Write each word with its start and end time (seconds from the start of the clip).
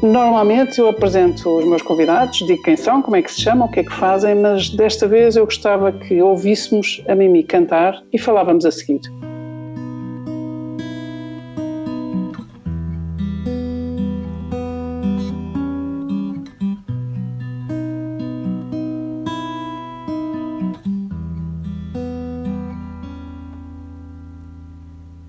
Normalmente 0.00 0.78
eu 0.78 0.88
apresento 0.88 1.58
os 1.58 1.64
meus 1.64 1.82
convidados, 1.82 2.38
digo 2.38 2.62
quem 2.62 2.76
são, 2.76 3.02
como 3.02 3.16
é 3.16 3.22
que 3.22 3.32
se 3.32 3.40
chamam, 3.40 3.66
o 3.66 3.70
que 3.70 3.80
é 3.80 3.84
que 3.84 3.92
fazem, 3.92 4.36
mas 4.36 4.70
desta 4.70 5.08
vez 5.08 5.34
eu 5.34 5.44
gostava 5.44 5.90
que 5.90 6.22
ouvíssemos 6.22 7.02
a 7.08 7.16
Mimi 7.16 7.42
cantar 7.42 8.00
e 8.12 8.18
falávamos 8.18 8.64
a 8.64 8.70
seguir. 8.70 9.00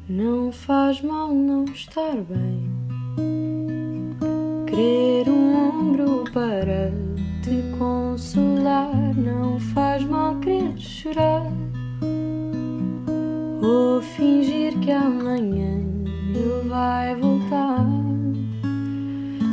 Não 0.08 0.52
faz 0.52 1.02
mal 1.02 1.30
não 1.30 1.66
estar 1.66 2.16
bem. 2.18 2.79
Que 14.90 14.94
amanhã 14.94 15.86
ele 16.34 16.68
vai 16.68 17.14
voltar. 17.14 17.86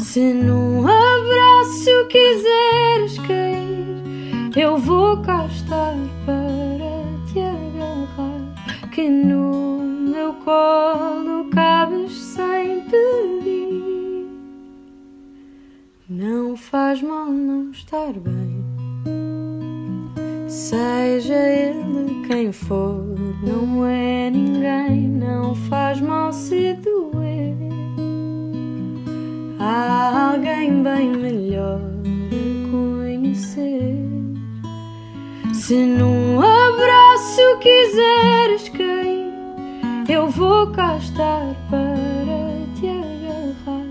Se 0.01 0.33
num 0.33 0.81
abraço 0.81 2.09
quiseres 2.09 3.19
cair, 3.19 4.57
eu 4.57 4.79
vou 4.79 5.19
cá 5.19 5.45
estar 5.45 5.95
para 6.25 7.03
te 7.31 7.41
agarrar. 7.41 8.89
Que 8.91 9.11
no 9.11 9.79
meu 10.11 10.33
colo 10.43 11.51
cabes 11.51 12.13
sem 12.13 12.81
pedir. 12.89 14.27
Não 16.09 16.57
faz 16.57 17.03
mal 17.03 17.27
não 17.27 17.71
estar 17.73 18.15
bem. 18.15 18.56
Seja 20.49 21.35
ele 21.35 22.25
quem 22.29 22.53
for, 22.53 23.03
não 23.43 23.85
é 23.85 24.31
ninguém. 24.31 25.09
Não 25.09 25.55
faz 25.55 26.01
mal 26.01 26.33
se 26.33 26.75
doer. 26.75 27.57
Há 29.59 30.31
alguém 30.31 30.83
bem 30.85 31.09
melhor 31.11 31.81
a 31.81 32.71
conhecer. 32.71 33.99
Se 35.53 35.75
num 35.75 36.41
abraço 36.41 37.59
quiseres 37.61 38.69
cair, 38.69 39.33
eu 40.09 40.31
vou 40.31 40.69
cá 40.69 40.97
estar 40.97 41.57
para 41.69 42.53
te 42.79 42.87
agarrar. 42.87 43.87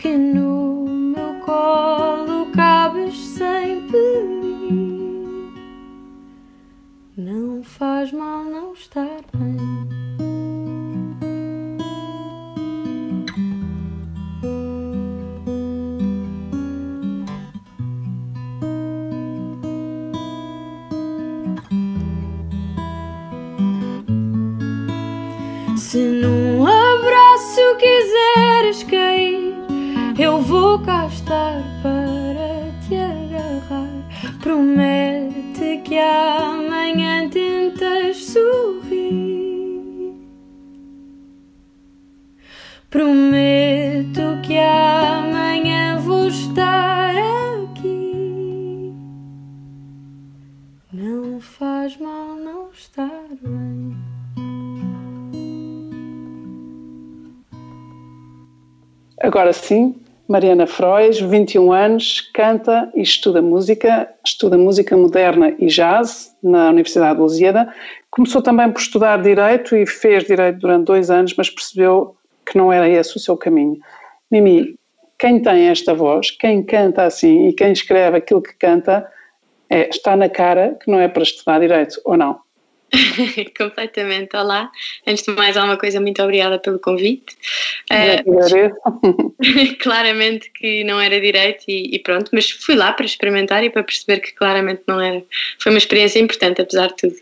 Que 0.00 0.16
no 0.16 0.84
meu 0.84 1.34
colo 1.44 2.46
cabes 2.52 3.16
sem 3.16 3.82
pedir. 3.82 4.41
Não 7.14 7.62
faz 7.62 8.10
mal 8.10 8.42
não 8.42 8.72
estar 8.72 9.20
bem. 9.34 9.58
Se 25.76 25.98
num 25.98 26.66
abraço 26.66 27.60
quiseres 27.78 28.82
cair, 28.84 29.52
eu 30.18 30.40
vou 30.40 30.78
cá 30.78 31.06
estar 31.08 31.62
para. 31.82 32.31
Promete 34.42 35.82
que 35.84 35.96
amanhã 35.96 37.30
tentas 37.30 38.16
sorrir. 38.16 40.16
Prometo 42.90 44.42
que 44.44 44.58
amanhã 44.58 45.96
vou 46.00 46.26
estar 46.26 47.14
aqui. 47.62 48.92
Não 50.92 51.40
faz 51.40 51.96
mal 51.98 52.34
não 52.34 52.68
estar 52.72 53.28
bem. 53.40 53.96
Agora 59.20 59.52
sim, 59.52 60.01
Mariana 60.32 60.66
Frois, 60.66 61.20
21 61.20 61.70
anos, 61.72 62.22
canta 62.32 62.90
e 62.94 63.02
estuda 63.02 63.42
música, 63.42 64.08
estuda 64.24 64.56
música 64.56 64.96
moderna 64.96 65.54
e 65.58 65.66
jazz 65.66 66.34
na 66.42 66.70
Universidade 66.70 67.16
de 67.16 67.20
Lusíada. 67.20 67.74
Começou 68.10 68.40
também 68.40 68.72
por 68.72 68.80
estudar 68.80 69.22
Direito 69.22 69.76
e 69.76 69.84
fez 69.84 70.24
Direito 70.24 70.60
durante 70.60 70.86
dois 70.86 71.10
anos, 71.10 71.34
mas 71.36 71.50
percebeu 71.50 72.16
que 72.46 72.56
não 72.56 72.72
era 72.72 72.88
esse 72.88 73.14
o 73.14 73.20
seu 73.20 73.36
caminho. 73.36 73.78
Mimi, 74.30 74.74
quem 75.18 75.38
tem 75.38 75.68
esta 75.68 75.92
voz, 75.92 76.30
quem 76.30 76.62
canta 76.62 77.02
assim 77.02 77.48
e 77.48 77.52
quem 77.52 77.70
escreve 77.70 78.16
aquilo 78.16 78.40
que 78.40 78.54
canta, 78.54 79.06
é, 79.68 79.90
está 79.90 80.16
na 80.16 80.30
cara 80.30 80.78
que 80.82 80.90
não 80.90 80.98
é 80.98 81.08
para 81.08 81.24
estudar 81.24 81.60
Direito, 81.60 82.00
ou 82.06 82.16
não? 82.16 82.40
Completamente. 83.56 84.36
Olá. 84.36 84.70
Antes 85.06 85.24
de 85.24 85.32
mais, 85.32 85.56
alguma 85.56 85.76
coisa, 85.76 86.00
muito 86.00 86.22
obrigada 86.22 86.58
pelo 86.58 86.78
convite. 86.78 87.36
Uh, 87.90 88.72
claramente 89.80 90.50
que 90.52 90.84
não 90.84 91.00
era 91.00 91.20
direito 91.20 91.64
e, 91.68 91.94
e, 91.94 91.98
pronto, 91.98 92.30
mas 92.32 92.50
fui 92.50 92.74
lá 92.74 92.92
para 92.92 93.06
experimentar 93.06 93.64
e 93.64 93.70
para 93.70 93.82
perceber 93.82 94.20
que 94.20 94.32
claramente 94.34 94.82
não 94.86 95.00
era. 95.00 95.22
Foi 95.58 95.72
uma 95.72 95.78
experiência 95.78 96.18
importante, 96.18 96.60
apesar 96.60 96.88
de 96.88 96.96
tudo. 96.96 97.16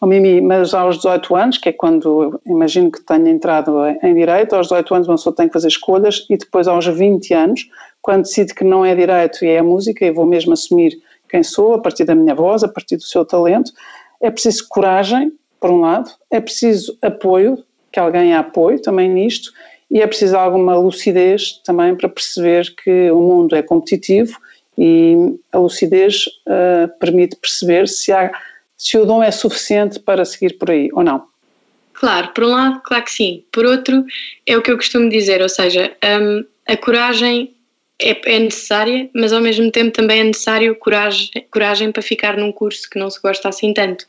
Oh, 0.00 0.06
Mimi, 0.06 0.40
mas 0.40 0.74
aos 0.74 0.96
18 0.96 1.36
anos, 1.36 1.58
que 1.58 1.68
é 1.70 1.72
quando 1.72 2.40
imagino 2.46 2.90
que 2.90 3.00
tenha 3.00 3.30
entrado 3.30 3.86
em 4.02 4.14
direito, 4.14 4.54
aos 4.54 4.66
18 4.66 4.94
anos 4.94 5.08
uma 5.08 5.16
pessoa 5.16 5.34
tem 5.34 5.46
que 5.46 5.52
fazer 5.52 5.68
escolhas 5.68 6.26
e 6.28 6.36
depois 6.36 6.68
aos 6.68 6.86
20 6.86 7.32
anos, 7.32 7.68
quando 8.02 8.22
decide 8.22 8.54
que 8.54 8.64
não 8.64 8.84
é 8.84 8.94
direito 8.94 9.44
e 9.44 9.48
é 9.48 9.58
a 9.58 9.62
música, 9.62 10.04
e 10.04 10.10
vou 10.10 10.26
mesmo 10.26 10.52
assumir 10.52 11.00
quem 11.28 11.42
sou, 11.42 11.74
a 11.74 11.78
partir 11.80 12.04
da 12.04 12.14
minha 12.14 12.34
voz, 12.34 12.62
a 12.62 12.68
partir 12.68 12.96
do 12.96 13.02
seu 13.02 13.24
talento, 13.24 13.72
é 14.24 14.30
preciso 14.30 14.66
coragem, 14.68 15.32
por 15.60 15.70
um 15.70 15.80
lado, 15.80 16.10
é 16.30 16.40
preciso 16.40 16.96
apoio, 17.02 17.62
que 17.92 18.00
alguém 18.00 18.34
apoie 18.34 18.80
também 18.80 19.08
nisto, 19.08 19.52
e 19.90 20.00
é 20.00 20.06
preciso 20.06 20.36
alguma 20.36 20.74
lucidez 20.74 21.60
também 21.64 21.94
para 21.94 22.08
perceber 22.08 22.74
que 22.82 23.10
o 23.10 23.20
mundo 23.20 23.54
é 23.54 23.62
competitivo 23.62 24.36
e 24.78 25.14
a 25.52 25.58
lucidez 25.58 26.24
uh, 26.46 26.88
permite 26.98 27.36
perceber 27.36 27.86
se, 27.86 28.12
há, 28.12 28.32
se 28.78 28.96
o 28.96 29.04
dom 29.04 29.22
é 29.22 29.30
suficiente 29.30 30.00
para 30.00 30.24
seguir 30.24 30.58
por 30.58 30.70
aí 30.70 30.88
ou 30.94 31.04
não. 31.04 31.26
Claro, 31.92 32.28
por 32.34 32.44
um 32.44 32.48
lado, 32.48 32.80
claro 32.82 33.04
que 33.04 33.12
sim. 33.12 33.44
Por 33.52 33.66
outro, 33.66 34.04
é 34.46 34.56
o 34.56 34.62
que 34.62 34.70
eu 34.70 34.76
costumo 34.76 35.08
dizer, 35.10 35.42
ou 35.42 35.48
seja, 35.50 35.94
um, 36.02 36.44
a 36.66 36.76
coragem 36.78 37.54
é, 38.00 38.34
é, 38.34 38.38
necessária, 38.40 39.08
mas 39.14 39.32
ao 39.32 39.40
mesmo 39.40 39.70
tempo 39.70 39.92
também 39.92 40.20
é 40.20 40.24
necessário 40.24 40.74
coragem, 40.74 41.30
coragem 41.50 41.92
para 41.92 42.02
ficar 42.02 42.36
num 42.36 42.50
curso 42.50 42.90
que 42.90 42.98
não 42.98 43.08
se 43.08 43.20
gosta 43.20 43.48
assim 43.48 43.72
tanto. 43.72 44.04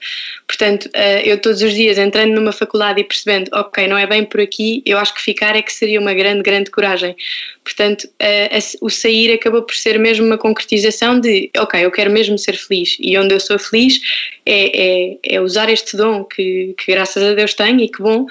Portanto, 0.48 0.86
uh, 0.86 1.22
eu 1.24 1.40
todos 1.40 1.62
os 1.62 1.74
dias 1.74 1.98
entrando 2.00 2.34
numa 2.34 2.52
faculdade 2.52 3.00
e 3.00 3.04
percebendo, 3.04 3.50
ok, 3.54 3.88
não 3.88 3.98
é 3.98 4.08
bem 4.08 4.26
por 4.26 4.42
aqui, 4.42 4.82
eu 4.88 4.98
acho 4.98 5.14
que 5.14 5.22
ficar 5.22 5.56
é 5.56 5.62
que 5.62 5.72
seria 5.72 6.00
uma 6.00 6.16
grande, 6.16 6.42
grande 6.42 6.72
coragem. 6.72 7.16
Portanto, 7.64 8.06
uh, 8.06 8.78
o 8.82 8.90
sair 8.90 9.32
acabou 9.32 9.62
por 9.62 9.76
ser 9.76 10.00
mesmo 10.00 10.26
uma 10.26 10.38
concretização 10.38 11.20
de, 11.20 11.52
ok, 11.56 11.86
eu 11.86 11.92
quero 11.92 12.10
mesmo 12.10 12.38
ser 12.40 12.58
feliz 12.58 12.98
e 13.00 13.16
onde 13.18 13.36
eu 13.36 13.40
sou 13.40 13.60
feliz 13.60 14.00
é, 14.46 15.12
é, 15.14 15.18
é 15.24 15.42
usar 15.42 15.70
este 15.70 15.96
dom 15.96 16.24
que, 16.24 16.74
que 16.78 16.92
graças 16.92 17.22
a 17.22 17.34
Deus 17.36 17.54
tenho 17.54 17.80
e 17.80 17.88
que 17.88 18.02
bom 18.02 18.26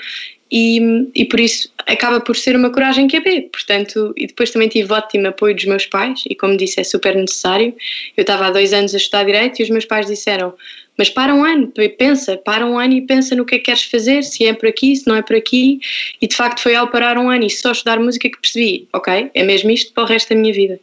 e, 0.56 1.10
e 1.16 1.24
por 1.24 1.40
isso 1.40 1.68
acaba 1.84 2.20
por 2.20 2.36
ser 2.36 2.54
uma 2.54 2.70
coragem 2.70 3.08
que 3.08 3.16
é 3.16 3.20
B. 3.20 3.48
Portanto, 3.52 4.14
e 4.16 4.28
depois 4.28 4.52
também 4.52 4.68
tive 4.68 4.92
ótimo 4.92 5.26
apoio 5.26 5.52
dos 5.52 5.64
meus 5.64 5.84
pais, 5.84 6.22
e 6.30 6.34
como 6.36 6.56
disse, 6.56 6.80
é 6.80 6.84
super 6.84 7.16
necessário. 7.16 7.74
Eu 8.16 8.22
estava 8.22 8.46
há 8.46 8.50
dois 8.52 8.72
anos 8.72 8.94
a 8.94 8.96
estudar 8.96 9.24
Direito 9.24 9.58
e 9.58 9.64
os 9.64 9.70
meus 9.70 9.84
pais 9.84 10.06
disseram: 10.06 10.54
Mas 10.96 11.10
para 11.10 11.34
um 11.34 11.44
ano, 11.44 11.72
pensa, 11.98 12.36
para 12.36 12.64
um 12.64 12.78
ano 12.78 12.94
e 12.94 13.02
pensa 13.02 13.34
no 13.34 13.44
que 13.44 13.56
é 13.56 13.58
que 13.58 13.64
queres 13.64 13.82
fazer, 13.82 14.22
se 14.22 14.46
é 14.46 14.52
por 14.52 14.68
aqui, 14.68 14.94
se 14.94 15.08
não 15.08 15.16
é 15.16 15.22
por 15.22 15.34
aqui. 15.34 15.80
E 16.22 16.28
de 16.28 16.36
facto 16.36 16.60
foi 16.60 16.76
ao 16.76 16.86
parar 16.86 17.18
um 17.18 17.28
ano 17.28 17.44
e 17.44 17.50
só 17.50 17.72
estudar 17.72 17.98
música 17.98 18.30
que 18.30 18.40
percebi: 18.40 18.86
Ok, 18.92 19.30
é 19.34 19.42
mesmo 19.42 19.72
isto 19.72 19.92
para 19.92 20.04
o 20.04 20.06
resto 20.06 20.28
da 20.32 20.40
minha 20.40 20.54
vida. 20.54 20.78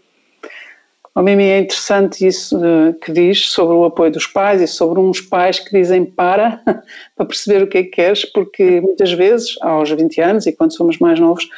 A 1.13 1.21
Mimi 1.21 1.43
é 1.43 1.59
interessante 1.59 2.25
isso 2.25 2.57
uh, 2.57 2.93
que 2.93 3.11
diz 3.11 3.49
sobre 3.49 3.75
o 3.75 3.83
apoio 3.83 4.11
dos 4.11 4.25
pais 4.25 4.61
e 4.61 4.67
sobre 4.67 4.99
uns 4.99 5.19
pais 5.19 5.59
que 5.59 5.69
dizem 5.69 6.05
para, 6.05 6.61
para 7.17 7.25
perceber 7.25 7.63
o 7.63 7.67
que 7.67 7.79
é 7.79 7.83
que 7.83 7.89
queres, 7.89 8.23
porque 8.23 8.79
muitas 8.79 9.11
vezes, 9.11 9.57
aos 9.61 9.89
20 9.89 10.21
anos 10.21 10.47
e 10.47 10.53
quando 10.53 10.73
somos 10.73 10.99
mais 10.99 11.19
novos, 11.19 11.49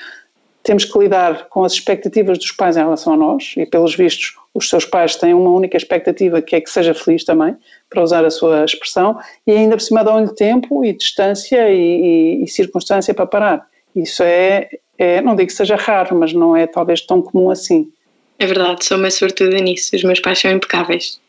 temos 0.63 0.85
que 0.85 0.97
lidar 0.97 1.49
com 1.49 1.63
as 1.63 1.73
expectativas 1.73 2.39
dos 2.39 2.51
pais 2.51 2.77
em 2.77 2.79
relação 2.79 3.13
a 3.13 3.17
nós 3.17 3.53
e, 3.55 3.65
pelos 3.65 3.93
vistos, 3.95 4.35
os 4.53 4.69
seus 4.69 4.85
pais 4.85 5.15
têm 5.17 5.33
uma 5.33 5.51
única 5.51 5.77
expectativa 5.77 6.41
que 6.41 6.55
é 6.55 6.61
que 6.61 6.69
seja 6.69 6.93
feliz 6.93 7.23
também, 7.23 7.55
para 7.89 8.01
usar 8.01 8.25
a 8.25 8.31
sua 8.31 8.63
expressão, 8.63 9.19
e 9.45 9.51
ainda 9.51 9.75
por 9.75 9.83
cima 9.83 10.03
dão-lhe 10.03 10.33
tempo 10.33 10.83
e 10.83 10.93
distância 10.93 11.69
e, 11.69 11.75
e, 11.75 12.43
e, 12.43 12.47
circunstância 12.47 13.13
para 13.13 13.27
parar. 13.27 13.67
Isso 13.95 14.23
é, 14.23 14.69
é, 14.97 15.21
não 15.21 15.35
digo 15.35 15.47
que 15.47 15.53
seja 15.53 15.75
raro, 15.75 16.17
mas 16.17 16.33
não 16.33 16.55
é 16.55 16.65
talvez 16.65 17.01
tão 17.01 17.21
comum 17.21 17.51
assim. 17.51 17.91
É 18.39 18.45
verdade, 18.45 18.83
sou 18.83 18.97
uma 18.97 19.11
sortuda 19.11 19.57
nisso, 19.57 19.95
os 19.95 20.03
meus 20.03 20.19
pais 20.19 20.39
são 20.39 20.51
impecáveis. 20.51 21.21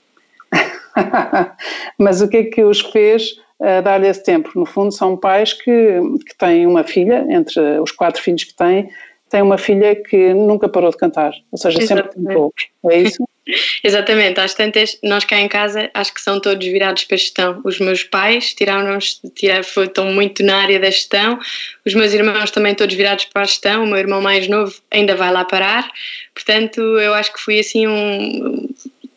mas 1.99 2.23
o 2.23 2.29
que 2.29 2.37
é 2.37 2.45
que 2.45 2.63
os 2.63 2.81
fez 2.81 3.33
uh, 3.61 3.83
dar-lhe 3.83 4.09
esse 4.09 4.23
tempo? 4.23 4.51
No 4.55 4.67
fundo, 4.67 4.93
são 4.93 5.17
pais 5.17 5.53
que, 5.53 6.01
que 6.27 6.37
têm 6.39 6.67
uma 6.67 6.85
filha, 6.85 7.27
entre 7.29 7.61
os 7.81 7.91
quatro 7.91 8.23
filhos 8.23 8.45
que 8.45 8.55
têm, 8.55 8.91
tem 9.29 9.43
uma 9.43 9.59
filha 9.59 9.97
que 9.97 10.33
nunca 10.33 10.69
parou 10.69 10.91
de 10.91 10.97
cantar, 10.97 11.33
ou 11.51 11.59
seja, 11.59 11.83
Exatamente. 11.83 12.15
sempre 12.15 12.27
cantou. 12.27 12.55
É 12.91 12.99
isso? 12.99 13.25
Exatamente, 13.83 14.41
às 14.41 14.55
tantas, 14.55 14.99
nós 15.03 15.25
cá 15.25 15.39
em 15.39 15.49
casa 15.49 15.91
acho 15.93 16.15
que 16.15 16.21
são 16.21 16.41
todos 16.41 16.67
virados 16.67 17.05
para 17.05 17.15
a 17.15 17.19
gestão. 17.19 17.61
Os 17.63 17.79
meus 17.79 18.03
pais 18.03 18.55
tiraram-nos, 18.55 19.21
tiraram, 19.35 19.61
estão 19.61 20.07
muito 20.13 20.43
na 20.43 20.63
área 20.63 20.81
da 20.81 20.91
gestão, 20.91 21.39
os 21.85 21.95
meus 21.95 22.15
irmãos 22.15 22.51
também 22.51 22.75
todos 22.75 22.95
virados 22.95 23.27
para 23.27 23.43
a 23.43 23.45
gestão, 23.45 23.85
o 23.85 23.87
meu 23.87 23.99
irmão 23.99 24.23
mais 24.23 24.49
novo 24.49 24.75
ainda 24.91 25.15
vai 25.15 25.31
lá 25.31 25.45
parar, 25.45 25.91
portanto 26.35 26.81
eu 26.81 27.13
acho 27.13 27.33
que 27.35 27.41
fui 27.41 27.61
assim 27.61 27.87
um, 27.87 28.67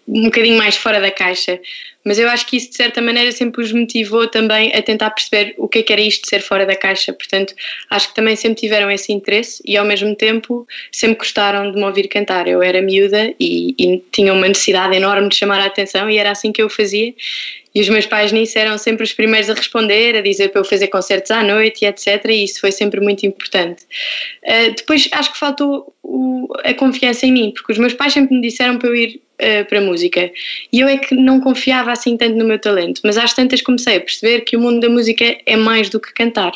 um 0.08 0.24
bocadinho 0.24 0.58
mais 0.58 0.76
fora 0.76 1.00
da 1.00 1.12
caixa. 1.12 1.60
Mas 2.08 2.18
eu 2.18 2.30
acho 2.30 2.48
que 2.48 2.56
isso, 2.56 2.70
de 2.70 2.78
certa 2.78 3.02
maneira, 3.02 3.34
sempre 3.34 3.62
os 3.62 3.74
motivou 3.74 4.30
também 4.30 4.74
a 4.74 4.82
tentar 4.82 5.10
perceber 5.10 5.54
o 5.58 5.68
que 5.68 5.80
é 5.80 5.84
que 5.84 5.92
era 5.92 6.02
isto 6.02 6.22
de 6.22 6.30
ser 6.30 6.40
fora 6.40 6.66
da 6.66 6.74
caixa. 6.74 7.12
Portanto, 7.12 7.54
acho 7.90 8.08
que 8.08 8.16
também 8.16 8.34
sempre 8.38 8.62
tiveram 8.62 8.90
esse 8.90 9.12
interesse 9.12 9.62
e, 9.66 9.76
ao 9.76 9.84
mesmo 9.86 10.16
tempo, 10.16 10.66
sempre 10.90 11.18
gostaram 11.18 11.70
de 11.70 11.78
me 11.78 11.84
ouvir 11.84 12.08
cantar. 12.08 12.48
Eu 12.48 12.64
era 12.64 12.82
miúda 12.82 13.34
e, 13.38 13.76
e 13.78 14.02
tinha 14.14 14.32
uma 14.32 14.48
necessidade 14.48 14.96
enorme 14.96 15.28
de 15.28 15.36
chamar 15.36 15.60
a 15.60 15.66
atenção 15.66 16.10
e 16.10 16.18
era 16.18 16.32
assim 16.32 16.54
que 16.54 16.62
eu 16.62 16.70
fazia. 16.70 17.14
E 17.76 17.82
os 17.82 17.90
meus 17.90 18.06
pais 18.06 18.32
nisso 18.32 18.58
eram 18.58 18.78
sempre 18.78 19.04
os 19.04 19.12
primeiros 19.12 19.50
a 19.50 19.54
responder, 19.54 20.16
a 20.16 20.22
dizer 20.22 20.50
para 20.50 20.62
eu 20.62 20.66
fazer 20.66 20.88
concertos 20.88 21.30
à 21.30 21.44
noite 21.44 21.84
e 21.84 21.88
etc. 21.88 22.24
E 22.30 22.46
isso 22.46 22.62
foi 22.62 22.72
sempre 22.72 23.02
muito 23.02 23.26
importante. 23.26 23.84
Uh, 24.46 24.74
depois 24.78 25.10
acho 25.12 25.34
que 25.34 25.38
faltou 25.38 25.94
o, 26.02 26.48
a 26.64 26.74
confiança 26.74 27.26
em 27.26 27.34
mim, 27.34 27.52
porque 27.54 27.74
os 27.74 27.78
meus 27.78 27.94
pais 27.94 28.14
sempre 28.14 28.34
me 28.34 28.42
disseram 28.42 28.80
para 28.80 28.88
eu 28.88 28.96
ir 28.96 29.22
uh, 29.42 29.66
para 29.66 29.82
música. 29.82 30.32
E 30.72 30.80
eu 30.80 30.88
é 30.88 30.98
que 30.98 31.16
não 31.16 31.40
confiava 31.40 31.92
assim 31.92 32.18
tanto 32.18 32.36
no 32.36 32.46
meu 32.46 32.60
talento, 32.60 33.02
mas 33.04 33.18
às 33.18 33.34
tantas 33.34 33.62
comecei 33.62 33.98
a 33.98 34.02
perceber 34.02 34.42
que 34.42 34.56
o 34.56 34.60
mundo 34.60 34.80
da 34.80 34.90
música 34.90 35.38
é 35.46 35.56
mais 35.56 35.90
do 35.90 36.00
que 36.00 36.14
cantar. 36.14 36.52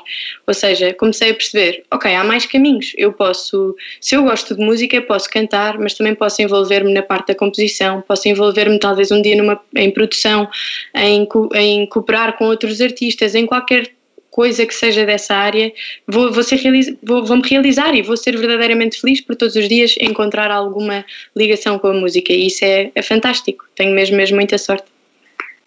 Ou 0.47 0.53
seja, 0.53 0.93
comecei 0.93 1.31
a 1.31 1.33
perceber, 1.33 1.83
ok, 1.91 2.13
há 2.13 2.23
mais 2.23 2.45
caminhos. 2.45 2.93
Eu 2.97 3.13
posso, 3.13 3.75
se 3.99 4.15
eu 4.15 4.23
gosto 4.23 4.55
de 4.55 4.61
música, 4.61 5.01
posso 5.01 5.29
cantar, 5.29 5.77
mas 5.77 5.93
também 5.93 6.15
posso 6.15 6.41
envolver-me 6.41 6.93
na 6.93 7.01
parte 7.01 7.27
da 7.27 7.35
composição, 7.35 8.01
posso 8.01 8.27
envolver-me 8.27 8.79
talvez 8.79 9.11
um 9.11 9.21
dia 9.21 9.35
numa, 9.35 9.59
em 9.75 9.91
produção, 9.91 10.49
em, 10.95 11.27
em 11.55 11.85
cooperar 11.87 12.37
com 12.37 12.45
outros 12.45 12.81
artistas, 12.81 13.35
em 13.35 13.45
qualquer 13.45 13.91
coisa 14.31 14.65
que 14.65 14.73
seja 14.73 15.05
dessa 15.05 15.35
área, 15.35 15.71
vou, 16.07 16.31
vou, 16.31 16.41
ser 16.41 16.59
vou, 17.03 17.23
vou 17.23 17.37
me 17.37 17.43
realizar 17.47 17.93
e 17.93 18.01
vou 18.01 18.17
ser 18.17 18.35
verdadeiramente 18.37 18.99
feliz 18.99 19.21
por 19.21 19.35
todos 19.35 19.55
os 19.55 19.67
dias 19.67 19.95
encontrar 19.99 20.49
alguma 20.49 21.05
ligação 21.35 21.77
com 21.77 21.87
a 21.87 21.93
música 21.93 22.31
e 22.31 22.47
isso 22.47 22.63
é, 22.63 22.89
é 22.95 23.01
fantástico, 23.01 23.65
tenho 23.75 23.93
mesmo, 23.93 24.15
mesmo 24.15 24.37
muita 24.37 24.57
sorte. 24.57 24.85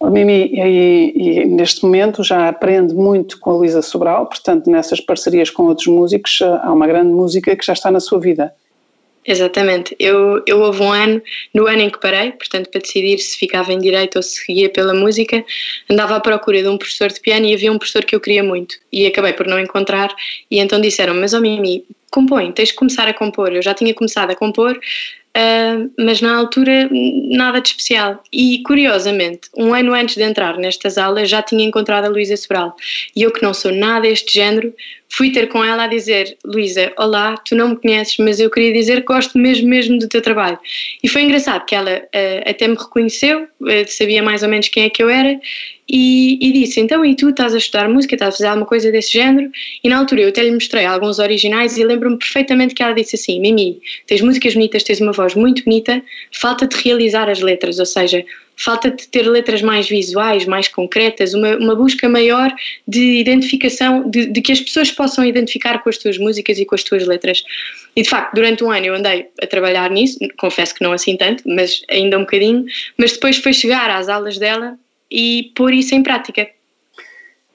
Oh, 0.01 0.11
Mimi, 0.11 0.51
e, 0.53 1.13
e, 1.15 1.45
neste 1.45 1.85
momento 1.85 2.25
já 2.25 2.49
aprende 2.49 2.95
muito 2.95 3.39
com 3.39 3.51
a 3.51 3.55
Luísa 3.55 3.81
Sobral, 3.81 4.27
portanto 4.27 4.69
nessas 4.69 5.01
parcerias 5.01 5.51
com 5.51 5.65
outros 5.65 5.87
músicos 5.87 6.41
há 6.43 6.73
uma 6.73 6.87
grande 6.87 7.13
música 7.13 7.55
que 7.55 7.65
já 7.65 7.75
está 7.75 7.91
na 7.91 8.01
sua 8.01 8.19
vida. 8.19 8.53
Exatamente. 9.27 9.97
Eu, 9.99 10.43
eu 10.47 10.61
houve 10.61 10.83
um 10.83 10.93
ano, 10.93 11.23
no 11.55 11.67
ano 11.67 11.81
em 11.81 11.91
que 11.91 11.99
parei, 11.99 12.33
portanto, 12.33 12.69
para 12.69 12.81
decidir 12.81 13.19
se 13.19 13.39
ficava 13.39 13.73
em 13.73 13.79
direito 13.79 14.17
ou 14.17 14.23
se 14.23 14.45
seguia 14.45 14.69
pela 14.69 14.93
música, 14.93 15.43
andava 15.91 16.17
à 16.17 16.21
procura 16.21 16.63
de 16.63 16.69
um 16.69 16.77
professor 16.77 17.09
de 17.09 17.21
piano 17.21 17.47
e 17.47 17.55
havia 17.55 17.73
um 17.73 17.79
professor 17.79 18.05
que 18.05 18.15
eu 18.15 18.21
queria 18.21 18.45
muito. 18.45 18.77
E 18.93 19.07
acabei 19.07 19.33
por 19.33 19.47
não 19.47 19.59
encontrar. 19.59 20.15
E 20.51 20.59
então 20.59 20.81
disseram: 20.81 21.15
Mas, 21.15 21.33
oh 21.33 21.41
Mimi, 21.41 21.85
compõe, 22.11 22.53
tens 22.53 22.69
de 22.69 22.75
começar 22.75 23.09
a 23.09 23.15
compor. 23.15 23.53
Eu 23.53 23.63
já 23.63 23.73
tinha 23.73 23.95
começado 23.95 24.31
a 24.31 24.37
compor, 24.37 24.79
Uh, 25.37 25.91
mas 25.99 26.21
na 26.21 26.37
altura 26.37 26.89
nada 26.93 27.61
de 27.61 27.69
especial. 27.69 28.23
E 28.33 28.63
curiosamente, 28.65 29.49
um 29.57 29.75
ano 29.75 29.93
antes 29.93 30.15
de 30.15 30.23
entrar 30.23 30.57
nestas 30.57 30.97
aulas 30.97 31.29
já 31.29 31.43
tinha 31.43 31.65
encontrado 31.65 32.05
a 32.05 32.09
Luísa 32.09 32.37
Sobral. 32.37 32.77
E 33.17 33.23
eu, 33.23 33.33
que 33.33 33.43
não 33.43 33.53
sou 33.53 33.73
nada 33.73 34.03
deste 34.03 34.33
género, 34.33 34.73
fui 35.09 35.33
ter 35.33 35.49
com 35.49 35.65
ela 35.65 35.85
a 35.85 35.87
dizer: 35.89 36.37
Luísa, 36.45 36.93
olá, 36.97 37.37
tu 37.37 37.57
não 37.57 37.71
me 37.71 37.77
conheces, 37.77 38.17
mas 38.19 38.39
eu 38.39 38.49
queria 38.49 38.73
dizer 38.73 39.01
que 39.01 39.07
gosto 39.07 39.37
mesmo, 39.37 39.69
mesmo 39.69 39.99
do 39.99 40.09
teu 40.09 40.23
trabalho. 40.23 40.59
E 41.03 41.09
foi 41.09 41.23
engraçado 41.23 41.65
que 41.65 41.75
ela 41.75 41.99
uh, 41.99 42.51
até 42.51 42.69
me 42.69 42.77
reconheceu, 42.77 43.43
uh, 43.43 43.89
sabia 43.89 44.23
mais 44.23 44.43
ou 44.45 44.49
menos 44.49 44.69
quem 44.69 44.85
é 44.85 44.91
que 44.91 45.03
eu 45.03 45.09
era, 45.09 45.39
e, 45.97 46.39
e, 46.41 46.53
disse: 46.53 46.81
Então, 46.81 47.05
e 47.05 47.15
tu 47.15 47.29
estás 47.29 47.55
a 47.55 47.59
estudar 47.59 47.89
música, 47.89 48.17
estás 48.17 48.35
a 48.35 48.37
fazer 48.37 48.49
alguma 48.49 48.67
coisa 48.67 48.91
desse 48.91 49.13
género? 49.13 49.49
E 49.83 49.89
na 49.89 49.97
altura 49.99 50.23
eu 50.23 50.29
até 50.31 50.43
lhe 50.43 50.51
mostrei 50.51 50.85
alguns 50.85 51.21
originais 51.21 51.79
e 51.79 51.85
lembro-me 51.85 52.19
perfeitamente 52.19 52.75
que 52.75 52.83
ela 52.83 52.93
disse 52.93 53.15
assim: 53.15 53.39
Mimi, 53.39 53.81
tens 54.05 54.21
músicas 54.21 54.55
bonitas, 54.55 54.83
tens 54.83 55.01
uma 55.01 55.13
voz 55.13 55.37
muito 55.37 55.63
bonita, 55.63 56.03
falta-te 56.33 56.75
realizar 56.83 57.31
as 57.31 57.41
letras, 57.41 57.79
ou 57.79 57.87
seja, 57.87 58.25
falta-te 58.57 59.07
ter 59.07 59.23
letras 59.23 59.63
mais 59.63 59.89
visuais, 59.89 60.47
mais 60.47 60.67
concretas, 60.67 61.33
uma, 61.33 61.57
uma 61.59 61.77
busca 61.77 62.09
maior 62.09 62.53
de 62.89 63.21
identificação, 63.21 64.11
de, 64.11 64.27
de, 64.27 64.43
que 64.43 64.51
as 64.51 64.61
pessoas 64.61 64.91
possam 64.91 65.25
identificar 65.25 65.81
com 65.81 65.89
as 65.89 65.97
tuas 65.97 66.19
músicas 66.19 66.59
e 66.59 66.65
com 66.65 66.75
as 66.75 66.83
tuas 66.83 67.07
letras. 67.07 67.45
E 67.95 68.03
de 68.03 68.09
facto, 68.09 68.35
durante 68.35 68.65
um 68.65 68.71
ano 68.73 68.87
eu 68.87 68.95
andei 68.97 69.29
a 69.41 69.47
trabalhar 69.47 69.89
nisso, 69.93 70.19
confesso 70.39 70.75
que 70.75 70.83
não 70.83 70.93
assim 70.93 71.17
tanto, 71.17 71.45
mas 71.47 71.83
ainda 71.89 72.19
um 72.19 72.23
bocadinho, 72.23 72.65
mas 72.99 73.13
depois 73.13 73.37
foi 73.37 73.53
chegar 73.53 73.89
às 73.91 74.09
aulas 74.09 74.39
dela 74.39 74.77
e 75.11 75.53
pôr 75.57 75.73
isso 75.73 75.95
em 75.95 76.03
prática. 76.03 76.47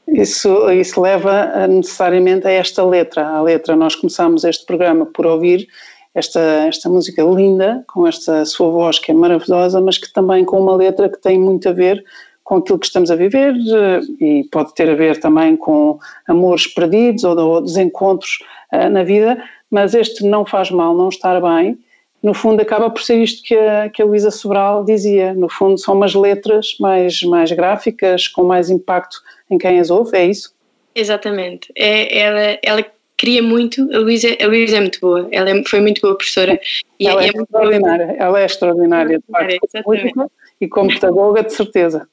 Isso, 0.08 0.72
isso 0.72 1.00
leva 1.00 1.68
necessariamente 1.68 2.48
a 2.48 2.52
esta 2.52 2.84
letra. 2.84 3.28
A 3.28 3.42
letra, 3.42 3.76
nós 3.76 3.96
começamos 3.96 4.44
este 4.44 4.66
programa 4.66 5.06
por 5.06 5.26
ouvir 5.26 5.68
esta, 6.16 6.40
esta 6.68 6.90
música 6.90 7.24
linda, 7.24 7.84
com 7.88 8.08
esta 8.08 8.44
sua 8.46 8.72
voz 8.72 8.98
que 8.98 9.12
é 9.12 9.14
maravilhosa, 9.14 9.80
mas 9.80 9.98
que 9.98 10.12
também 10.12 10.44
com 10.44 10.60
uma 10.60 10.76
letra 10.76 11.10
que 11.10 11.22
tem 11.22 11.40
muito 11.40 11.70
a 11.70 11.74
ver 11.74 12.04
com 12.44 12.56
aquilo 12.56 12.80
que 12.80 12.88
estamos 12.88 13.12
a 13.12 13.16
viver 13.16 13.54
eh, 13.54 14.00
e 14.20 14.44
pode 14.52 14.74
ter 14.74 14.90
a 14.90 14.96
ver 14.96 15.20
também 15.20 15.56
com 15.56 16.00
amores 16.28 16.66
perdidos 16.66 17.24
ou 17.24 17.62
desencontros 17.62 18.40
eh, 18.72 18.90
na 18.90 19.04
vida, 19.04 19.38
mas 19.70 19.94
este 19.94 20.26
não 20.26 20.44
faz 20.44 20.72
mal 20.72 20.98
não 20.98 21.10
estar 21.10 21.40
bem 21.40 21.78
no 22.22 22.34
fundo 22.34 22.62
acaba 22.62 22.90
por 22.90 23.02
ser 23.02 23.22
isto 23.22 23.44
que 23.44 23.56
a, 23.56 23.90
que 23.90 24.02
a 24.02 24.06
Luísa 24.06 24.32
Sobral 24.32 24.84
dizia, 24.84 25.34
no 25.34 25.50
fundo 25.50 25.78
são 25.78 25.96
umas 25.96 26.14
letras 26.14 26.76
mais, 26.80 27.22
mais 27.24 27.52
gráficas, 27.52 28.28
com 28.28 28.44
mais 28.44 28.70
impacto 28.70 29.18
em 29.50 29.58
quem 29.58 29.80
as 29.80 29.90
ouve, 29.90 30.18
é 30.18 30.26
isso? 30.26 30.54
Exatamente, 30.94 31.72
é, 31.76 32.20
ela, 32.20 32.60
ela 32.62 32.86
queria 33.16 33.42
muito, 33.42 33.90
a 33.94 34.00
Luísa, 34.00 34.36
a 34.42 34.48
Luísa 34.48 34.78
é 34.78 34.82
muito 34.82 35.00
boa, 35.00 35.28
ela 35.32 35.50
é, 35.50 35.64
foi 35.66 35.82
muito 35.82 36.02
boa 36.02 36.16
professora. 36.16 36.60
E 37.00 37.08
ela 37.08 37.24
é, 37.24 37.28
é, 37.28 37.30
extraordinária, 37.30 38.16
ela 38.18 38.42
é 38.42 38.46
extraordinária, 38.46 39.20
de 39.20 39.26
facto, 39.32 39.60
exatamente 39.64 40.32
e 40.62 40.68
como 40.68 40.90
pedagoga, 40.90 41.44
de 41.44 41.54
certeza. 41.54 42.08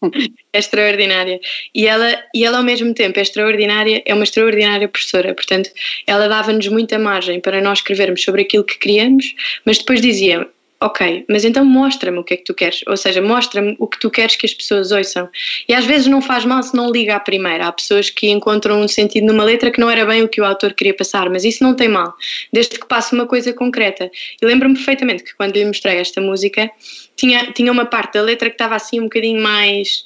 É 0.52 0.58
extraordinária. 0.58 1.40
E 1.74 1.86
ela, 1.86 2.22
e 2.34 2.44
ela, 2.44 2.58
ao 2.58 2.64
mesmo 2.64 2.94
tempo, 2.94 3.18
é 3.18 3.22
extraordinária, 3.22 4.02
é 4.06 4.14
uma 4.14 4.24
extraordinária 4.24 4.88
professora. 4.88 5.34
Portanto, 5.34 5.70
ela 6.06 6.28
dava-nos 6.28 6.68
muita 6.68 6.98
margem 6.98 7.40
para 7.40 7.60
nós 7.60 7.78
escrevermos 7.78 8.22
sobre 8.22 8.42
aquilo 8.42 8.64
que 8.64 8.78
queríamos, 8.78 9.34
mas 9.64 9.78
depois 9.78 10.00
dizia: 10.00 10.48
ok, 10.80 11.25
mas 11.28 11.45
então 11.45 11.64
mostra-me 11.64 12.18
o 12.18 12.25
que 12.25 12.35
é 12.35 12.37
que 12.37 12.45
tu 12.45 12.52
queres, 12.52 12.80
ou 12.87 12.97
seja, 12.97 13.23
mostra-me 13.23 13.75
o 13.78 13.87
que 13.87 13.99
tu 13.99 14.11
queres 14.11 14.37
que 14.37 14.45
as 14.45 14.52
pessoas 14.52 14.92
ouçam. 14.92 15.28
E 15.68 15.75
às 15.75 15.87
vezes 15.87 16.06
não 16.06 16.21
faz 16.21 16.45
mal 16.45 16.62
se 16.62 16.75
não 16.76 16.90
liga 16.90 17.16
à 17.16 17.21
primeira. 17.21 17.66
Há 17.66 17.73
pessoas 17.73 18.11
que 18.11 18.28
encontram 18.28 18.80
um 18.80 18.88
sentido 18.88 19.26
numa 19.26 19.45
letra 19.45 19.71
que 19.71 19.80
não 19.80 19.90
era 19.90 20.04
bem 20.04 20.23
o 20.23 20.28
que 20.28 20.40
o 20.40 20.45
autor 20.45 20.75
queria 20.75 20.95
passar, 20.95 21.30
mas 21.30 21.45
isso 21.45 21.62
não 21.62 21.75
tem 21.75 21.88
mal, 21.88 22.14
desde 22.52 22.78
que 22.78 22.87
passe 22.87 23.14
uma 23.14 23.26
coisa 23.26 23.52
concreta. 23.52 24.11
E 24.40 24.47
lembro-me 24.47 24.75
perfeitamente 24.75 25.25
que 25.25 25.35
quando 25.35 25.56
lhe 25.56 25.64
mostrei 25.64 25.97
esta 25.97 26.21
música, 26.21 26.71
tinha, 27.16 27.52
tinha 27.52 27.73
uma 27.73 27.87
parte 27.87 28.14
da 28.14 28.23
letra 28.23 28.50
que 28.50 28.54
estava 28.54 28.75
assim 28.75 29.00
um 29.00 29.04
bocadinho 29.04 29.42
mais, 29.42 30.04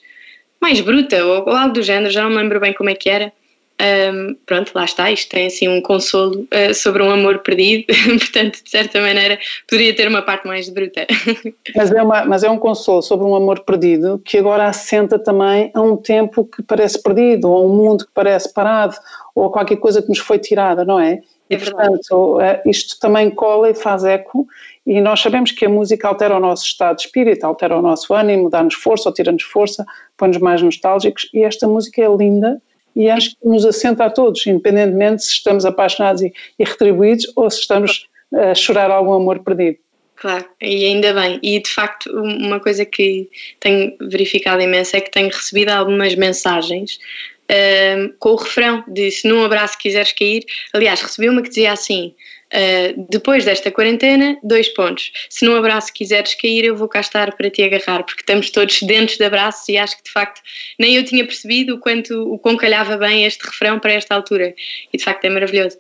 mais 0.61 0.81
bruta, 0.81 1.25
ou, 1.25 1.49
ou 1.49 1.53
algo 1.53 1.75
do 1.75 1.83
género, 1.83 2.13
já 2.13 2.23
não 2.23 2.31
me 2.31 2.37
lembro 2.37 2.61
bem 2.61 2.73
como 2.73 2.91
é 2.91 2.95
que 2.95 3.09
era 3.09 3.33
um, 3.81 4.37
pronto, 4.47 4.73
lá 4.75 4.85
está, 4.85 5.11
isto 5.11 5.31
tem 5.31 5.47
assim 5.47 5.69
um 5.69 5.81
consolo 5.81 6.41
uh, 6.43 6.75
sobre 6.75 7.03
um 7.03 7.11
amor 7.11 7.39
perdido, 7.39 7.87
portanto, 8.19 8.63
de 8.63 8.71
certa 8.71 9.01
maneira, 9.01 9.39
poderia 9.69 9.95
ter 9.95 10.09
uma 10.09 10.23
parte 10.23 10.47
mais 10.47 10.69
bruta. 10.69 11.07
Mas 11.75 11.91
é, 11.91 12.03
uma, 12.03 12.25
mas 12.25 12.43
é 12.43 12.51
um 12.51 12.59
consolo 12.59 13.03
sobre 13.03 13.27
um 13.27 13.35
amor 13.35 13.61
perdido 13.61 14.21
que 14.25 14.39
agora 14.39 14.67
assenta 14.67 15.19
também 15.19 15.71
a 15.75 15.81
um 15.81 15.97
tempo 15.97 16.45
que 16.45 16.63
parece 16.63 17.03
perdido, 17.03 17.49
ou 17.49 17.57
a 17.57 17.67
um 17.67 17.69
mundo 17.69 18.05
que 18.05 18.13
parece 18.13 18.53
parado, 18.53 18.97
ou 19.35 19.47
a 19.47 19.53
qualquer 19.53 19.77
coisa 19.77 20.03
que 20.03 20.09
nos 20.09 20.19
foi 20.19 20.39
tirada, 20.39 20.85
não 20.85 20.99
é? 20.99 21.21
e, 21.51 21.59
portanto, 21.59 22.39
uh, 22.39 22.41
isto 22.65 22.99
também 23.01 23.29
cola 23.29 23.69
e 23.69 23.75
faz 23.75 24.05
eco 24.05 24.47
e 24.87 25.01
nós 25.01 25.21
sabemos 25.21 25.51
que 25.51 25.67
a 25.67 25.69
música 25.69 26.07
altera 26.07 26.37
o 26.37 26.41
nosso 26.41 26.65
estado 26.65 26.97
de 26.97 27.03
espírito, 27.03 27.45
altera 27.45 27.77
o 27.77 27.83
nosso 27.83 28.15
ânimo, 28.15 28.49
dá-nos 28.49 28.75
força 28.75 29.09
ou 29.09 29.15
tira-nos 29.15 29.43
força, 29.43 29.85
põe-nos 30.17 30.39
mais 30.39 30.63
nostálgicos 30.63 31.29
e 31.35 31.43
esta 31.43 31.67
música 31.67 32.01
é 32.01 32.09
linda 32.17 32.63
e 32.95 33.09
acho 33.09 33.31
que 33.31 33.49
nos 33.49 33.65
assenta 33.65 34.05
a 34.05 34.11
todos, 34.11 34.47
independentemente 34.47 35.23
se 35.25 35.33
estamos 35.33 35.65
apaixonados 35.65 36.23
e, 36.23 36.33
e 36.59 36.65
retribuídos 36.65 37.31
ou 37.37 37.51
se 37.51 37.61
estamos 37.61 38.09
a 38.35 38.55
chorar 38.55 38.91
algum 38.91 39.13
amor 39.13 39.41
perdido. 39.41 39.79
Claro, 40.17 40.45
e 40.61 40.85
ainda 40.85 41.15
bem. 41.15 41.41
E 41.43 41.59
de 41.61 41.71
facto, 41.71 42.11
uma 42.13 42.61
coisa 42.61 42.85
que 42.85 43.31
tenho 43.59 43.97
verificado 44.03 44.61
imenso 44.61 44.95
é 44.95 45.01
que 45.01 45.11
tenho 45.11 45.29
recebido 45.29 45.71
algumas 45.71 46.15
mensagens 46.15 46.99
uh, 47.51 48.15
com 48.19 48.31
o 48.31 48.37
refrão 48.37 48.85
de 48.89 49.11
se 49.11 49.27
num 49.27 49.45
abraço 49.45 49.77
quiseres 49.77 50.13
cair. 50.13 50.45
Aliás, 50.73 51.01
recebi 51.01 51.29
uma 51.29 51.43
que 51.43 51.49
dizia 51.49 51.73
assim: 51.73 52.15
uh, 52.55 53.07
depois 53.11 53.45
desta 53.45 53.71
quarentena, 53.71 54.39
dois 54.43 54.69
pontos. 54.69 55.13
Se 55.29 55.45
num 55.45 55.57
abraço 55.57 55.93
quiseres 55.93 56.35
cair, 56.35 56.65
eu 56.65 56.77
vou 56.77 56.89
cá 56.89 57.01
estar 57.01 57.35
para 57.37 57.51
te 57.51 57.63
agarrar, 57.63 58.05
porque 58.05 58.23
estamos 58.23 58.51
todos 58.51 58.81
dentro 58.83 59.17
de 59.17 59.25
abraços 59.25 59.69
e 59.69 59.77
acho 59.77 59.97
que 59.97 60.05
de 60.05 60.11
facto 60.13 60.41
nem 60.79 60.95
eu 60.95 61.05
tinha 61.05 61.25
percebido 61.25 61.75
o 61.75 61.79
quanto 61.79 62.33
o 62.33 62.39
quão 62.39 62.57
calhava 62.57 62.97
bem 62.97 63.25
este 63.25 63.45
refrão 63.45 63.79
para 63.79 63.93
esta 63.93 64.15
altura. 64.15 64.55
E 64.93 64.97
de 64.97 65.05
facto 65.05 65.25
é 65.25 65.31
maravilhoso 65.31 65.79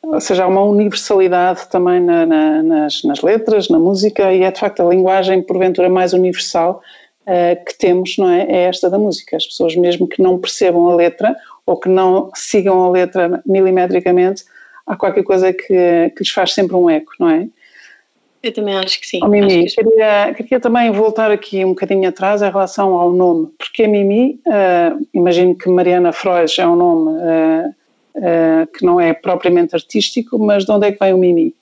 ou 0.00 0.20
seja, 0.20 0.44
há 0.44 0.46
uma 0.46 0.62
universalidade 0.62 1.68
também 1.68 2.00
na, 2.00 2.24
na, 2.24 2.62
nas, 2.62 3.02
nas, 3.02 3.20
letras, 3.20 3.68
na 3.68 3.78
música, 3.78 4.32
e 4.32 4.42
é 4.42 4.50
de 4.50 4.58
facto 4.58 4.80
a 4.80 4.88
linguagem, 4.88 5.42
porventura, 5.42 5.88
mais 5.88 6.12
universal 6.12 6.80
uh, 7.28 7.64
que 7.64 7.76
temos, 7.76 8.16
não 8.16 8.30
é? 8.30 8.42
É 8.48 8.62
esta 8.64 8.88
da 8.88 8.98
música. 8.98 9.36
As 9.36 9.46
pessoas, 9.46 9.76
mesmo 9.76 10.08
que 10.08 10.22
não 10.22 10.38
percebam 10.38 10.88
a 10.88 10.96
letra 10.96 11.36
ou 11.66 11.76
que 11.76 11.88
não 11.88 12.30
sigam 12.34 12.82
a 12.84 12.90
letra 12.90 13.42
milimetricamente, 13.44 14.44
há 14.86 14.96
qualquer 14.96 15.22
coisa 15.22 15.52
que, 15.52 15.66
que 15.66 16.22
lhes 16.22 16.30
faz 16.30 16.54
sempre 16.54 16.74
um 16.74 16.88
eco, 16.88 17.12
não 17.20 17.28
é? 17.28 17.48
Eu 18.42 18.52
também 18.52 18.76
acho 18.76 19.00
que 19.00 19.06
sim. 19.06 19.18
Oh, 19.22 19.28
Mimi, 19.28 19.66
que... 19.66 19.74
Queria, 19.74 20.34
queria, 20.34 20.60
também 20.60 20.90
voltar 20.92 21.30
aqui 21.30 21.64
um 21.64 21.70
bocadinho 21.70 22.08
atrás 22.08 22.40
em 22.40 22.50
relação 22.50 22.94
ao 22.94 23.12
nome. 23.12 23.48
Porque 23.58 23.82
a 23.82 23.88
Mimi, 23.88 24.40
uh, 24.46 25.06
imagino 25.12 25.56
que 25.56 25.68
Mariana 25.68 26.12
Freud 26.12 26.52
é 26.58 26.66
um 26.66 26.76
nome 26.76 27.18
uh, 27.18 27.68
uh, 28.16 28.66
que 28.68 28.84
não 28.84 29.00
é 29.00 29.12
propriamente 29.12 29.74
artístico, 29.74 30.38
mas 30.38 30.64
de 30.64 30.70
onde 30.70 30.86
é 30.86 30.92
que 30.92 30.98
vem 31.00 31.12
o 31.12 31.18
Mimi? 31.18 31.54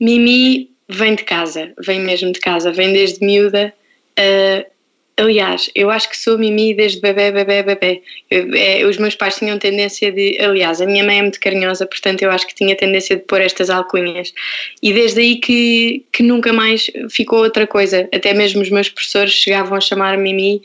Mimi 0.00 0.70
vem 0.88 1.14
de 1.14 1.24
casa, 1.24 1.72
vem 1.84 2.00
mesmo 2.00 2.32
de 2.32 2.40
casa, 2.40 2.72
vem 2.72 2.92
desde 2.92 3.24
miúda. 3.24 3.72
Uh, 4.18 4.76
Aliás, 5.18 5.70
eu 5.74 5.88
acho 5.90 6.10
que 6.10 6.16
sou 6.16 6.36
mimi 6.36 6.74
desde 6.74 7.00
bebê, 7.00 7.32
bebê, 7.32 7.62
bebê. 7.62 8.02
Eu, 8.30 8.54
é, 8.54 8.84
os 8.84 8.98
meus 8.98 9.14
pais 9.14 9.36
tinham 9.36 9.58
tendência 9.58 10.12
de. 10.12 10.36
Aliás, 10.38 10.78
a 10.78 10.84
minha 10.84 11.02
mãe 11.02 11.20
é 11.20 11.22
muito 11.22 11.40
carinhosa, 11.40 11.86
portanto 11.86 12.20
eu 12.20 12.30
acho 12.30 12.46
que 12.46 12.54
tinha 12.54 12.76
tendência 12.76 13.16
de 13.16 13.22
pôr 13.22 13.40
estas 13.40 13.70
alcunhas. 13.70 14.34
E 14.82 14.92
desde 14.92 15.20
aí 15.22 15.36
que, 15.36 16.04
que 16.12 16.22
nunca 16.22 16.52
mais 16.52 16.90
ficou 17.08 17.38
outra 17.38 17.66
coisa. 17.66 18.06
Até 18.14 18.34
mesmo 18.34 18.60
os 18.60 18.68
meus 18.68 18.90
professores 18.90 19.32
chegavam 19.32 19.78
a 19.78 19.80
chamar 19.80 20.18
Mimi 20.18 20.60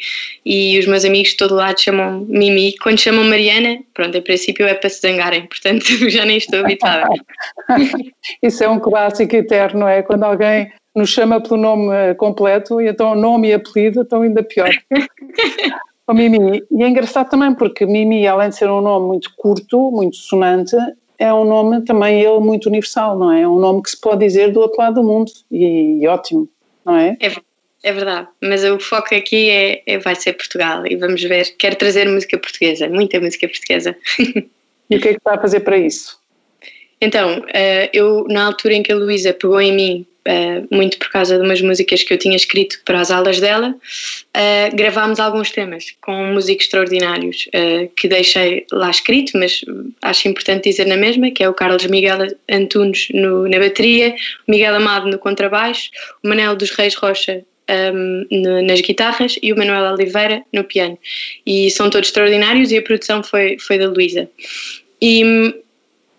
e 0.45 0.77
os 0.77 0.85
meus 0.85 1.05
amigos 1.05 1.29
de 1.29 1.37
todo 1.37 1.55
lado 1.55 1.79
chamam 1.79 2.25
Mimi. 2.27 2.75
Quando 2.79 2.99
chamam 2.99 3.23
Mariana, 3.23 3.79
pronto, 3.93 4.17
em 4.17 4.21
princípio 4.21 4.67
é 4.67 4.73
para 4.73 4.89
se 4.89 4.99
zangarem, 4.99 5.47
portanto 5.47 5.85
já 6.11 6.25
nem 6.25 6.35
estou 6.35 6.59
habituada. 6.59 7.07
Isso 8.43 8.65
é 8.65 8.67
um 8.67 8.81
clássico 8.81 9.33
eterno, 9.33 9.87
é? 9.87 10.01
Quando 10.03 10.23
alguém 10.23 10.73
nos 10.95 11.09
chama 11.09 11.41
pelo 11.41 11.57
nome 11.57 11.93
eh, 11.93 12.13
completo 12.13 12.81
e 12.81 12.87
então 12.87 13.15
nome 13.15 13.49
e 13.49 13.53
apelido 13.53 14.01
estão 14.01 14.21
ainda 14.21 14.43
pior. 14.43 14.69
o 16.07 16.13
Mimi. 16.13 16.63
E 16.69 16.83
é 16.83 16.87
engraçado 16.87 17.29
também 17.29 17.53
porque 17.53 17.85
Mimi, 17.85 18.27
além 18.27 18.49
de 18.49 18.55
ser 18.55 18.69
um 18.69 18.81
nome 18.81 19.07
muito 19.07 19.33
curto, 19.37 19.91
muito 19.91 20.17
sonante, 20.17 20.75
é 21.17 21.33
um 21.33 21.45
nome 21.45 21.81
também 21.81 22.21
ele 22.21 22.39
muito 22.39 22.67
universal, 22.67 23.17
não 23.17 23.31
é? 23.31 23.41
É 23.41 23.47
um 23.47 23.59
nome 23.59 23.83
que 23.83 23.91
se 23.91 24.01
pode 24.01 24.25
dizer 24.25 24.51
do 24.51 24.59
outro 24.59 24.79
lado 24.79 24.95
do 24.95 25.03
mundo 25.03 25.31
e, 25.51 25.99
e 26.01 26.07
ótimo, 26.07 26.49
não 26.85 26.97
é? 26.97 27.15
É, 27.21 27.31
é 27.83 27.93
verdade, 27.93 28.27
mas 28.41 28.63
o 28.63 28.79
foco 28.79 29.15
aqui 29.15 29.49
é, 29.49 29.83
é, 29.85 29.97
vai 29.99 30.15
ser 30.15 30.33
Portugal 30.33 30.85
e 30.85 30.95
vamos 30.95 31.21
ver. 31.21 31.55
Quero 31.57 31.75
trazer 31.75 32.09
música 32.09 32.37
portuguesa, 32.37 32.89
muita 32.89 33.19
música 33.19 33.47
portuguesa. 33.47 33.95
E 34.89 34.97
o 34.97 34.99
que 34.99 35.07
é 35.07 35.11
que 35.11 35.19
está 35.19 35.35
a 35.35 35.41
fazer 35.41 35.61
para 35.61 35.77
isso? 35.77 36.19
Então, 36.99 37.45
eh, 37.53 37.89
eu 37.93 38.25
na 38.27 38.47
altura 38.47 38.73
em 38.73 38.83
que 38.83 38.91
a 38.91 38.95
Luísa 38.97 39.33
pegou 39.33 39.61
em 39.61 39.73
mim 39.73 40.07
Uh, 40.27 40.67
muito 40.69 40.99
por 40.99 41.09
causa 41.09 41.35
de 41.35 41.43
umas 41.43 41.61
músicas 41.61 42.03
que 42.03 42.13
eu 42.13 42.17
tinha 42.17 42.35
escrito 42.35 42.79
para 42.85 43.01
as 43.01 43.09
aulas 43.09 43.39
dela, 43.39 43.69
uh, 43.69 44.75
gravámos 44.75 45.19
alguns 45.19 45.49
temas 45.49 45.95
com 45.99 46.25
músicos 46.27 46.65
extraordinários 46.65 47.47
uh, 47.47 47.89
que 47.95 48.07
deixei 48.07 48.67
lá 48.71 48.91
escrito, 48.91 49.31
mas 49.35 49.65
acho 50.03 50.27
importante 50.27 50.69
dizer 50.69 50.85
na 50.85 50.95
mesma, 50.95 51.31
que 51.31 51.43
é 51.43 51.49
o 51.49 51.55
Carlos 51.55 51.87
Miguel 51.87 52.19
Antunes 52.47 53.07
no, 53.11 53.47
na 53.47 53.57
bateria, 53.57 54.15
o 54.47 54.51
Miguel 54.51 54.75
Amado 54.75 55.07
no 55.09 55.17
contrabaixo, 55.17 55.89
o 56.23 56.27
Manel 56.27 56.55
dos 56.55 56.69
Reis 56.69 56.93
Rocha 56.93 57.43
um, 57.71 58.25
no, 58.29 58.61
nas 58.61 58.81
guitarras 58.81 59.37
e 59.41 59.51
o 59.51 59.57
Manuel 59.57 59.93
Oliveira 59.93 60.43
no 60.53 60.63
piano. 60.63 60.97
E 61.45 61.69
são 61.71 61.89
todos 61.89 62.09
extraordinários 62.09 62.71
e 62.71 62.77
a 62.77 62.81
produção 62.81 63.23
foi, 63.23 63.57
foi 63.59 63.77
da 63.77 63.87
Luísa. 63.87 64.29
E 65.01 65.55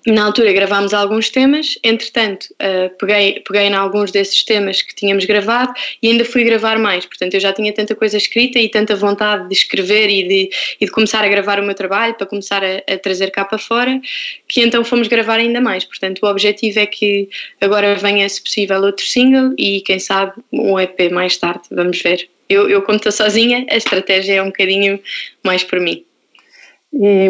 na 0.07 0.25
altura 0.25 0.53
gravámos 0.53 0.93
alguns 0.93 1.31
temas, 1.31 1.79
entretanto 1.85 2.47
uh, 2.55 2.91
peguei, 2.99 3.41
peguei 3.47 3.63
em 3.63 3.75
alguns 3.75 4.11
desses 4.11 4.43
temas 4.43 4.83
que 4.83 4.95
tínhamos 4.95 5.25
gravado 5.25 5.73
e 6.03 6.09
ainda 6.09 6.25
fui 6.25 6.43
gravar 6.45 6.79
mais, 6.79 7.07
portanto 7.07 7.35
eu 7.35 7.41
já 7.41 7.53
tinha 7.53 7.73
tanta 7.73 7.95
coisa 7.95 8.17
escrita 8.17 8.59
e 8.59 8.69
tanta 8.69 8.97
vontade 8.97 9.49
de 9.49 9.55
escrever 9.55 10.09
e 10.11 10.27
de, 10.27 10.51
e 10.81 10.87
de 10.87 10.91
começar 10.91 11.25
a 11.25 11.29
gravar 11.29 11.61
o 11.61 11.63
meu 11.63 11.75
trabalho 11.75 12.15
para 12.15 12.27
começar 12.27 12.63
a, 12.65 12.93
a, 12.93 12.99
trazer 12.99 13.31
cá 13.31 13.45
para 13.45 13.59
fora, 13.59 14.01
que 14.49 14.61
então 14.61 14.85
fomos 14.85 15.07
gravar 15.07 15.39
ainda 15.39 15.61
mais, 15.61 15.85
portanto 15.85 16.21
o 16.23 16.27
objetivo 16.27 16.81
é 16.81 16.87
que 16.87 17.29
agora 17.61 17.95
venha 17.95 18.29
se 18.29 18.43
possível 18.43 18.81
outro 18.83 19.05
single 19.05 19.55
e 19.57 19.83
quem 19.83 20.01
sabe 20.01 20.33
um 20.53 20.79
EP 20.81 21.13
mais 21.13 21.37
tarde, 21.37 21.63
vamos 21.71 22.01
ver. 22.03 22.29
Eu, 22.49 22.69
eu 22.69 22.83
como 22.83 22.97
estou 22.97 23.13
sozinha, 23.13 23.65
a 23.71 23.77
estratégia 23.77 24.35
é 24.35 24.43
um 24.43 24.47
bocadinho 24.47 25.01
mais 25.43 25.63
por 25.65 25.81
mim. 25.81 26.05
E 26.93 27.29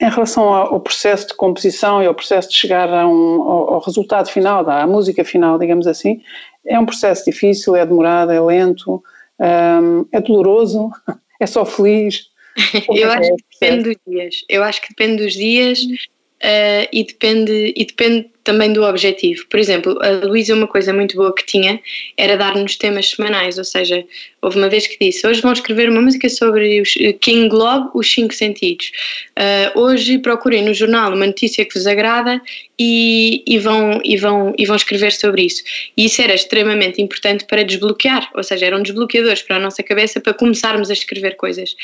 em 0.00 0.08
relação 0.08 0.44
ao 0.44 0.80
processo 0.80 1.28
de 1.28 1.34
composição 1.34 2.02
e 2.02 2.06
ao 2.06 2.14
processo 2.14 2.48
de 2.48 2.56
chegar 2.56 2.88
um, 3.06 3.42
ao, 3.42 3.74
ao, 3.74 3.80
resultado 3.80 4.30
final, 4.30 4.68
à 4.68 4.86
música 4.86 5.22
final, 5.24 5.58
digamos 5.58 5.86
assim, 5.86 6.22
é 6.66 6.78
um 6.78 6.86
processo 6.86 7.24
difícil, 7.30 7.76
é 7.76 7.84
demorado, 7.84 8.32
é 8.32 8.40
lento, 8.40 9.02
um, 9.38 10.06
é 10.10 10.20
doloroso, 10.20 10.90
é 11.38 11.46
só 11.46 11.66
feliz. 11.66 12.30
Eu 12.94 13.10
acho 13.10 13.30
que 13.30 13.44
depende 13.60 13.82
dos 13.84 13.96
dias. 14.06 14.34
Eu 14.48 14.62
acho 14.62 14.80
que 14.80 14.88
depende 14.88 15.22
dos 15.22 15.34
dias 15.34 15.82
uh, 15.82 16.88
e, 16.92 17.04
depende, 17.04 17.74
e 17.76 17.84
depende 17.84 18.30
também 18.50 18.72
do 18.72 18.82
objetivo. 18.82 19.46
Por 19.48 19.60
exemplo, 19.60 19.96
a 20.02 20.26
Luísa, 20.26 20.54
uma 20.54 20.66
coisa 20.66 20.92
muito 20.92 21.14
boa 21.14 21.32
que 21.32 21.46
tinha 21.46 21.80
era 22.16 22.36
dar-nos 22.36 22.76
temas 22.76 23.10
semanais, 23.10 23.58
ou 23.58 23.64
seja, 23.64 24.04
houve 24.42 24.58
uma 24.58 24.68
vez 24.68 24.88
que 24.88 24.96
disse: 25.00 25.24
Hoje 25.24 25.40
vão 25.40 25.52
escrever 25.52 25.88
uma 25.88 26.02
música 26.02 26.28
sobre 26.28 26.80
os 26.80 26.94
King 27.20 27.48
Globe, 27.48 27.90
os 27.94 28.10
cinco 28.10 28.34
sentidos. 28.34 28.90
Uh, 29.38 29.80
hoje 29.80 30.18
procurem 30.18 30.64
no 30.64 30.74
jornal 30.74 31.14
uma 31.14 31.26
notícia 31.26 31.64
que 31.64 31.74
vos 31.74 31.86
agrada 31.86 32.42
e, 32.76 33.44
e, 33.46 33.58
vão, 33.58 34.00
e, 34.04 34.16
vão, 34.16 34.52
e 34.58 34.66
vão 34.66 34.74
escrever 34.74 35.12
sobre 35.12 35.42
isso. 35.42 35.62
E 35.96 36.06
isso 36.06 36.20
era 36.20 36.34
extremamente 36.34 37.00
importante 37.00 37.44
para 37.44 37.62
desbloquear, 37.62 38.28
ou 38.34 38.42
seja, 38.42 38.66
eram 38.66 38.82
desbloqueadores 38.82 39.42
para 39.42 39.56
a 39.56 39.60
nossa 39.60 39.82
cabeça 39.82 40.18
para 40.18 40.34
começarmos 40.34 40.90
a 40.90 40.94
escrever 40.94 41.36
coisas. 41.36 41.76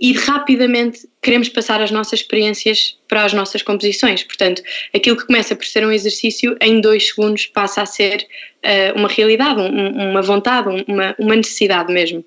E 0.00 0.12
rapidamente 0.14 1.06
queremos 1.22 1.48
passar 1.48 1.82
as 1.82 1.90
nossas 1.90 2.20
experiências 2.20 2.96
para 3.06 3.24
as 3.24 3.32
nossas 3.32 3.62
composições. 3.62 4.22
Portanto, 4.22 4.62
aquilo 4.94 5.16
que 5.16 5.26
começa 5.26 5.54
por 5.54 5.66
ser 5.66 5.86
um 5.86 5.92
exercício, 5.92 6.07
em 6.60 6.80
dois 6.80 7.08
segundos 7.08 7.46
passa 7.46 7.82
a 7.82 7.86
ser 7.86 8.26
uh, 8.64 8.98
uma 8.98 9.08
realidade, 9.08 9.60
um, 9.60 10.10
uma 10.10 10.22
vontade, 10.22 10.84
uma, 10.86 11.14
uma 11.18 11.36
necessidade 11.36 11.92
mesmo. 11.92 12.24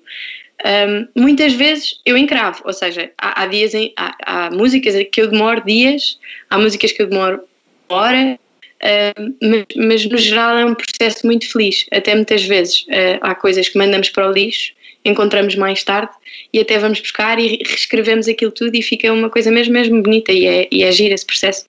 Um, 0.64 1.08
muitas 1.20 1.52
vezes 1.54 2.00
eu 2.06 2.16
encravo, 2.16 2.62
ou 2.64 2.72
seja, 2.72 3.10
há, 3.18 3.42
há 3.42 3.46
dias 3.46 3.74
em, 3.74 3.92
há, 3.96 4.16
há, 4.24 4.50
músicas 4.50 4.94
que 5.10 5.20
eu 5.20 5.28
demoro 5.28 5.64
dias, 5.64 6.18
há 6.48 6.56
músicas 6.56 6.92
que 6.92 7.02
eu 7.02 7.08
demoro 7.08 7.40
hora, 7.88 8.38
uh, 8.82 9.34
mas, 9.42 9.64
mas, 9.76 10.06
no 10.06 10.16
geral 10.16 10.56
é 10.56 10.64
um 10.64 10.74
processo 10.74 11.26
muito 11.26 11.50
feliz. 11.50 11.84
Até 11.90 12.14
muitas 12.14 12.44
vezes 12.44 12.82
uh, 12.82 13.18
há 13.22 13.34
coisas 13.34 13.68
que 13.68 13.76
mandamos 13.76 14.08
para 14.10 14.28
o 14.28 14.32
lixo, 14.32 14.72
encontramos 15.04 15.56
mais 15.56 15.82
tarde 15.82 16.12
e 16.52 16.60
até 16.60 16.78
vamos 16.78 17.00
buscar 17.00 17.38
e 17.40 17.60
reescrevemos 17.66 18.28
aquilo 18.28 18.52
tudo 18.52 18.74
e 18.76 18.82
fica 18.82 19.12
uma 19.12 19.28
coisa 19.28 19.50
mesmo, 19.50 19.72
mesmo 19.72 20.00
bonita 20.00 20.32
e 20.32 20.46
é, 20.46 20.68
e 20.70 20.84
é 20.84 20.88
esse 20.88 21.26
processo. 21.26 21.66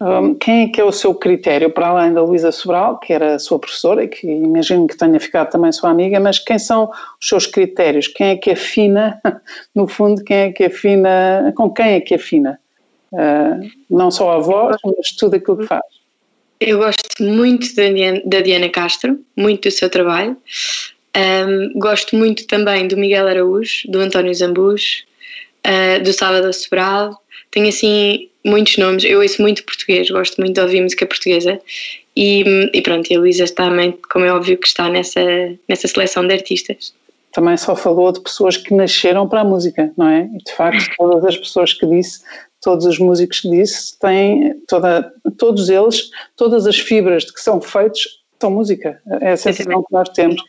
Um, 0.00 0.34
quem 0.34 0.64
é 0.64 0.68
que 0.68 0.80
é 0.80 0.84
o 0.84 0.92
seu 0.92 1.12
critério, 1.12 1.70
para 1.70 1.88
além 1.88 2.14
da 2.14 2.22
Luísa 2.22 2.52
Sobral, 2.52 2.98
que 2.98 3.12
era 3.12 3.34
a 3.34 3.38
sua 3.38 3.58
professora 3.58 4.04
e 4.04 4.08
que 4.08 4.28
imagino 4.28 4.86
que 4.86 4.96
tenha 4.96 5.18
ficado 5.18 5.50
também 5.50 5.72
sua 5.72 5.90
amiga, 5.90 6.20
mas 6.20 6.38
quem 6.38 6.58
são 6.58 6.88
os 7.20 7.28
seus 7.28 7.46
critérios? 7.46 8.06
Quem 8.06 8.28
é 8.28 8.36
que 8.36 8.52
afina, 8.52 9.20
no 9.74 9.88
fundo, 9.88 10.22
quem 10.22 10.36
é 10.36 10.52
que 10.52 10.64
afina, 10.64 11.52
com 11.56 11.68
quem 11.70 11.94
é 11.94 12.00
que 12.00 12.14
afina? 12.14 12.60
Uh, 13.12 13.68
não 13.90 14.10
só 14.10 14.32
a 14.32 14.38
voz, 14.38 14.76
mas 14.84 15.10
tudo 15.16 15.34
aquilo 15.34 15.58
que 15.58 15.66
faz. 15.66 15.82
Eu 16.60 16.78
gosto 16.78 17.22
muito 17.22 17.74
da 17.74 17.88
Diana, 17.88 18.22
da 18.24 18.40
Diana 18.40 18.68
Castro, 18.68 19.18
muito 19.36 19.68
do 19.68 19.70
seu 19.72 19.90
trabalho. 19.90 20.36
Um, 21.16 21.78
gosto 21.78 22.14
muito 22.14 22.46
também 22.46 22.86
do 22.86 22.96
Miguel 22.96 23.26
Araújo, 23.26 23.90
do 23.90 23.98
António 23.98 24.34
Zambus, 24.34 25.04
uh, 25.66 26.02
do 26.02 26.12
Sábado 26.12 26.52
Sobral. 26.52 27.20
Tenho 27.50 27.68
assim 27.68 28.28
muitos 28.44 28.76
nomes. 28.76 29.04
Eu 29.04 29.20
ouço 29.20 29.40
muito 29.40 29.64
português, 29.64 30.10
gosto 30.10 30.38
muito 30.38 30.54
de 30.54 30.60
ouvir 30.60 30.80
música 30.80 31.06
portuguesa. 31.06 31.60
E, 32.16 32.70
e 32.72 32.82
pronto, 32.82 33.10
e 33.10 33.16
a 33.16 33.20
Luísa 33.20 33.46
também, 33.46 33.96
como 34.10 34.24
é 34.24 34.32
óbvio, 34.32 34.58
que 34.58 34.66
está 34.66 34.88
nessa, 34.88 35.20
nessa 35.68 35.86
seleção 35.86 36.26
de 36.26 36.34
artistas. 36.34 36.92
Também 37.32 37.56
só 37.56 37.76
falou 37.76 38.10
de 38.10 38.20
pessoas 38.20 38.56
que 38.56 38.74
nasceram 38.74 39.28
para 39.28 39.42
a 39.42 39.44
música, 39.44 39.92
não 39.96 40.08
é? 40.08 40.28
E 40.34 40.38
de 40.38 40.52
facto, 40.52 40.90
todas 40.96 41.24
as 41.24 41.36
pessoas 41.36 41.72
que 41.72 41.86
disse, 41.86 42.22
todos 42.60 42.86
os 42.86 42.98
músicos 42.98 43.40
que 43.40 43.50
disse, 43.50 43.98
têm 43.98 44.54
toda, 44.66 45.12
todos 45.36 45.68
eles, 45.68 46.10
todas 46.36 46.66
as 46.66 46.78
fibras 46.78 47.24
de 47.24 47.32
que 47.32 47.40
são 47.40 47.60
feitos 47.60 48.18
são 48.40 48.50
música. 48.50 49.00
É 49.20 49.32
a 49.32 49.36
sensação 49.36 49.82
que 49.82 49.92
nós 49.92 50.08
temos. 50.10 50.40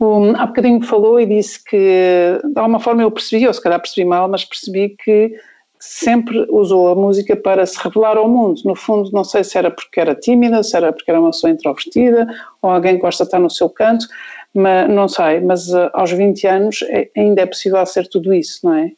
Um, 0.00 0.34
há 0.36 0.46
bocadinho 0.46 0.82
falou 0.82 1.20
e 1.20 1.26
disse 1.26 1.62
que, 1.62 2.40
de 2.44 2.58
alguma 2.58 2.80
forma 2.80 3.02
eu 3.02 3.10
percebi, 3.10 3.46
ou 3.46 3.52
se 3.52 3.62
calhar 3.62 3.80
percebi 3.80 4.06
mal, 4.06 4.28
mas 4.28 4.44
percebi 4.44 4.96
que 5.02 5.34
sempre 5.80 6.46
usou 6.50 6.88
a 6.88 6.94
música 6.94 7.36
para 7.36 7.64
se 7.66 7.78
revelar 7.82 8.16
ao 8.16 8.28
mundo. 8.28 8.60
No 8.64 8.74
fundo, 8.74 9.10
não 9.12 9.24
sei 9.24 9.44
se 9.44 9.56
era 9.56 9.70
porque 9.70 10.00
era 10.00 10.14
tímida, 10.14 10.62
se 10.62 10.76
era 10.76 10.92
porque 10.92 11.10
era 11.10 11.20
uma 11.20 11.30
pessoa 11.30 11.50
introvertida, 11.50 12.26
ou 12.62 12.70
alguém 12.70 12.96
que 12.96 13.02
gosta 13.02 13.24
de 13.24 13.28
estar 13.28 13.38
no 13.38 13.50
seu 13.50 13.68
canto, 13.70 14.06
mas 14.54 14.88
não 14.88 15.08
sei, 15.08 15.40
mas 15.40 15.68
uh, 15.68 15.90
aos 15.92 16.10
20 16.10 16.46
anos 16.46 16.82
é, 16.88 17.08
ainda 17.16 17.42
é 17.42 17.46
possível 17.46 17.84
ser 17.86 18.08
tudo 18.08 18.34
isso, 18.34 18.60
não 18.64 18.74
é? 18.74 18.92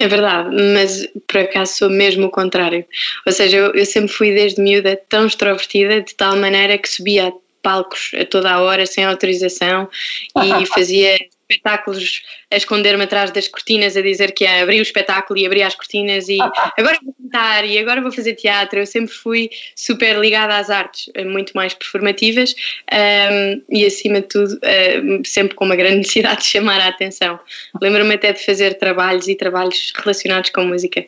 É 0.00 0.06
verdade, 0.06 0.50
mas 0.74 1.08
por 1.26 1.38
acaso 1.38 1.72
sou 1.72 1.90
mesmo 1.90 2.26
o 2.26 2.30
contrário. 2.30 2.84
Ou 3.26 3.32
seja, 3.32 3.56
eu, 3.56 3.74
eu 3.74 3.84
sempre 3.84 4.12
fui 4.12 4.32
desde 4.32 4.62
miúda 4.62 5.00
tão 5.08 5.26
extrovertida, 5.26 6.00
de 6.00 6.14
tal 6.14 6.36
maneira 6.36 6.78
que 6.78 6.88
subia 6.88 7.28
a 7.28 7.32
palcos 7.62 8.12
a 8.14 8.24
toda 8.24 8.52
a 8.52 8.62
hora, 8.62 8.86
sem 8.86 9.04
autorização, 9.04 9.88
e 10.36 10.66
fazia 10.72 11.18
espetáculos 11.48 12.22
a 12.50 12.56
esconder-me 12.56 13.04
atrás 13.04 13.30
das 13.30 13.48
cortinas, 13.48 13.96
a 13.96 14.02
dizer 14.02 14.32
que 14.32 14.44
ia 14.44 14.62
abrir 14.62 14.78
o 14.78 14.82
espetáculo 14.82 15.38
e 15.38 15.46
abrir 15.46 15.62
as 15.62 15.74
cortinas 15.74 16.28
e 16.28 16.38
agora 16.76 16.98
vou 17.02 17.14
cantar 17.14 17.64
e 17.64 17.78
agora 17.78 18.02
vou 18.02 18.12
fazer 18.12 18.34
teatro. 18.34 18.78
Eu 18.78 18.86
sempre 18.86 19.12
fui 19.12 19.50
super 19.74 20.18
ligada 20.18 20.56
às 20.56 20.70
artes, 20.70 21.10
eh, 21.14 21.24
muito 21.24 21.52
mais 21.54 21.72
performativas 21.74 22.54
um, 22.92 23.62
e, 23.70 23.86
acima 23.86 24.20
de 24.20 24.28
tudo, 24.28 24.58
um, 25.02 25.24
sempre 25.24 25.54
com 25.54 25.64
uma 25.64 25.76
grande 25.76 25.98
necessidade 26.08 26.42
de 26.42 26.48
chamar 26.48 26.80
a 26.80 26.88
atenção. 26.88 27.40
Lembro-me 27.80 28.14
até 28.14 28.32
de 28.32 28.44
fazer 28.44 28.74
trabalhos 28.74 29.26
e 29.28 29.34
trabalhos 29.34 29.92
relacionados 29.96 30.50
com 30.50 30.64
música. 30.64 31.04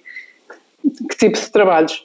Que 1.11 1.17
tipo 1.19 1.39
de 1.39 1.51
trabalhos? 1.51 2.05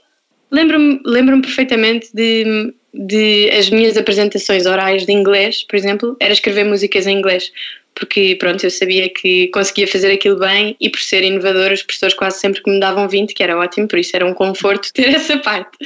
Lembro-me 0.52 1.00
lembro 1.06 1.42
perfeitamente 1.42 2.10
de 2.14 2.74
de 2.96 3.50
as 3.52 3.70
minhas 3.70 3.98
apresentações 3.98 4.66
orais 4.66 5.06
de 5.06 5.12
inglês, 5.12 5.64
por 5.64 5.76
exemplo, 5.76 6.16
era 6.20 6.32
escrever 6.32 6.64
músicas 6.64 7.06
em 7.06 7.18
inglês, 7.18 7.52
porque 7.96 8.36
pronto, 8.40 8.64
eu 8.64 8.70
sabia 8.70 9.10
que 9.10 9.48
conseguia 9.48 9.88
fazer 9.88 10.12
aquilo 10.12 10.38
bem 10.38 10.76
e 10.80 10.90
por 10.90 11.00
ser 11.00 11.24
inovador 11.24 11.72
os 11.72 11.82
professores 11.82 12.14
quase 12.14 12.40
sempre 12.40 12.62
que 12.62 12.70
me 12.70 12.80
davam 12.80 13.08
20, 13.08 13.34
que 13.34 13.42
era 13.42 13.58
ótimo, 13.58 13.88
por 13.88 13.98
isso 13.98 14.16
era 14.16 14.26
um 14.26 14.34
conforto 14.34 14.92
ter 14.94 15.16
essa 15.16 15.38
parte. 15.40 15.78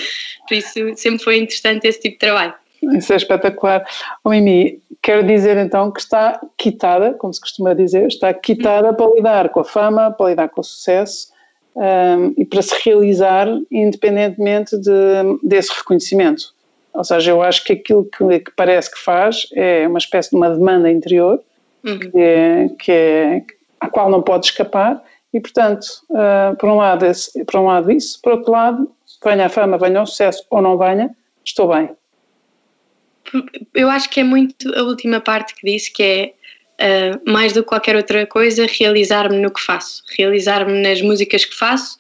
Por 0.48 0.56
isso 0.56 0.74
sempre 0.96 1.24
foi 1.24 1.38
interessante 1.38 1.88
esse 1.88 2.02
tipo 2.02 2.16
de 2.16 2.20
trabalho. 2.20 2.54
Isso 2.82 3.14
é 3.14 3.18
espetacular. 3.18 3.86
Oh, 4.24 4.30
Mimi, 4.30 4.82
quero 5.02 5.26
dizer 5.26 5.58
então 5.58 5.92
que 5.92 6.00
está 6.00 6.42
quitada, 6.58 7.14
como 7.14 7.34
se 7.34 7.42
costuma 7.42 7.74
dizer, 7.74 8.08
está 8.08 8.34
quitada 8.34 8.94
para 8.94 9.14
lidar 9.14 9.50
com 9.50 9.60
a 9.60 9.66
fama, 9.66 10.12
para 10.12 10.30
lidar 10.30 10.50
com 10.50 10.62
o 10.62 10.64
sucesso 10.64 11.28
um, 11.76 12.34
e 12.38 12.46
para 12.46 12.62
se 12.62 12.74
realizar 12.84 13.48
independentemente 13.70 14.78
de, 14.78 14.92
desse 15.44 15.72
reconhecimento. 15.78 16.54
Ou 16.94 17.04
seja, 17.04 17.32
eu 17.32 17.44
acho 17.44 17.64
que 17.64 17.74
aquilo 17.74 18.06
que, 18.06 18.40
que 18.40 18.52
parece 18.56 18.92
que 18.92 19.00
faz 19.00 19.48
é 19.54 19.88
uma 19.88 20.00
espécie 20.00 20.32
de 20.32 20.38
uma 20.38 20.50
demanda 20.50 20.90
interior 20.90 21.40
uhum. 21.84 22.00
que, 22.00 22.20
é, 22.20 22.70
que 22.80 22.92
é, 22.92 23.44
à 23.80 23.90
qual 23.90 24.10
não 24.10 24.22
pode 24.22 24.48
escapar 24.48 25.04
e, 25.34 25.40
portanto, 25.40 25.86
uh, 26.10 26.56
por, 26.58 26.70
um 26.70 26.78
lado 26.78 27.06
esse, 27.06 27.44
por 27.46 27.60
um 27.60 27.66
lado 27.66 27.92
isso, 27.92 28.20
por 28.22 28.34
outro 28.34 28.52
lado, 28.52 28.92
venha 29.24 29.46
a 29.46 29.50
fama, 29.50 29.78
venha 29.78 30.02
o 30.02 30.06
sucesso 30.06 30.46
ou 30.50 30.62
não 30.62 30.78
venha, 30.78 31.16
estou 31.44 31.74
bem. 31.74 31.90
Eu 33.76 33.90
acho 33.90 34.10
que 34.10 34.20
é 34.20 34.24
muito 34.24 34.74
a 34.76 34.82
última 34.82 35.22
parte 35.22 35.54
que 35.54 35.72
disse, 35.72 35.92
que 35.92 36.04
é 36.04 37.14
uh, 37.16 37.32
mais 37.32 37.54
do 37.54 37.62
que 37.62 37.70
qualquer 37.70 37.96
outra 37.96 38.26
coisa, 38.26 38.66
realizar-me 38.66 39.38
no 39.38 39.52
que 39.52 39.62
faço, 39.62 40.02
realizar-me 40.18 40.82
nas 40.82 41.02
músicas 41.02 41.46
que 41.46 41.56
faço 41.56 41.98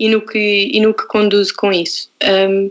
e 0.00 0.08
no 0.08 0.22
que, 0.22 0.70
e 0.72 0.80
no 0.80 0.94
que 0.94 1.06
conduzo 1.06 1.54
com 1.54 1.70
isso. 1.70 2.10
Um, 2.24 2.70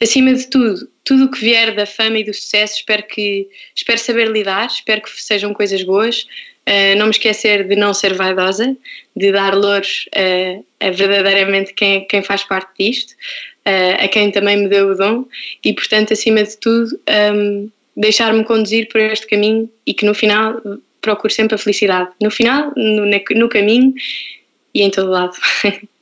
acima 0.00 0.32
de 0.32 0.46
tudo, 0.46 0.88
tudo 1.04 1.24
o 1.24 1.30
que 1.30 1.40
vier 1.40 1.74
da 1.74 1.84
fama 1.84 2.18
e 2.18 2.24
do 2.24 2.32
sucesso, 2.32 2.76
espero 2.76 3.02
que 3.02 3.48
espero 3.74 3.98
saber 3.98 4.28
lidar, 4.28 4.68
espero 4.68 5.02
que 5.02 5.10
sejam 5.20 5.52
coisas 5.52 5.82
boas. 5.82 6.22
Uh, 6.68 6.96
não 6.96 7.06
me 7.06 7.10
esquecer 7.10 7.66
de 7.66 7.74
não 7.74 7.92
ser 7.92 8.14
vaidosa, 8.14 8.76
de 9.16 9.32
dar 9.32 9.54
louros 9.56 10.08
uh, 10.14 10.64
a 10.78 10.90
verdadeiramente 10.90 11.72
quem, 11.72 12.06
quem 12.06 12.22
faz 12.22 12.44
parte 12.44 12.70
disto, 12.78 13.12
uh, 13.66 14.04
a 14.04 14.06
quem 14.06 14.30
também 14.30 14.58
me 14.58 14.68
deu 14.68 14.90
o 14.90 14.94
dom 14.94 15.24
e, 15.64 15.72
portanto, 15.72 16.12
acima 16.12 16.44
de 16.44 16.56
tudo, 16.58 17.00
um, 17.34 17.70
deixar-me 17.96 18.44
conduzir 18.44 18.86
por 18.88 19.00
este 19.00 19.26
caminho 19.26 19.68
e 19.84 19.94
que 19.94 20.06
no 20.06 20.14
final 20.14 20.60
procure 21.00 21.32
sempre 21.32 21.54
a 21.54 21.58
felicidade. 21.58 22.10
No 22.22 22.30
final, 22.30 22.70
no, 22.76 23.06
no 23.06 23.48
caminho 23.48 23.94
e 24.74 24.82
em 24.82 24.90
todo 24.90 25.10
lado. 25.10 25.32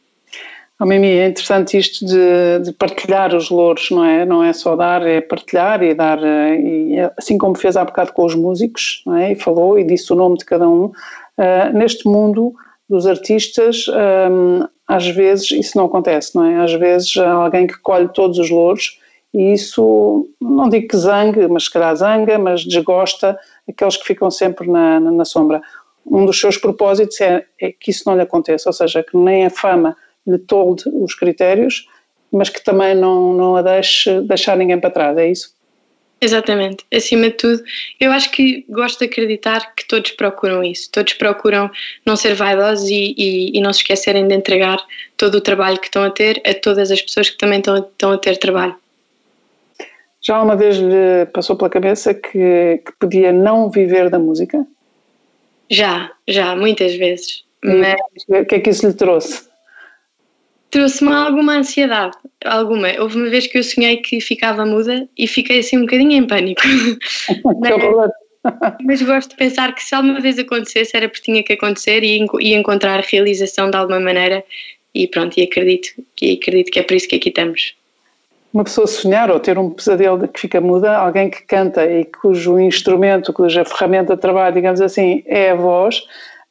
Oh, 0.79 0.85
Mimi, 0.85 1.09
é 1.09 1.29
interessante 1.29 1.79
isto 1.79 2.05
de, 2.05 2.59
de, 2.63 2.73
partilhar 2.75 3.35
os 3.35 3.49
louros, 3.49 3.91
não 3.91 4.05
é? 4.05 4.27
Não 4.27 4.45
é 4.45 4.53
só 4.53 4.77
dar, 4.77 5.07
é 5.07 5.23
partilhar 5.23 5.83
e 5.83 5.95
dar, 5.95 6.23
eh, 6.23 6.61
e, 6.61 6.97
assim 7.17 7.39
como 7.39 7.57
fez 7.57 7.79
há 7.79 7.85
bocado 7.85 8.13
com 8.13 8.27
os 8.27 8.35
músicos, 8.35 9.03
não 9.07 9.17
é? 9.17 9.33
E 9.33 9.37
falou 9.37 9.79
e 9.79 9.85
disse 9.85 10.13
o 10.13 10.17
nome 10.17 10.37
de 10.37 10.45
cada 10.45 10.69
um. 10.69 10.93
Uh, 11.39 11.73
neste 11.73 12.07
mundo 12.07 12.55
dos 12.91 13.07
artistas, 13.07 13.87
um, 13.89 14.59
ehm, 14.59 14.69
às 14.87 15.07
vezes 15.09 15.51
isso 15.51 15.79
não 15.79 15.87
acontece, 15.87 16.37
não 16.37 16.45
é? 16.45 16.63
Às 16.63 16.75
vezes 16.75 17.17
há 17.17 17.33
alguém 17.33 17.67
que 17.67 17.79
colhe 17.79 18.09
todos 18.09 18.39
os 18.39 18.51
louros 18.51 19.01
e 19.33 19.55
isso, 19.55 20.29
não 20.41 20.69
digo 20.69 20.89
que 20.89 20.97
zangue, 20.97 21.49
mas 21.49 21.65
se 21.65 21.71
calhar 21.71 21.97
zanga, 21.97 22.39
mas 22.39 22.65
desgosta 22.65 23.39
aqueles 23.67 23.97
que 23.97 24.07
ficam 24.07 24.31
sempre 24.31 24.69
na, 24.71 25.01
na, 25.01 25.11
na 25.11 25.25
sombra. 25.25 25.63
Um 26.07 26.27
dos 26.27 26.39
seus 26.39 26.59
propósitos 26.59 27.21
é, 27.21 27.45
é 27.61 27.73
que 27.73 27.91
isso 27.91 28.05
não 28.07 28.15
lhe 28.15 28.23
aconteça, 28.23 28.69
ou 28.69 28.73
seja, 28.75 29.03
que 29.03 29.17
nem 29.17 29.47
a 29.47 29.51
fama 29.51 29.97
lhe 30.27 30.39
tolde 30.39 30.85
os 30.93 31.15
critérios, 31.15 31.87
mas 32.33 32.49
que 32.49 32.63
também 32.63 32.95
não, 32.95 33.33
não 33.33 33.57
a 33.57 33.63
deixe 33.63 34.21
deixar 34.23 34.57
ninguém 34.57 34.79
para 34.79 34.91
trás, 34.91 35.17
é 35.17 35.31
isso? 35.31 35.55
Exatamente, 36.19 36.85
acima 36.93 37.25
de 37.25 37.33
tudo, 37.33 37.63
eu 38.01 38.11
acho 38.11 38.31
que 38.31 38.65
gosto 38.71 39.01
de 39.01 39.05
acreditar 39.05 39.75
que 39.75 39.87
todos 39.87 40.13
procuram 40.13 40.65
isso, 40.65 40.91
todos 40.91 41.13
procuram 41.13 41.71
não 42.07 42.17
ser 42.17 42.35
vaidosos 42.35 42.89
e, 42.89 43.15
e, 43.19 43.59
e, 43.59 43.61
não 43.61 43.71
se 43.71 43.81
esquecerem 43.81 44.27
de 44.27 44.35
entregar 44.35 44.79
todo 45.15 45.35
o 45.35 45.41
trabalho 45.43 45.79
que 45.79 45.89
estão 45.89 46.03
a 46.03 46.11
ter 46.11 46.41
a 46.47 46.55
todas 46.55 46.91
as 46.91 47.03
pessoas 47.03 47.29
que 47.29 47.37
também 47.37 47.59
estão, 47.59 47.77
estão 47.77 48.13
a 48.13 48.19
ter 48.19 48.39
trabalho. 48.39 48.75
Já 50.23 50.43
uma 50.43 50.57
vez 50.57 50.79
lhe 50.79 51.27
passou 51.35 51.55
pela 51.55 51.69
cabeça 51.69 52.15
que, 52.15 52.81
que 52.85 52.93
podia 52.99 53.31
não 53.31 53.71
viver 53.71 54.09
da 54.09 54.19
música? 54.19 54.67
Já, 55.71 56.11
já, 56.27 56.57
muitas 56.57 56.95
vezes. 56.95 57.45
Mas... 57.63 57.95
O 58.29 58.45
que 58.47 58.55
é 58.55 58.61
que 58.61 58.71
isso 58.71 58.87
lhe 58.87 58.95
trouxe? 58.95 59.49
Trouxe-me 60.77 61.11
alguma 61.11 61.57
ansiedade, 61.57 62.15
alguma. 62.45 62.89
Houve 63.01 63.17
uma 63.17 63.31
vez 63.31 63.47
que 63.47 63.57
eu 63.57 63.63
sonhei 63.63 63.97
que 63.97 64.21
ficava 64.21 64.67
muda 64.67 65.09
e 65.17 65.27
fiquei 65.27 65.61
assim 65.61 65.79
um 65.79 65.83
bocadinho 65.83 66.13
em 66.13 66.27
pânico. 66.27 66.61
mas, 68.45 68.61
mas 68.85 69.03
gosto 69.03 69.31
de 69.31 69.37
pensar 69.37 69.75
que 69.75 69.83
se 69.83 69.95
alguma 69.95 70.21
vez 70.21 70.39
acontecesse 70.39 70.95
era 70.95 71.09
porque 71.09 71.23
tinha 71.23 71.43
que 71.43 71.55
acontecer 71.55 72.05
e, 72.05 72.27
e 72.41 72.55
encontrar 72.55 73.01
realização 73.01 73.71
de 73.71 73.77
alguma 73.79 74.01
maneira 74.01 74.45
e 74.95 75.07
pronto, 75.07 75.39
e 75.39 75.45
acredito, 75.45 75.89
e 76.21 76.35
acredito 76.35 76.71
que 76.71 76.79
é 76.79 76.83
por 76.83 76.95
isso 76.95 77.09
que 77.09 77.17
aqui 77.17 77.31
estamos. 77.31 77.75
Uma 78.53 78.65
pessoa 78.65 78.87
sonhar 78.87 79.31
ou 79.31 79.41
ter 79.41 79.59
um 79.59 79.71
pesadelo 79.71 80.19
de 80.19 80.29
que 80.29 80.41
fica 80.41 80.61
muda, 80.61 80.95
alguém 80.95 81.31
que 81.31 81.43
canta 81.43 81.91
e 81.91 82.05
cujo 82.05 82.61
instrumento, 82.61 83.33
cuja 83.33 83.65
ferramenta 83.65 84.15
de 84.15 84.21
trabalho, 84.21 84.55
digamos 84.55 84.83
assim, 84.83 85.23
é 85.27 85.53
a 85.53 85.55
voz, 85.55 86.03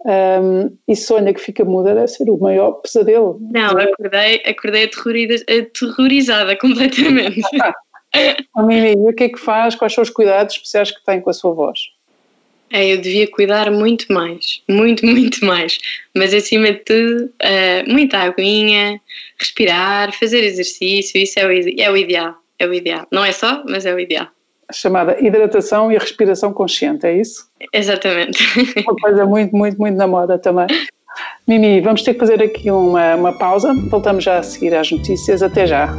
um, 0.06 0.78
e 0.88 0.96
sonha 0.96 1.34
que 1.34 1.42
fica 1.42 1.66
muda 1.66 1.96
deve 1.96 2.08
ser 2.08 2.30
o 2.30 2.38
maior 2.38 2.74
pesadelo. 2.74 3.40
Não, 3.52 3.72
acordei, 3.72 4.42
acordei 4.46 4.84
aterrorizada 4.84 6.56
completamente. 6.62 7.42
a 8.56 8.64
Mimi, 8.64 8.92
e 8.92 9.10
o 9.10 9.14
que 9.14 9.24
é 9.24 9.30
que 9.30 9.40
faz? 9.40 9.74
Quais 9.74 9.94
são 9.94 10.04
os 10.04 10.12
cuidados 10.12 10.54
especiais 10.56 10.92
que 10.92 11.04
tem 11.04 11.20
com 11.20 11.32
a 11.32 11.34
sua 11.34 11.54
voz? 11.54 11.80
É, 12.72 12.94
eu 12.94 12.98
devia 13.00 13.28
cuidar 13.30 13.72
muito 13.72 14.12
mais, 14.12 14.62
muito, 14.70 15.06
muito 15.06 15.44
mais. 15.44 15.80
Mas 16.16 16.34
acima 16.34 16.72
de 16.72 16.80
tudo, 16.80 17.26
uh, 17.26 17.92
muita 17.92 18.20
aguinha, 18.20 19.00
respirar, 19.40 20.12
fazer 20.18 20.44
exercício, 20.44 21.20
isso 21.20 21.40
é 21.40 21.46
o, 21.46 21.82
é 21.82 21.92
o 21.92 21.98
ideal. 21.98 22.36
É 22.58 22.68
o 22.68 22.74
ideal. 22.74 23.08
Não 23.12 23.26
é 23.26 23.32
só, 23.32 23.64
mas 23.68 23.86
é 23.86 23.94
o 23.94 24.00
ideal 24.00 24.28
chamada 24.72 25.18
hidratação 25.20 25.92
e 25.92 25.98
respiração 25.98 26.52
consciente, 26.54 27.06
é 27.06 27.18
isso? 27.18 27.48
Exatamente. 27.74 28.44
Uma 28.86 28.96
coisa 28.96 29.26
muito, 29.26 29.56
muito, 29.56 29.78
muito 29.78 29.96
na 29.96 30.08
moda 30.08 30.38
também. 30.38 30.68
Mimi, 31.48 31.80
vamos 31.82 32.02
ter 32.02 32.14
que 32.14 32.20
fazer 32.20 32.42
aqui 32.42 32.70
uma, 32.72 33.16
uma 33.16 33.38
pausa, 33.38 33.74
voltamos 33.90 34.24
já 34.24 34.40
a 34.40 34.44
seguir 34.44 34.76
às 34.76 34.92
notícias, 34.92 35.42
até 35.42 35.66
já. 35.66 35.90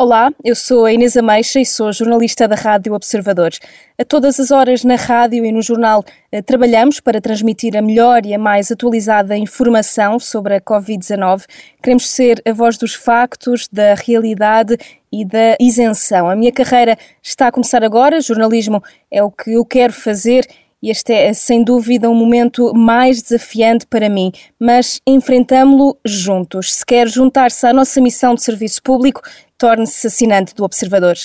Olá, 0.00 0.30
eu 0.44 0.54
sou 0.54 0.84
a 0.84 0.92
Inês 0.92 1.16
Ameixa 1.16 1.58
e 1.58 1.66
sou 1.66 1.92
jornalista 1.92 2.46
da 2.46 2.54
Rádio 2.54 2.94
Observadores. 2.94 3.58
A 3.98 4.04
todas 4.04 4.38
as 4.38 4.52
horas 4.52 4.84
na 4.84 4.94
rádio 4.94 5.44
e 5.44 5.50
no 5.50 5.60
jornal 5.60 6.04
eh, 6.30 6.40
trabalhamos 6.40 7.00
para 7.00 7.20
transmitir 7.20 7.76
a 7.76 7.82
melhor 7.82 8.24
e 8.24 8.32
a 8.32 8.38
mais 8.38 8.70
atualizada 8.70 9.36
informação 9.36 10.20
sobre 10.20 10.54
a 10.54 10.60
Covid-19. 10.60 11.46
Queremos 11.82 12.08
ser 12.08 12.40
a 12.46 12.52
voz 12.52 12.78
dos 12.78 12.94
factos, 12.94 13.66
da 13.72 13.94
realidade 13.94 14.76
e 15.10 15.24
da 15.24 15.56
isenção. 15.58 16.30
A 16.30 16.36
minha 16.36 16.52
carreira 16.52 16.96
está 17.20 17.48
a 17.48 17.52
começar 17.52 17.82
agora, 17.82 18.20
jornalismo 18.20 18.80
é 19.10 19.20
o 19.20 19.32
que 19.32 19.54
eu 19.54 19.64
quero 19.64 19.92
fazer 19.92 20.46
e 20.80 20.90
este 20.90 21.12
é, 21.12 21.32
sem 21.32 21.64
dúvida, 21.64 22.08
um 22.08 22.14
momento 22.14 22.72
mais 22.72 23.20
desafiante 23.20 23.84
para 23.84 24.08
mim, 24.08 24.30
mas 24.60 25.00
enfrentamo-lo 25.04 25.98
juntos. 26.04 26.72
Se 26.72 26.86
quer 26.86 27.08
juntar-se 27.08 27.66
à 27.66 27.72
nossa 27.72 28.00
missão 28.00 28.36
de 28.36 28.44
serviço 28.44 28.80
público, 28.80 29.20
torne-se 29.58 30.06
assinante 30.06 30.54
do 30.54 30.62
Observador. 30.62 31.16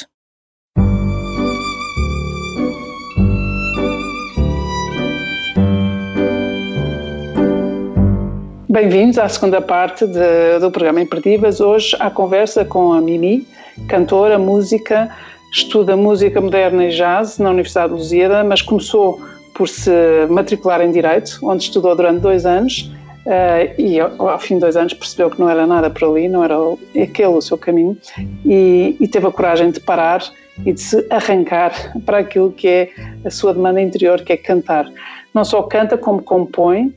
Bem-vindos 8.67 9.19
à 9.19 9.29
segunda 9.29 9.61
parte 9.61 10.07
de, 10.07 10.57
do 10.59 10.71
programa 10.71 10.99
Imperdíveis. 10.99 11.61
Hoje, 11.61 11.95
à 11.99 12.09
conversa 12.09 12.65
com 12.65 12.91
a 12.91 12.99
Mimi, 12.99 13.47
cantora, 13.87 14.39
música, 14.39 15.15
estuda 15.51 15.95
música 15.95 16.41
moderna 16.41 16.85
e 16.85 16.89
jazz 16.89 17.37
na 17.37 17.51
Universidade 17.51 17.93
de 17.93 17.99
Lusíada, 17.99 18.43
mas 18.43 18.63
começou 18.63 19.21
por 19.53 19.69
se 19.69 19.91
matricular 20.27 20.81
em 20.81 20.91
Direito, 20.91 21.37
onde 21.43 21.65
estudou 21.65 21.95
durante 21.95 22.21
dois 22.21 22.47
anos 22.47 22.91
Uh, 23.25 23.81
e 23.81 23.99
ao, 24.01 24.29
ao, 24.29 24.39
fim 24.39 24.55
de 24.55 24.61
dois 24.61 24.75
anos 24.75 24.93
percebeu 24.93 25.29
que 25.31 25.39
não 25.39 25.49
era 25.49 25.65
nada 25.65 25.89
por 25.89 26.09
ali, 26.09 26.27
não 26.27 26.43
era 26.43 26.55
aquele 27.01 27.29
o 27.29 27.41
seu 27.41 27.57
caminho, 27.57 27.97
e, 28.45 28.97
e, 28.99 29.07
teve 29.07 29.25
a 29.25 29.31
coragem 29.31 29.71
de 29.71 29.79
parar 29.79 30.21
e 30.65 30.73
de 30.73 30.81
se 30.81 31.07
arrancar 31.09 31.71
para 32.05 32.17
aquilo 32.17 32.51
que 32.51 32.67
é 32.67 32.89
a 33.23 33.29
sua 33.29 33.53
demanda 33.53 33.81
interior, 33.81 34.21
que 34.21 34.33
é 34.33 34.37
cantar. 34.37 34.91
Não 35.33 35.45
só 35.45 35.63
canta, 35.63 35.97
como 35.97 36.21
compõe 36.21 36.93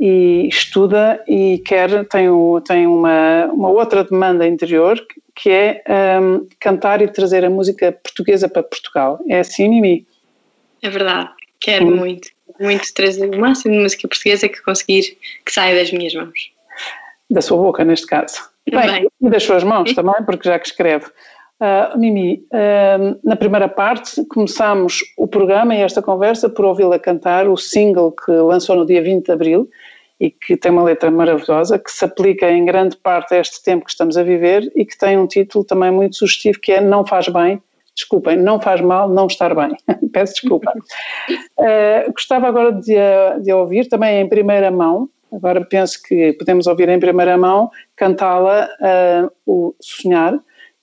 e 0.00 0.48
estuda 0.48 1.22
e 1.28 1.62
quer, 1.64 2.04
tem, 2.06 2.28
tem 2.66 2.86
uma, 2.86 3.46
uma 3.46 3.68
outra 3.68 4.02
demanda 4.02 4.46
interior, 4.46 5.00
que 5.34 5.50
é 5.50 5.82
um, 6.20 6.46
cantar 6.58 7.00
e 7.00 7.06
trazer 7.06 7.44
a 7.44 7.50
música 7.50 7.92
portuguesa 7.92 8.48
para 8.48 8.64
Portugal. 8.64 9.20
É 9.28 9.38
assim, 9.38 9.68
Mimi? 9.68 10.04
É 10.82 10.90
verdade, 10.90 11.30
quero 11.60 11.86
hum. 11.86 11.96
muito 11.96 12.28
muito 12.60 12.92
trazer 12.94 13.34
o 13.34 13.38
máximo 13.38 13.74
de 13.74 13.80
música 13.80 14.08
portuguesa 14.08 14.48
que 14.48 14.62
conseguir 14.62 15.16
que 15.44 15.52
saia 15.52 15.76
das 15.76 15.92
minhas 15.92 16.14
mãos. 16.14 16.52
Da 17.30 17.40
sua 17.40 17.58
boca, 17.58 17.84
neste 17.84 18.06
caso. 18.06 18.48
Bem, 18.70 19.08
e 19.20 19.30
das 19.30 19.42
suas 19.42 19.64
mãos 19.64 19.92
também, 19.94 20.14
porque 20.24 20.48
já 20.48 20.58
que 20.58 20.66
escreve. 20.66 21.06
Uh, 21.60 21.98
Mimi, 21.98 22.46
uh, 22.52 23.18
na 23.24 23.34
primeira 23.34 23.68
parte 23.68 24.24
começámos 24.26 25.00
o 25.16 25.26
programa 25.26 25.74
e 25.74 25.80
esta 25.80 26.00
conversa 26.00 26.48
por 26.48 26.64
ouvi-la 26.64 27.00
cantar 27.00 27.48
o 27.48 27.56
single 27.56 28.12
que 28.12 28.30
lançou 28.30 28.76
no 28.76 28.86
dia 28.86 29.02
20 29.02 29.24
de 29.24 29.32
Abril 29.32 29.68
e 30.20 30.30
que 30.30 30.56
tem 30.56 30.70
uma 30.70 30.84
letra 30.84 31.10
maravilhosa, 31.10 31.78
que 31.78 31.90
se 31.90 32.04
aplica 32.04 32.48
em 32.48 32.64
grande 32.64 32.96
parte 32.96 33.34
a 33.34 33.38
este 33.38 33.62
tempo 33.62 33.84
que 33.84 33.90
estamos 33.90 34.16
a 34.16 34.22
viver 34.22 34.70
e 34.74 34.84
que 34.84 34.96
tem 34.96 35.18
um 35.18 35.26
título 35.26 35.64
também 35.64 35.90
muito 35.90 36.16
sugestivo 36.16 36.60
que 36.60 36.72
é 36.72 36.80
Não 36.80 37.04
Faz 37.04 37.28
Bem, 37.28 37.60
desculpem, 37.98 38.36
não 38.36 38.60
faz 38.60 38.80
mal 38.80 39.08
não 39.08 39.26
estar 39.26 39.54
bem. 39.54 39.76
Peço 40.12 40.34
desculpa. 40.34 40.72
Uh, 41.58 42.10
gostava 42.14 42.48
agora 42.48 42.72
de, 42.72 42.94
de 43.42 43.52
ouvir 43.52 43.88
também 43.88 44.20
em 44.20 44.28
primeira 44.28 44.70
mão, 44.70 45.08
agora 45.32 45.64
penso 45.64 46.02
que 46.02 46.32
podemos 46.34 46.66
ouvir 46.66 46.88
em 46.88 46.98
primeira 46.98 47.36
mão, 47.36 47.70
cantá-la 47.96 48.68
uh, 48.80 49.30
o 49.46 49.74
Sonhar, 49.80 50.38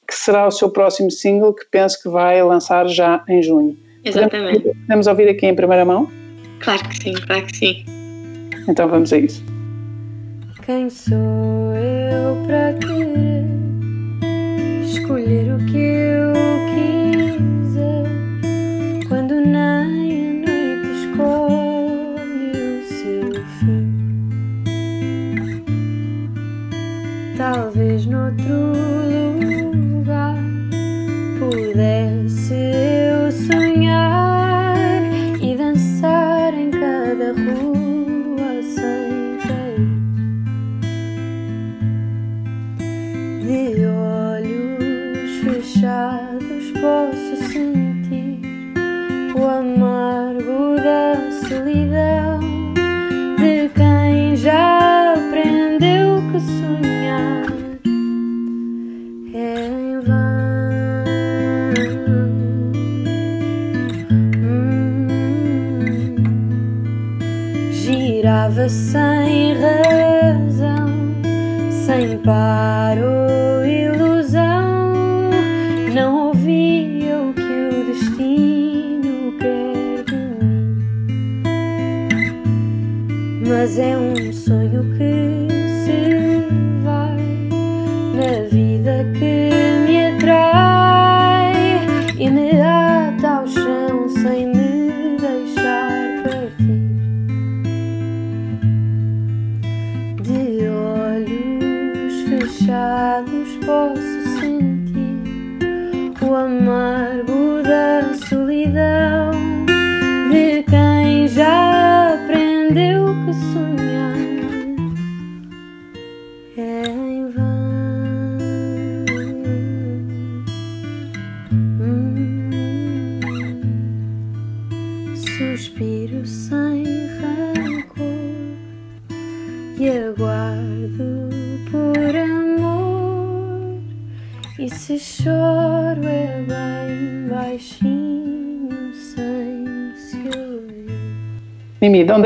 que 0.07 0.13
será 0.13 0.47
o 0.47 0.51
seu 0.51 0.69
próximo 0.69 1.09
single 1.09 1.53
que 1.53 1.65
penso 1.71 2.01
que 2.01 2.09
vai 2.09 2.41
lançar 2.43 2.87
já 2.87 3.23
em 3.27 3.41
junho. 3.41 3.75
Exatamente. 4.03 4.59
Podemos, 4.59 4.81
podemos 4.81 5.07
ouvir 5.07 5.29
aqui 5.29 5.47
em 5.47 5.55
primeira 5.55 5.83
mão? 5.83 6.07
Claro 6.59 6.87
que 6.87 7.03
sim, 7.03 7.13
claro 7.13 7.45
que 7.45 7.57
sim. 7.57 7.85
Então 8.67 8.87
vamos 8.87 9.11
a 9.11 9.17
isso. 9.17 9.43
Quem 10.63 10.89
sou 10.89 11.15
eu 11.75 12.43
para 12.45 12.73
querer 12.73 13.45
escolher 14.83 15.53
o 15.53 15.65
que 15.65 15.77
eu 15.77 16.04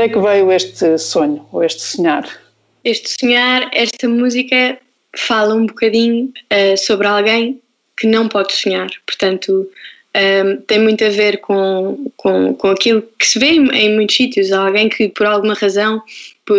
onde 0.00 0.10
é 0.10 0.14
que 0.14 0.18
veio 0.18 0.50
este 0.50 0.98
sonho, 0.98 1.46
ou 1.52 1.62
este 1.62 1.82
sonhar? 1.82 2.26
Este 2.84 3.14
sonhar, 3.20 3.68
esta 3.74 4.08
música 4.08 4.78
fala 5.14 5.54
um 5.54 5.66
bocadinho 5.66 6.32
uh, 6.50 6.76
sobre 6.78 7.06
alguém 7.06 7.60
que 7.98 8.06
não 8.06 8.26
pode 8.28 8.52
sonhar, 8.54 8.88
portanto. 9.06 9.70
Um, 10.12 10.56
tem 10.62 10.80
muito 10.80 11.04
a 11.04 11.08
ver 11.08 11.38
com, 11.38 12.10
com, 12.16 12.52
com 12.54 12.68
aquilo 12.70 13.00
que 13.16 13.24
se 13.24 13.38
vê 13.38 13.50
em, 13.50 13.68
em 13.68 13.94
muitos 13.94 14.16
sítios. 14.16 14.50
Alguém 14.50 14.88
que, 14.88 15.08
por 15.08 15.24
alguma 15.24 15.54
razão, 15.54 16.02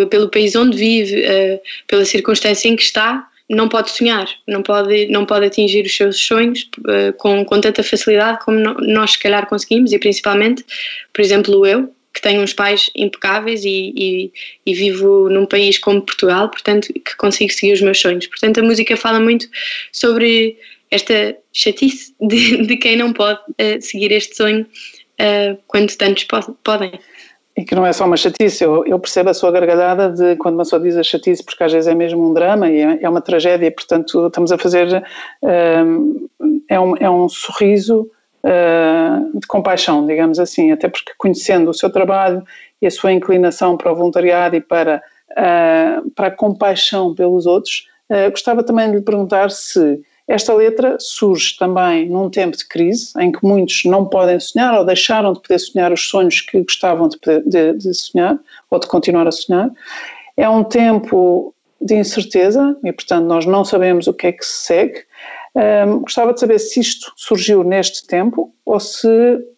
pelo 0.10 0.30
país 0.30 0.56
onde 0.56 0.78
vive, 0.78 1.20
uh, 1.20 1.60
pela 1.86 2.06
circunstância 2.06 2.70
em 2.70 2.78
que 2.78 2.84
está, 2.84 3.28
não 3.50 3.68
pode 3.68 3.92
sonhar, 3.92 4.26
não 4.48 4.64
pode, 4.64 5.08
não 5.08 5.26
pode 5.26 5.48
atingir 5.48 5.86
os 5.86 5.94
seus 5.94 6.18
sonhos 6.18 6.70
uh, 6.80 7.12
com, 7.18 7.44
com 7.44 7.60
tanta 7.60 7.84
facilidade 7.84 8.40
como 8.46 8.58
no, 8.58 8.74
nós, 8.76 9.12
se 9.12 9.20
calhar, 9.20 9.46
conseguimos, 9.48 9.92
e 9.92 10.00
principalmente, 10.00 10.64
por 11.12 11.20
exemplo, 11.20 11.66
eu, 11.66 11.94
que 12.14 12.22
tenho 12.22 12.42
uns 12.42 12.54
pais 12.54 12.90
impecáveis 12.96 13.64
e, 13.64 13.94
e, 13.96 14.34
e, 14.66 14.74
vivo 14.74 15.30
num 15.30 15.46
país 15.46 15.78
como 15.78 16.02
Portugal, 16.02 16.50
portanto, 16.50 16.92
que 16.94 17.16
consigo 17.18 17.52
seguir 17.52 17.74
os 17.74 17.82
meus 17.82 18.00
sonhos. 18.00 18.28
Portanto, 18.28 18.60
a 18.60 18.64
música 18.64 18.98
fala 18.98 19.20
muito 19.20 19.48
sobre 19.94 20.58
esta 20.90 21.36
chatice 21.54 22.14
de, 22.20 22.66
de 22.68 22.78
quem 22.78 22.98
não 22.98 23.14
pode 23.14 23.40
uh, 23.40 23.82
seguir 23.82 24.12
este 24.12 24.36
sonho 24.36 24.66
uh, 25.20 25.58
quando 25.68 25.96
tantos 25.96 26.28
podem. 26.64 26.92
E 27.56 27.64
que 27.64 27.76
não 27.76 27.86
é 27.86 27.94
só 27.94 28.06
uma 28.06 28.18
chatice, 28.18 28.64
eu, 28.64 28.86
eu, 28.86 29.00
percebo 29.00 29.30
a 29.30 29.34
sua 29.34 29.52
gargalhada 29.52 30.10
de 30.10 30.36
quando 30.38 30.56
uma 30.56 30.64
pessoa 30.64 30.82
diz 30.82 30.96
a 30.96 31.04
chatice, 31.04 31.44
porque 31.44 31.64
às 31.64 31.72
vezes 31.72 31.88
é 31.88 31.96
mesmo 31.96 32.30
um 32.30 32.34
drama 32.34 32.70
e 32.70 32.80
é, 32.80 33.00
é 33.02 33.10
uma 33.10 33.22
tragédia, 33.22 33.72
portanto 33.72 34.28
estamos 34.28 34.52
a 34.52 34.58
fazer. 34.58 35.04
Uh, 35.42 36.30
é, 36.68 36.80
um, 36.80 36.98
é 36.98 37.10
um 37.10 37.28
sorriso 37.28 38.10
uh, 38.46 39.40
de 39.40 39.48
compaixão, 39.48 40.06
digamos 40.06 40.40
assim, 40.40 40.72
até 40.72 40.88
porque 40.88 41.14
conhecendo 41.18 41.70
o 41.70 41.74
seu 41.74 41.92
trabalho 41.92 42.44
e 42.82 42.88
a 42.88 42.92
sua 42.92 43.12
inclinação 43.12 43.78
para 43.78 43.92
o 43.92 43.96
voluntariado 43.96 44.56
e 44.56 44.62
para, 44.62 45.02
uh, 45.32 46.10
para 46.12 46.28
a 46.28 46.32
compaixão 46.32 47.14
pelos 47.16 47.46
outros, 47.46 47.88
gostava 48.30 48.62
também 48.62 48.92
de 48.92 48.98
lhe 48.98 49.02
perguntar 49.02 49.50
se 49.50 50.02
esta 50.32 50.54
letra 50.54 50.96
surge 51.00 51.58
também 51.58 52.10
num 52.10 52.30
tempo 52.30 52.56
de 52.56 52.66
crise, 52.66 53.12
em 53.20 53.32
que 53.32 53.44
muitos 53.44 53.84
não 53.84 54.06
podem 54.06 54.40
sonhar 54.40 54.74
ou 54.78 54.86
deixaram 54.86 55.34
de 55.34 55.42
poder 55.42 55.60
sonhar 55.60 55.92
os 55.92 56.08
sonhos 56.08 56.40
que 56.42 56.62
gostavam 56.62 57.10
de, 57.10 57.18
poder, 57.18 57.44
de, 57.46 57.74
de 57.74 57.94
sonhar 57.94 58.40
ou 58.70 58.80
de 58.80 58.88
continuar 58.88 59.28
a 59.28 59.32
sonhar. 59.32 59.70
É 60.38 60.48
um 60.48 60.64
tempo 60.64 61.54
de 61.82 61.96
incerteza 61.96 62.78
e, 62.84 62.94
portanto, 62.94 63.26
nós 63.26 63.46
não 63.46 63.66
sabemos 63.66 64.08
o 64.08 64.14
que 64.14 64.28
é 64.28 64.32
que 64.32 64.46
se 64.46 64.68
segue. 64.68 65.04
Um, 65.54 66.00
gostava 66.00 66.34
de 66.34 66.40
saber 66.40 66.60
se 66.60 66.80
isto 66.80 67.12
surgiu 67.18 67.62
neste 67.62 68.08
tempo 68.08 68.54
ou 68.66 68.80
se, 68.80 69.08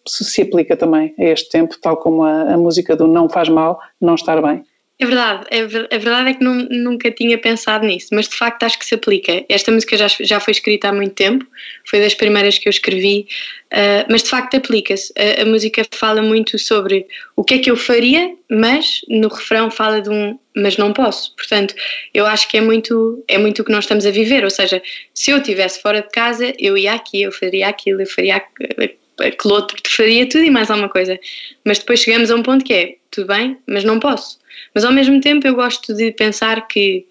se 0.06 0.24
se 0.24 0.42
aplica 0.42 0.76
também 0.76 1.14
a 1.18 1.24
este 1.24 1.48
tempo, 1.50 1.78
tal 1.80 1.96
como 1.96 2.24
a, 2.24 2.54
a 2.54 2.58
música 2.58 2.96
do 2.96 3.06
Não 3.06 3.28
Faz 3.28 3.48
Mal, 3.48 3.78
Não 4.00 4.16
Estar 4.16 4.42
Bem. 4.42 4.64
É 5.00 5.06
verdade, 5.06 5.44
é, 5.50 5.62
a 5.62 5.98
verdade 5.98 6.30
é 6.30 6.34
que 6.34 6.44
nunca 6.44 7.10
tinha 7.10 7.36
pensado 7.36 7.84
nisso, 7.84 8.10
mas 8.12 8.28
de 8.28 8.36
facto 8.36 8.62
acho 8.62 8.78
que 8.78 8.86
se 8.86 8.94
aplica. 8.94 9.44
Esta 9.48 9.72
música 9.72 9.96
já, 9.96 10.06
já 10.20 10.38
foi 10.38 10.52
escrita 10.52 10.88
há 10.88 10.92
muito 10.92 11.14
tempo, 11.14 11.44
foi 11.84 11.98
das 11.98 12.14
primeiras 12.14 12.58
que 12.58 12.68
eu 12.68 12.70
escrevi, 12.70 13.26
uh, 13.72 14.06
mas 14.08 14.22
de 14.22 14.28
facto 14.28 14.56
aplica-se. 14.56 15.12
A, 15.18 15.42
a, 15.42 15.44
música 15.46 15.82
fala 15.92 16.22
muito 16.22 16.56
sobre 16.60 17.08
o 17.34 17.42
que 17.42 17.54
é 17.54 17.58
que 17.58 17.70
eu 17.72 17.76
faria, 17.76 18.36
mas 18.48 19.00
no 19.08 19.26
refrão 19.26 19.68
fala 19.68 20.00
de 20.00 20.10
um 20.10 20.38
mas 20.56 20.76
não 20.76 20.92
posso. 20.92 21.34
Portanto, 21.34 21.74
eu 22.12 22.24
acho 22.26 22.48
que 22.48 22.56
é 22.56 22.60
muito, 22.60 23.24
é 23.26 23.36
muito 23.36 23.62
o 23.62 23.64
que 23.64 23.72
nós 23.72 23.84
estamos 23.84 24.06
a 24.06 24.12
viver, 24.12 24.44
ou 24.44 24.50
seja, 24.50 24.80
se 25.12 25.32
eu 25.32 25.38
estivesse 25.38 25.82
fora 25.82 26.02
de 26.02 26.10
casa, 26.10 26.52
eu 26.56 26.78
ia 26.78 26.92
aqui, 26.92 27.22
eu 27.22 27.32
faria 27.32 27.66
aquilo, 27.66 28.00
eu 28.00 28.06
faria 28.06 28.36
aquele 28.36 29.54
outro, 29.54 29.76
faria 29.88 30.28
tudo 30.28 30.44
e 30.44 30.50
mais 30.50 30.70
alguma 30.70 30.88
coisa. 30.88 31.18
Mas 31.64 31.78
depois 31.78 32.00
chegamos 32.00 32.30
a 32.30 32.36
um 32.36 32.42
ponto 32.42 32.64
que 32.64 32.72
é, 32.72 32.94
tudo 33.14 33.28
bem, 33.28 33.58
mas 33.66 33.84
não 33.84 33.98
posso 33.98 34.38
mas 34.74 34.84
ao 34.84 34.92
mesmo 34.92 35.20
tempo 35.20 35.46
eu 35.46 35.54
gosto 35.54 35.94
de 35.94 36.12
pensar 36.12 36.66
que, 36.66 37.06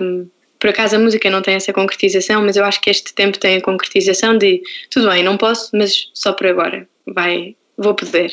um, 0.00 0.26
por 0.58 0.70
acaso 0.70 0.96
a 0.96 0.98
música 0.98 1.30
não 1.30 1.42
tem 1.42 1.54
essa 1.54 1.72
concretização, 1.72 2.42
mas 2.42 2.56
eu 2.56 2.64
acho 2.64 2.80
que 2.80 2.90
este 2.90 3.14
tempo 3.14 3.38
tem 3.38 3.56
a 3.56 3.62
concretização 3.62 4.36
de 4.36 4.62
tudo 4.90 5.08
bem, 5.08 5.22
não 5.22 5.36
posso, 5.36 5.70
mas 5.74 6.10
só 6.14 6.32
por 6.32 6.46
agora, 6.46 6.86
vai, 7.06 7.54
vou 7.76 7.94
poder. 7.94 8.32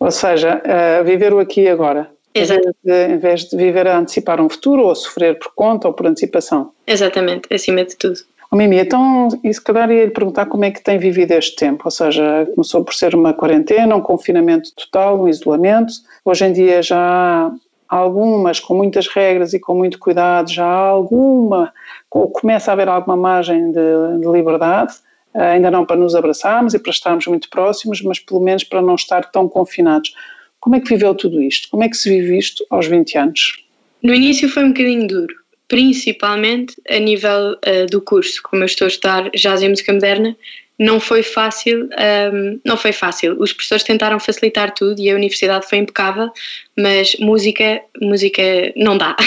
Ou 0.00 0.10
seja, 0.10 0.62
uh, 0.64 1.04
viver 1.04 1.32
o 1.32 1.38
aqui 1.38 1.62
e 1.62 1.68
agora. 1.68 2.10
Exato. 2.34 2.70
Em 2.84 3.18
vez 3.18 3.46
de 3.46 3.56
viver 3.56 3.88
a 3.88 3.98
antecipar 3.98 4.40
um 4.40 4.48
futuro 4.48 4.82
ou 4.82 4.90
a 4.92 4.94
sofrer 4.94 5.38
por 5.38 5.52
conta 5.56 5.88
ou 5.88 5.94
por 5.94 6.06
antecipação. 6.06 6.72
Exatamente, 6.86 7.52
acima 7.52 7.84
de 7.84 7.96
tudo. 7.96 8.20
Oh, 8.50 8.56
Mimi, 8.56 8.78
então, 8.78 9.28
e 9.44 9.52
se 9.52 9.62
calhar 9.62 9.90
ia 9.90 10.06
lhe 10.06 10.10
perguntar 10.10 10.46
como 10.46 10.64
é 10.64 10.70
que 10.70 10.82
tem 10.82 10.98
vivido 10.98 11.32
este 11.32 11.54
tempo, 11.54 11.82
ou 11.84 11.90
seja, 11.90 12.48
começou 12.54 12.82
por 12.82 12.94
ser 12.94 13.14
uma 13.14 13.34
quarentena, 13.34 13.94
um 13.94 14.00
confinamento 14.00 14.70
total, 14.74 15.20
um 15.20 15.28
isolamento, 15.28 15.92
hoje 16.24 16.46
em 16.46 16.52
dia 16.54 16.80
já 16.80 16.98
há 16.98 17.96
algumas 17.96 18.58
com 18.58 18.74
muitas 18.74 19.06
regras 19.06 19.52
e 19.52 19.60
com 19.60 19.74
muito 19.74 19.98
cuidado, 19.98 20.50
já 20.50 20.64
há 20.64 20.88
alguma, 20.88 21.74
começa 22.08 22.70
a 22.70 22.72
haver 22.72 22.88
alguma 22.88 23.18
margem 23.18 23.70
de, 23.70 24.18
de 24.18 24.26
liberdade, 24.26 24.94
eh, 25.34 25.42
ainda 25.42 25.70
não 25.70 25.84
para 25.84 25.96
nos 25.96 26.14
abraçarmos 26.14 26.72
e 26.72 26.78
para 26.78 26.90
estarmos 26.90 27.26
muito 27.26 27.50
próximos, 27.50 28.00
mas 28.00 28.18
pelo 28.18 28.40
menos 28.40 28.64
para 28.64 28.80
não 28.80 28.94
estar 28.94 29.30
tão 29.30 29.46
confinados. 29.46 30.14
Como 30.58 30.74
é 30.74 30.80
que 30.80 30.88
viveu 30.88 31.14
tudo 31.14 31.42
isto? 31.42 31.68
Como 31.70 31.84
é 31.84 31.88
que 31.88 31.96
se 31.96 32.08
vive 32.08 32.38
isto 32.38 32.64
aos 32.70 32.86
20 32.86 33.18
anos? 33.18 33.64
No 34.02 34.14
início 34.14 34.48
foi 34.48 34.64
um 34.64 34.68
bocadinho 34.68 35.06
duro, 35.06 35.34
principalmente 35.68 36.74
a 36.88 36.98
nível 36.98 37.52
uh, 37.52 37.86
do 37.90 38.00
curso. 38.00 38.40
Como 38.42 38.62
eu 38.62 38.66
estou 38.66 38.86
a 38.86 38.88
estudar 38.88 39.30
jazz 39.30 39.62
e 39.62 39.68
música 39.68 39.92
moderna, 39.92 40.36
não 40.78 41.00
foi 41.00 41.24
fácil, 41.24 41.88
um, 42.32 42.60
não 42.64 42.76
foi 42.76 42.92
fácil. 42.92 43.36
Os 43.40 43.52
professores 43.52 43.82
tentaram 43.82 44.20
facilitar 44.20 44.72
tudo 44.72 45.00
e 45.00 45.10
a 45.10 45.14
universidade 45.14 45.68
foi 45.68 45.78
impecável, 45.78 46.30
mas 46.76 47.16
música, 47.18 47.82
música 48.00 48.42
não 48.76 48.96
dá. 48.96 49.16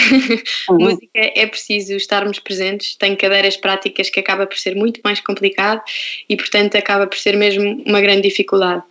Uhum. 0.69 0.77
música 0.80 1.10
é 1.13 1.45
preciso 1.45 1.95
estarmos 1.95 2.39
presentes, 2.39 2.95
tem 2.95 3.15
cadeiras 3.15 3.58
práticas 3.58 4.10
que 4.10 4.19
acaba 4.19 4.45
por 4.45 4.58
ser 4.58 4.75
muito 4.75 5.01
mais 5.04 5.19
complicado 5.19 5.82
e, 6.30 6.38
portanto, 6.38 6.75
acaba 6.75 7.08
por 7.08 7.17
ser 7.17 7.36
mesmo 7.36 7.84
uma 7.86 7.99
grande 7.99 8.21
dificuldade. 8.21 8.84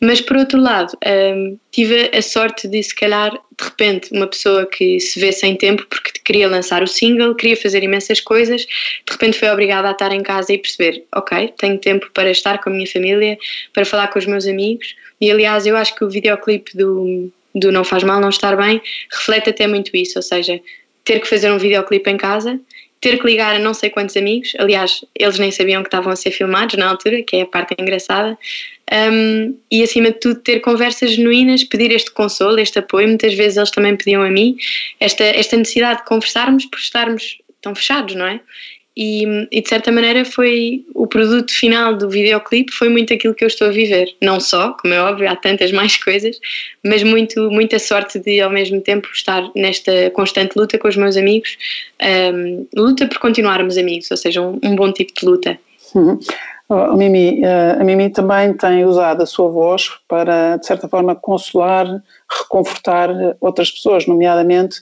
Mas, 0.00 0.20
por 0.20 0.36
outro 0.36 0.60
lado, 0.60 0.96
um, 1.06 1.58
tive 1.70 2.10
a 2.12 2.22
sorte 2.22 2.66
de, 2.66 2.82
se 2.82 2.94
calhar, 2.94 3.30
de 3.30 3.64
repente, 3.64 4.12
uma 4.12 4.26
pessoa 4.26 4.66
que 4.66 4.98
se 4.98 5.20
vê 5.20 5.30
sem 5.32 5.56
tempo 5.56 5.86
porque 5.88 6.12
queria 6.24 6.48
lançar 6.48 6.82
o 6.82 6.86
single, 6.86 7.34
queria 7.34 7.56
fazer 7.56 7.82
imensas 7.82 8.20
coisas, 8.20 8.62
de 8.62 9.12
repente 9.12 9.38
foi 9.38 9.50
obrigada 9.50 9.88
a 9.88 9.92
estar 9.92 10.12
em 10.12 10.22
casa 10.22 10.52
e 10.52 10.58
perceber: 10.58 11.04
ok, 11.14 11.52
tenho 11.58 11.78
tempo 11.78 12.10
para 12.12 12.30
estar 12.30 12.58
com 12.58 12.70
a 12.70 12.72
minha 12.72 12.86
família, 12.86 13.38
para 13.72 13.84
falar 13.84 14.08
com 14.08 14.18
os 14.18 14.26
meus 14.26 14.46
amigos. 14.46 14.96
E, 15.20 15.30
aliás, 15.30 15.66
eu 15.66 15.76
acho 15.76 15.94
que 15.94 16.04
o 16.04 16.10
videoclipe 16.10 16.76
do 16.76 17.30
do 17.54 17.70
Não 17.70 17.84
Faz 17.84 18.02
Mal 18.02 18.20
Não 18.20 18.30
Estar 18.30 18.56
Bem, 18.56 18.80
reflete 19.10 19.50
até 19.50 19.66
muito 19.66 19.94
isso, 19.96 20.18
ou 20.18 20.22
seja, 20.22 20.60
ter 21.04 21.20
que 21.20 21.28
fazer 21.28 21.50
um 21.50 21.58
videoclipe 21.58 22.10
em 22.10 22.16
casa, 22.16 22.58
ter 23.02 23.18
que 23.18 23.26
ligar 23.26 23.56
a 23.56 23.58
não 23.58 23.74
sei 23.74 23.90
quantos 23.90 24.16
amigos, 24.16 24.52
aliás, 24.58 25.04
eles 25.18 25.36
nem 25.36 25.50
sabiam 25.50 25.82
que 25.82 25.88
estavam 25.88 26.12
a 26.12 26.16
ser 26.16 26.30
filmados 26.30 26.76
na 26.78 26.88
altura, 26.88 27.20
que 27.22 27.36
é 27.36 27.42
a 27.42 27.46
parte 27.46 27.74
engraçada, 27.78 28.38
um, 29.12 29.58
e 29.70 29.82
acima 29.82 30.12
de 30.12 30.20
tudo 30.20 30.40
ter 30.40 30.60
conversas 30.60 31.10
genuínas, 31.10 31.64
pedir 31.64 31.90
este 31.90 32.12
consolo, 32.12 32.60
este 32.60 32.78
apoio, 32.78 33.08
muitas 33.08 33.34
vezes 33.34 33.56
eles 33.56 33.72
também 33.72 33.96
pediam 33.96 34.22
a 34.22 34.30
mim, 34.30 34.56
esta, 35.00 35.24
esta 35.24 35.56
necessidade 35.56 35.98
de 35.98 36.06
conversarmos 36.06 36.64
por 36.66 36.78
estarmos 36.78 37.38
tão 37.60 37.74
fechados, 37.74 38.14
não 38.14 38.26
é? 38.26 38.40
E, 38.94 39.48
e, 39.50 39.62
de 39.62 39.68
certa 39.68 39.90
maneira 39.90 40.22
foi 40.24 40.84
o 40.94 41.06
produto 41.06 41.50
final 41.50 41.96
do 41.96 42.10
videoclipe 42.10 42.72
foi 42.72 42.90
muito 42.90 43.14
aquilo 43.14 43.34
que 43.34 43.42
eu 43.42 43.48
estou 43.48 43.68
a 43.68 43.70
viver. 43.70 44.14
Não 44.20 44.38
só 44.38 44.74
como 44.74 44.92
é 44.92 45.00
óbvio 45.00 45.30
há 45.30 45.36
tantas 45.36 45.72
mais 45.72 45.96
coisas 45.96 46.38
mas 46.84 47.02
muito 47.02 47.50
muita 47.50 47.78
sorte 47.78 48.18
de 48.18 48.40
ao 48.40 48.50
mesmo 48.50 48.80
tempo 48.80 49.08
estar 49.14 49.50
nesta 49.54 50.10
constante 50.10 50.56
luta 50.56 50.78
com 50.78 50.88
os 50.88 50.96
meus 50.96 51.16
amigos. 51.16 51.56
Um, 52.02 52.66
luta 52.76 53.06
por 53.06 53.18
continuarmos 53.18 53.78
amigos 53.78 54.10
ou 54.10 54.16
seja 54.16 54.42
um, 54.42 54.58
um 54.62 54.76
bom 54.76 54.92
tipo 54.92 55.12
de 55.18 55.26
luta. 55.26 55.58
Uhum. 55.94 56.18
oh, 56.68 56.96
Mimi, 56.96 57.42
eh, 57.44 57.76
a 57.78 57.84
Mimi 57.84 58.10
também 58.10 58.54
tem 58.54 58.84
usado 58.84 59.22
a 59.22 59.26
sua 59.26 59.48
voz 59.48 59.90
para 60.08 60.56
de 60.56 60.66
certa 60.66 60.88
forma 60.88 61.14
consolar 61.14 61.86
reconfortar 62.30 63.10
outras 63.40 63.70
pessoas 63.70 64.06
nomeadamente 64.06 64.80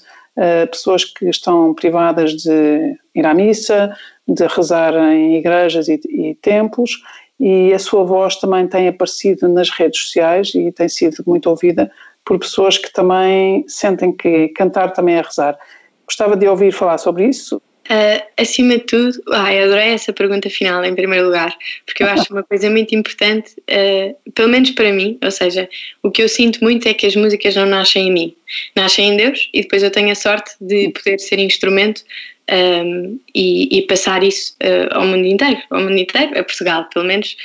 pessoas 0.71 1.05
que 1.05 1.29
estão 1.29 1.75
privadas 1.75 2.33
de 2.33 2.97
ir 3.15 3.27
à 3.27 3.35
missa, 3.35 3.95
de 4.27 4.47
rezar 4.47 4.95
em 5.13 5.37
igrejas 5.37 5.89
e, 5.89 6.01
e 6.09 6.35
templos, 6.37 7.03
e 7.39 7.73
a 7.73 7.79
sua 7.79 8.05
voz 8.05 8.37
também 8.37 8.67
tem 8.67 8.89
aparecido 8.89 9.49
nas 9.49 9.71
redes 9.71 10.01
sociais 10.03 10.53
e 10.55 10.71
tem 10.73 10.89
sido 10.89 11.23
muito 11.27 11.49
ouvida 11.49 11.91
por 12.25 12.39
pessoas 12.39 12.77
que 12.79 12.93
também 12.93 13.65
sentem 13.67 14.13
que 14.13 14.49
cantar 14.49 14.93
também 14.93 15.17
é 15.17 15.23
rezar. 15.23 15.59
Gostava 16.07 16.37
de 16.37 16.47
ouvir 16.47 16.73
falar 16.73 16.99
sobre 16.99 17.27
isso. 17.27 17.61
Uh, 17.91 18.23
acima 18.37 18.79
de 18.79 18.85
tudo, 18.85 19.21
ai, 19.33 19.65
adorei 19.65 19.89
essa 19.89 20.13
pergunta 20.13 20.49
final 20.49 20.85
em 20.85 20.95
primeiro 20.95 21.27
lugar, 21.27 21.53
porque 21.85 22.05
eu 22.05 22.07
acho 22.07 22.33
uma 22.33 22.45
coisa 22.45 22.71
muito 22.71 22.95
importante, 22.95 23.53
uh, 23.69 24.31
pelo 24.31 24.49
menos 24.49 24.71
para 24.71 24.93
mim, 24.93 25.19
ou 25.21 25.31
seja, 25.33 25.69
o 26.01 26.09
que 26.09 26.23
eu 26.23 26.29
sinto 26.29 26.63
muito 26.63 26.87
é 26.87 26.95
que 26.95 27.05
as 27.05 27.17
músicas 27.17 27.57
não 27.57 27.67
nascem 27.67 28.07
em 28.07 28.13
mim, 28.13 28.37
nascem 28.77 29.09
em 29.09 29.17
Deus 29.17 29.51
e 29.53 29.63
depois 29.63 29.83
eu 29.83 29.91
tenho 29.91 30.13
a 30.13 30.15
sorte 30.15 30.53
de 30.61 30.91
poder 30.91 31.19
ser 31.19 31.41
instrumento 31.41 32.05
um, 32.49 33.19
e, 33.35 33.79
e, 33.79 33.83
passar 33.83 34.23
isso 34.23 34.55
uh, 34.63 34.97
ao 34.97 35.05
mundo 35.05 35.27
inteiro, 35.27 35.61
ao 35.71 35.81
mundo 35.81 35.99
inteiro, 35.99 36.39
a 36.39 36.45
Portugal, 36.45 36.89
pelo 36.95 37.07
menos, 37.07 37.37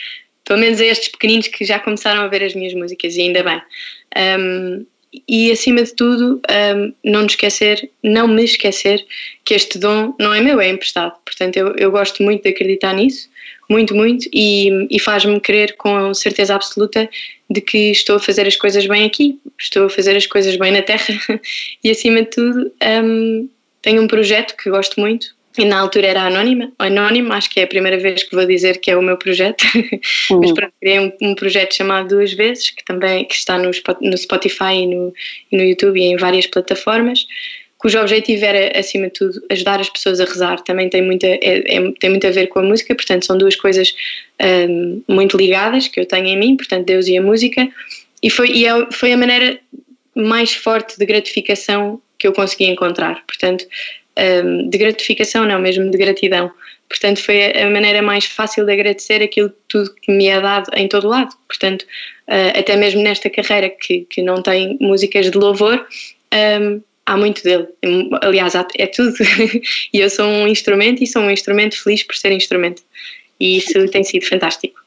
pelo 0.43 0.59
menos 0.59 0.79
a 0.79 0.85
estes 0.85 1.09
pequeninos 1.09 1.47
que 1.47 1.65
já 1.65 1.79
começaram 1.79 2.21
a 2.21 2.27
ver 2.27 2.43
as 2.43 2.53
minhas 2.53 2.75
músicas 2.75 3.15
e 3.15 3.21
ainda 3.21 3.41
bem. 3.41 3.61
Um, 4.15 4.85
e 5.27 5.51
acima 5.51 5.83
de 5.83 5.93
tudo, 5.93 6.41
um, 6.75 6.93
não 7.03 7.25
esquecer, 7.25 7.89
não 8.03 8.27
me 8.27 8.43
esquecer 8.43 9.05
que 9.43 9.53
este 9.53 9.77
dom 9.77 10.13
não 10.19 10.33
é 10.33 10.41
meu, 10.41 10.59
é 10.59 10.69
emprestado. 10.69 11.13
Portanto, 11.23 11.57
eu, 11.57 11.75
eu 11.77 11.91
gosto 11.91 12.23
muito 12.23 12.43
de 12.43 12.49
acreditar 12.49 12.93
nisso, 12.93 13.29
muito, 13.69 13.95
muito, 13.95 14.27
e, 14.33 14.87
e 14.89 14.99
faz-me 14.99 15.39
crer 15.39 15.75
com 15.77 16.13
certeza 16.13 16.55
absoluta 16.55 17.09
de 17.49 17.61
que 17.61 17.91
estou 17.91 18.15
a 18.15 18.19
fazer 18.19 18.47
as 18.47 18.55
coisas 18.55 18.85
bem 18.85 19.05
aqui, 19.05 19.39
estou 19.59 19.85
a 19.85 19.89
fazer 19.89 20.15
as 20.15 20.25
coisas 20.25 20.55
bem 20.55 20.71
na 20.71 20.81
Terra 20.81 21.19
e 21.83 21.89
acima 21.89 22.21
de 22.21 22.29
tudo 22.29 22.71
um, 23.03 23.49
tenho 23.81 24.01
um 24.01 24.07
projeto 24.07 24.55
que 24.57 24.69
gosto 24.69 24.99
muito, 24.99 25.34
e 25.57 25.65
na 25.65 25.79
altura 25.79 26.07
era 26.07 26.23
anónima, 26.23 26.71
anónimo, 26.79 27.33
acho 27.33 27.49
que 27.49 27.59
é 27.59 27.63
a 27.63 27.67
primeira 27.67 27.97
vez 27.97 28.23
que 28.23 28.35
vou 28.35 28.45
dizer 28.45 28.79
que 28.79 28.91
é 28.91 28.97
o 28.97 29.01
meu 29.01 29.17
projeto, 29.17 29.63
uhum. 29.75 30.39
mas 30.41 30.51
pronto, 30.51 30.73
criei 30.79 30.99
um, 30.99 31.11
um, 31.21 31.35
projeto 31.35 31.75
chamado 31.75 32.09
Duas 32.09 32.33
Vezes, 32.33 32.71
que 32.71 32.83
também 32.83 33.25
que 33.25 33.35
está 33.35 33.57
no, 33.57 33.71
no 34.01 34.17
Spotify 34.17 34.73
e 34.73 34.87
no, 34.87 35.13
e 35.51 35.57
no 35.57 35.63
YouTube 35.63 35.99
e 35.99 36.03
em 36.03 36.17
várias 36.17 36.47
plataformas, 36.47 37.25
cujo 37.77 37.99
objetivo 37.99 38.43
era, 38.43 38.79
acima 38.79 39.05
de 39.05 39.13
tudo, 39.13 39.41
ajudar 39.49 39.79
as 39.79 39.89
pessoas 39.89 40.19
a 40.19 40.25
rezar. 40.25 40.59
Também 40.61 40.89
tem, 40.89 41.03
muita, 41.03 41.27
é, 41.27 41.75
é, 41.75 41.91
tem 41.99 42.09
muito 42.09 42.25
a 42.25 42.31
ver 42.31 42.47
com 42.47 42.59
a 42.59 42.63
música, 42.63 42.95
portanto, 42.95 43.25
são 43.25 43.37
duas 43.37 43.55
coisas 43.55 43.93
um, 44.69 45.03
muito 45.07 45.37
ligadas 45.37 45.87
que 45.87 45.99
eu 45.99 46.05
tenho 46.05 46.25
em 46.25 46.37
mim, 46.37 46.57
portanto, 46.57 46.85
Deus 46.85 47.07
e 47.07 47.15
a 47.15 47.21
música. 47.21 47.67
E 48.23 48.29
foi, 48.29 48.49
e 48.49 48.65
é, 48.65 48.71
foi 48.91 49.13
a 49.13 49.17
maneira 49.17 49.59
mais 50.15 50.53
forte 50.53 50.97
de 50.97 51.05
gratificação 51.05 52.01
que 52.17 52.27
eu 52.27 52.33
consegui 52.33 52.65
encontrar. 52.65 53.23
Portanto, 53.27 53.65
um, 54.17 54.69
de 54.69 54.77
gratificação, 54.77 55.45
não, 55.45 55.59
mesmo 55.59 55.89
de 55.89 55.97
gratidão. 55.97 56.51
Portanto, 56.87 57.21
foi 57.21 57.51
a 57.51 57.69
maneira 57.69 58.01
mais 58.01 58.25
fácil 58.25 58.65
de 58.65 58.71
agradecer 58.71 59.21
aquilo 59.21 59.51
tudo 59.67 59.93
que 59.95 60.11
me 60.11 60.27
é 60.27 60.39
dado 60.39 60.69
em 60.75 60.87
todo 60.87 61.07
lado. 61.07 61.35
Portanto, 61.47 61.83
uh, 62.27 62.59
até 62.59 62.75
mesmo 62.75 63.01
nesta 63.01 63.29
carreira 63.29 63.69
que, 63.69 64.05
que 64.09 64.21
não 64.21 64.41
tem 64.41 64.77
músicas 64.79 65.31
de 65.31 65.37
louvor, 65.37 65.85
um, 66.61 66.81
há 67.05 67.17
muito 67.17 67.43
dele. 67.43 67.67
Aliás, 68.21 68.53
é 68.77 68.87
tudo. 68.87 69.15
e 69.93 69.99
eu 69.99 70.09
sou 70.09 70.25
um 70.25 70.47
instrumento 70.47 71.03
e 71.03 71.07
sou 71.07 71.23
um 71.23 71.31
instrumento 71.31 71.81
feliz 71.81 72.03
por 72.03 72.15
ser 72.15 72.31
instrumento. 72.31 72.83
E 73.39 73.57
isso 73.57 73.87
tem 73.89 74.03
sido 74.03 74.25
fantástico. 74.25 74.84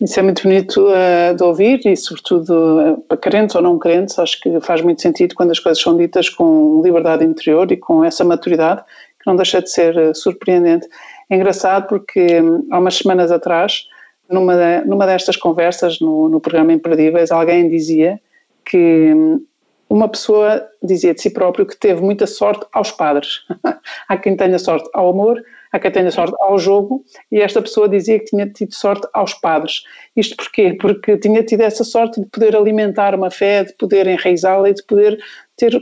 Isso 0.00 0.20
é 0.20 0.22
muito 0.22 0.42
bonito 0.42 0.86
uh, 0.88 1.34
de 1.34 1.42
ouvir 1.42 1.80
e, 1.86 1.96
sobretudo, 1.96 2.52
uh, 2.52 3.00
para 3.02 3.16
crentes 3.16 3.56
ou 3.56 3.62
não 3.62 3.78
crentes, 3.78 4.18
acho 4.18 4.38
que 4.40 4.60
faz 4.60 4.82
muito 4.82 5.00
sentido 5.00 5.34
quando 5.34 5.52
as 5.52 5.58
coisas 5.58 5.82
são 5.82 5.96
ditas 5.96 6.28
com 6.28 6.82
liberdade 6.84 7.24
interior 7.24 7.70
e 7.72 7.78
com 7.78 8.04
essa 8.04 8.22
maturidade, 8.22 8.82
que 8.82 9.26
não 9.26 9.36
deixa 9.36 9.62
de 9.62 9.70
ser 9.70 9.96
uh, 9.96 10.14
surpreendente. 10.14 10.86
É 11.30 11.36
engraçado 11.36 11.88
porque 11.88 12.40
um, 12.42 12.66
há 12.70 12.78
umas 12.78 12.96
semanas 12.96 13.32
atrás, 13.32 13.86
numa, 14.28 14.82
numa 14.82 15.06
destas 15.06 15.36
conversas 15.36 15.98
no, 15.98 16.28
no 16.28 16.40
programa 16.40 16.74
Imperdíveis, 16.74 17.30
alguém 17.30 17.66
dizia 17.70 18.20
que 18.66 19.14
um, 19.14 19.42
uma 19.88 20.08
pessoa 20.08 20.66
dizia 20.82 21.14
de 21.14 21.22
si 21.22 21.30
próprio 21.30 21.66
que 21.66 21.76
teve 21.76 22.00
muita 22.00 22.26
sorte 22.26 22.66
aos 22.72 22.90
padres. 22.90 23.42
há 24.08 24.16
quem 24.16 24.36
tenha 24.36 24.58
sorte 24.58 24.88
ao 24.92 25.10
amor, 25.10 25.40
há 25.72 25.78
quem 25.78 25.90
tenha 25.90 26.10
sorte 26.10 26.34
ao 26.40 26.58
jogo, 26.58 27.04
e 27.30 27.40
esta 27.40 27.62
pessoa 27.62 27.88
dizia 27.88 28.18
que 28.18 28.26
tinha 28.26 28.48
tido 28.48 28.74
sorte 28.74 29.06
aos 29.12 29.34
padres. 29.34 29.84
Isto 30.16 30.36
porquê? 30.36 30.76
Porque 30.80 31.16
tinha 31.18 31.42
tido 31.42 31.60
essa 31.60 31.84
sorte 31.84 32.20
de 32.20 32.26
poder 32.26 32.56
alimentar 32.56 33.14
uma 33.14 33.30
fé, 33.30 33.64
de 33.64 33.74
poder 33.74 34.06
enraizá-la 34.06 34.70
e 34.70 34.74
de 34.74 34.82
poder 34.82 35.18
ter, 35.56 35.80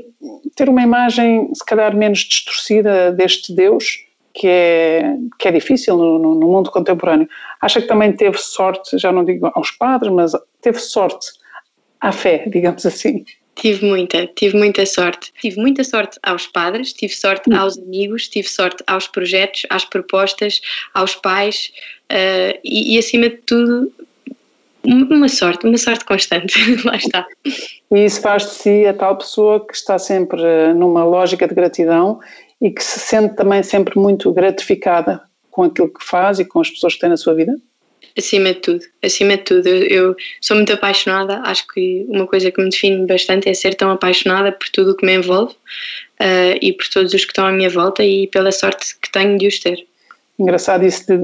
ter 0.54 0.68
uma 0.68 0.82
imagem, 0.82 1.50
se 1.54 1.64
calhar, 1.64 1.96
menos 1.96 2.18
distorcida 2.20 3.10
deste 3.12 3.54
Deus, 3.54 4.04
que 4.34 4.48
é, 4.48 5.16
que 5.38 5.48
é 5.48 5.52
difícil 5.52 5.96
no, 5.96 6.18
no, 6.18 6.34
no 6.34 6.48
mundo 6.48 6.70
contemporâneo. 6.70 7.28
Acha 7.60 7.80
que 7.80 7.86
também 7.86 8.12
teve 8.12 8.36
sorte, 8.36 8.98
já 8.98 9.10
não 9.12 9.24
digo 9.24 9.50
aos 9.54 9.70
padres, 9.70 10.12
mas 10.12 10.32
teve 10.60 10.78
sorte 10.78 11.26
à 12.00 12.12
fé, 12.12 12.44
digamos 12.48 12.84
assim. 12.84 13.24
Tive 13.56 13.86
muita, 13.86 14.26
tive 14.34 14.56
muita 14.56 14.84
sorte. 14.84 15.32
Tive 15.40 15.60
muita 15.60 15.84
sorte 15.84 16.18
aos 16.22 16.46
padres, 16.46 16.92
tive 16.92 17.14
sorte 17.14 17.50
hum. 17.50 17.56
aos 17.56 17.78
amigos, 17.78 18.28
tive 18.28 18.48
sorte 18.48 18.82
aos 18.86 19.06
projetos, 19.06 19.62
às 19.70 19.84
propostas, 19.84 20.60
aos 20.92 21.14
pais 21.14 21.72
uh, 22.10 22.58
e, 22.64 22.94
e, 22.94 22.98
acima 22.98 23.30
de 23.30 23.36
tudo, 23.38 23.92
uma 24.84 25.28
sorte, 25.28 25.66
uma 25.66 25.78
sorte 25.78 26.04
constante. 26.04 26.54
Lá 26.84 26.96
está. 26.96 27.26
E 27.90 28.04
isso 28.04 28.20
faz 28.20 28.42
de 28.42 28.50
si 28.50 28.86
a 28.86 28.94
tal 28.94 29.16
pessoa 29.16 29.64
que 29.64 29.74
está 29.74 29.98
sempre 29.98 30.42
numa 30.74 31.04
lógica 31.04 31.46
de 31.46 31.54
gratidão 31.54 32.20
e 32.60 32.70
que 32.70 32.82
se 32.82 32.98
sente 32.98 33.34
também 33.36 33.62
sempre 33.62 33.98
muito 33.98 34.32
gratificada 34.32 35.22
com 35.50 35.62
aquilo 35.62 35.88
que 35.88 36.04
faz 36.04 36.38
e 36.38 36.44
com 36.44 36.60
as 36.60 36.70
pessoas 36.70 36.94
que 36.94 37.00
tem 37.00 37.08
na 37.08 37.16
sua 37.16 37.34
vida? 37.34 37.56
Acima 38.16 38.52
de 38.52 38.60
tudo, 38.60 38.84
acima 39.02 39.36
de 39.36 39.42
tudo. 39.44 39.68
Eu, 39.68 39.82
eu, 39.82 40.16
sou 40.40 40.56
muito 40.56 40.72
apaixonada, 40.72 41.40
acho 41.44 41.66
que 41.68 42.04
uma 42.08 42.26
coisa 42.26 42.50
que 42.50 42.62
me 42.62 42.70
define 42.70 43.06
bastante 43.06 43.48
é 43.48 43.54
ser 43.54 43.74
tão 43.74 43.90
apaixonada 43.90 44.52
por 44.52 44.68
tudo 44.70 44.92
o 44.92 44.96
que 44.96 45.06
me 45.06 45.14
envolve 45.16 45.52
uh, 45.52 46.58
e 46.60 46.72
por 46.72 46.88
todos 46.88 47.12
os 47.12 47.24
que 47.24 47.32
estão 47.32 47.46
à 47.46 47.52
minha 47.52 47.70
volta 47.70 48.04
e 48.04 48.26
pela 48.28 48.52
sorte 48.52 48.96
que 49.00 49.10
tenho 49.10 49.38
de 49.38 49.46
os 49.46 49.58
ter. 49.58 49.86
Engraçado 50.38 50.84
isso 50.84 51.06
de, 51.06 51.16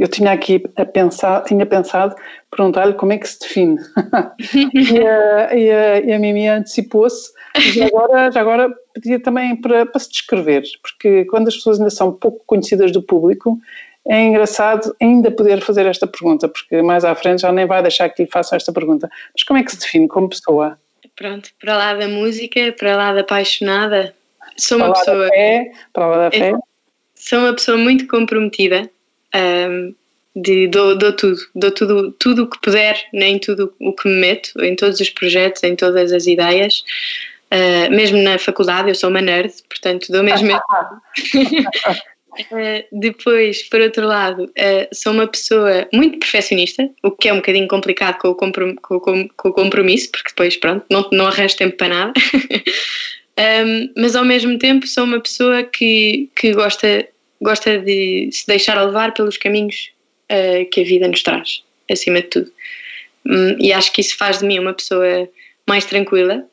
eu 0.00 0.08
tinha 0.08 0.32
aqui 0.32 0.62
a 0.76 0.84
pensar, 0.86 1.44
tinha 1.44 1.66
pensado 1.66 2.16
perguntar-lhe 2.50 2.94
como 2.94 3.12
é 3.12 3.18
que 3.18 3.28
se 3.28 3.38
define. 3.38 3.76
e, 4.74 4.98
a, 5.06 5.54
e, 5.54 5.70
a, 5.70 6.00
e 6.00 6.12
a 6.12 6.18
Mimi 6.18 6.48
antecipou-se, 6.48 7.30
já 7.74 7.86
agora, 7.86 8.32
já 8.32 8.40
agora 8.40 8.74
pedia 8.94 9.20
também 9.20 9.54
para, 9.56 9.84
para 9.84 10.00
se 10.00 10.10
descrever, 10.10 10.62
porque 10.80 11.26
quando 11.26 11.48
as 11.48 11.56
pessoas 11.56 11.78
ainda 11.78 11.90
são 11.90 12.12
pouco 12.12 12.42
conhecidas 12.46 12.90
do 12.92 13.02
público, 13.02 13.58
é 14.08 14.22
engraçado 14.22 14.94
ainda 15.00 15.30
poder 15.30 15.60
fazer 15.60 15.86
esta 15.86 16.06
pergunta, 16.06 16.48
porque 16.48 16.82
mais 16.82 17.04
à 17.04 17.14
frente 17.14 17.42
já 17.42 17.52
nem 17.52 17.66
vai 17.66 17.82
deixar 17.82 18.08
que 18.08 18.22
lhe 18.22 18.30
façam 18.30 18.56
esta 18.56 18.72
pergunta. 18.72 19.10
Mas 19.34 19.44
como 19.44 19.58
é 19.58 19.62
que 19.62 19.72
se 19.72 19.80
define 19.80 20.08
como 20.08 20.28
pessoa? 20.28 20.78
Pronto, 21.16 21.50
para 21.60 21.76
lá 21.76 21.94
da 21.94 22.08
música, 22.08 22.74
para 22.78 22.96
lá 22.96 23.12
da 23.12 23.20
apaixonada, 23.20 24.14
sou 24.56 24.78
para 24.78 24.86
uma 24.86 24.94
pessoa. 24.94 25.24
Da 25.24 25.28
fé, 25.28 25.72
para 25.92 26.06
lá 26.06 26.16
da 26.16 26.30
fé. 26.30 26.52
Sou 27.14 27.38
uma 27.40 27.52
pessoa 27.52 27.76
muito 27.76 28.06
comprometida. 28.06 28.90
Um, 29.34 29.94
de, 30.34 30.68
dou, 30.68 30.96
dou 30.96 31.12
tudo, 31.12 31.38
dou 31.54 31.70
tudo, 31.70 32.12
tudo 32.12 32.44
o 32.44 32.50
que 32.50 32.60
puder, 32.60 33.04
nem 33.12 33.38
tudo 33.38 33.74
o 33.80 33.92
que 33.92 34.08
me 34.08 34.20
meto, 34.20 34.52
em 34.62 34.74
todos 34.74 34.98
os 35.00 35.10
projetos, 35.10 35.62
em 35.62 35.76
todas 35.76 36.12
as 36.12 36.26
ideias. 36.26 36.82
Uh, 37.52 37.90
mesmo 37.90 38.18
na 38.22 38.38
faculdade, 38.38 38.88
eu 38.88 38.94
sou 38.94 39.10
uma 39.10 39.20
nerd, 39.20 39.52
portanto 39.68 40.10
dou 40.10 40.22
mesmo. 40.22 40.48
Uh, 42.38 42.84
depois, 42.92 43.62
por 43.68 43.80
outro 43.80 44.06
lado, 44.06 44.44
uh, 44.44 44.94
sou 44.94 45.12
uma 45.12 45.26
pessoa 45.26 45.88
muito 45.92 46.18
perfeccionista, 46.18 46.88
o 47.02 47.10
que 47.10 47.28
é 47.28 47.32
um 47.32 47.36
bocadinho 47.36 47.66
complicado 47.66 48.18
com 48.18 48.28
o, 48.28 48.34
comprom 48.34 48.74
com, 48.76 49.00
com, 49.00 49.28
com 49.28 49.48
o 49.48 49.52
compromisso, 49.52 50.10
porque 50.10 50.30
depois, 50.30 50.56
pronto, 50.56 50.84
não, 50.90 51.08
não 51.12 51.26
arranjo 51.26 51.56
tempo 51.56 51.76
para 51.76 51.88
nada. 51.88 52.12
um, 53.66 53.92
mas 53.96 54.14
ao 54.14 54.24
mesmo 54.24 54.58
tempo 54.58 54.86
sou 54.86 55.04
uma 55.04 55.20
pessoa 55.20 55.62
que, 55.64 56.30
que 56.36 56.52
gosta, 56.52 57.06
gosta 57.40 57.78
de 57.78 58.28
se 58.32 58.46
deixar 58.46 58.80
levar 58.82 59.12
pelos 59.12 59.36
caminhos 59.36 59.90
uh, 60.30 60.68
que 60.70 60.80
a 60.80 60.84
vida 60.84 61.08
nos 61.08 61.22
traz, 61.22 61.62
acima 61.90 62.20
de 62.20 62.28
tudo. 62.28 62.52
Um, 63.26 63.56
e 63.58 63.72
acho 63.72 63.92
que 63.92 64.00
isso 64.00 64.16
faz 64.16 64.38
de 64.38 64.46
mim 64.46 64.58
uma 64.58 64.72
pessoa 64.72 65.28
mais 65.66 65.84
tranquila, 65.84 66.44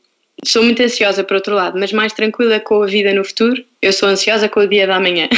sou 0.46 0.64
muito 0.64 0.82
ansiosa 0.84 1.24
por 1.24 1.36
outro 1.36 1.56
lado, 1.56 1.80
mas 1.80 1.92
mais 1.92 2.14
tranquila 2.14 2.60
com 2.60 2.84
a 2.84 2.88
vida 2.88 3.14
no 3.14 3.24
futuro. 3.24 3.64
Eu 3.82 3.94
sou 3.94 4.10
ansiosa 4.10 4.50
com 4.50 4.62
o 4.62 4.68
dia 4.68 4.88
da 4.88 5.00
manhã. 5.00 5.28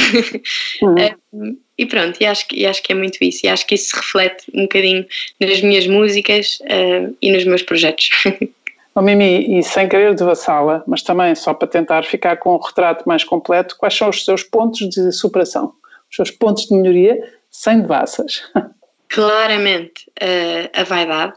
Uhum. 1.32 1.58
e 1.76 1.84
pronto, 1.84 2.16
e 2.20 2.26
acho, 2.26 2.46
e 2.52 2.66
acho 2.66 2.82
que 2.82 2.92
é 2.92 2.94
muito 2.94 3.18
isso. 3.22 3.44
E 3.44 3.48
acho 3.48 3.66
que 3.66 3.74
isso 3.74 3.90
se 3.90 3.96
reflete 3.96 4.44
um 4.54 4.62
bocadinho 4.62 5.06
nas 5.38 5.60
minhas 5.60 5.86
músicas 5.86 6.58
uh, 6.62 7.14
e 7.20 7.30
nos 7.30 7.44
meus 7.44 7.62
projetos. 7.62 8.10
Oh, 8.92 9.02
Mimi, 9.02 9.56
e 9.56 9.62
sem 9.62 9.88
querer 9.88 10.16
devassá-la, 10.16 10.82
mas 10.84 11.00
também 11.00 11.32
só 11.36 11.54
para 11.54 11.68
tentar 11.68 12.02
ficar 12.04 12.36
com 12.38 12.56
um 12.56 12.58
retrato 12.58 13.08
mais 13.08 13.22
completo, 13.22 13.76
quais 13.78 13.96
são 13.96 14.08
os 14.08 14.24
seus 14.24 14.42
pontos 14.42 14.88
de 14.88 15.12
superação? 15.12 15.72
Os 16.10 16.16
seus 16.16 16.30
pontos 16.32 16.66
de 16.66 16.74
melhoria 16.74 17.16
sem 17.52 17.82
devassas? 17.82 18.42
Claramente 19.08 20.10
uh, 20.20 20.68
a 20.74 20.82
vaidade, 20.82 21.34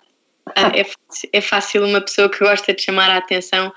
ah, 0.56 0.72
é, 0.76 0.86
é 1.32 1.42
fácil 1.42 1.86
uma 1.86 2.02
pessoa 2.02 2.28
que 2.28 2.40
gosta 2.40 2.74
de 2.74 2.82
chamar 2.82 3.10
a 3.10 3.18
atenção 3.18 3.72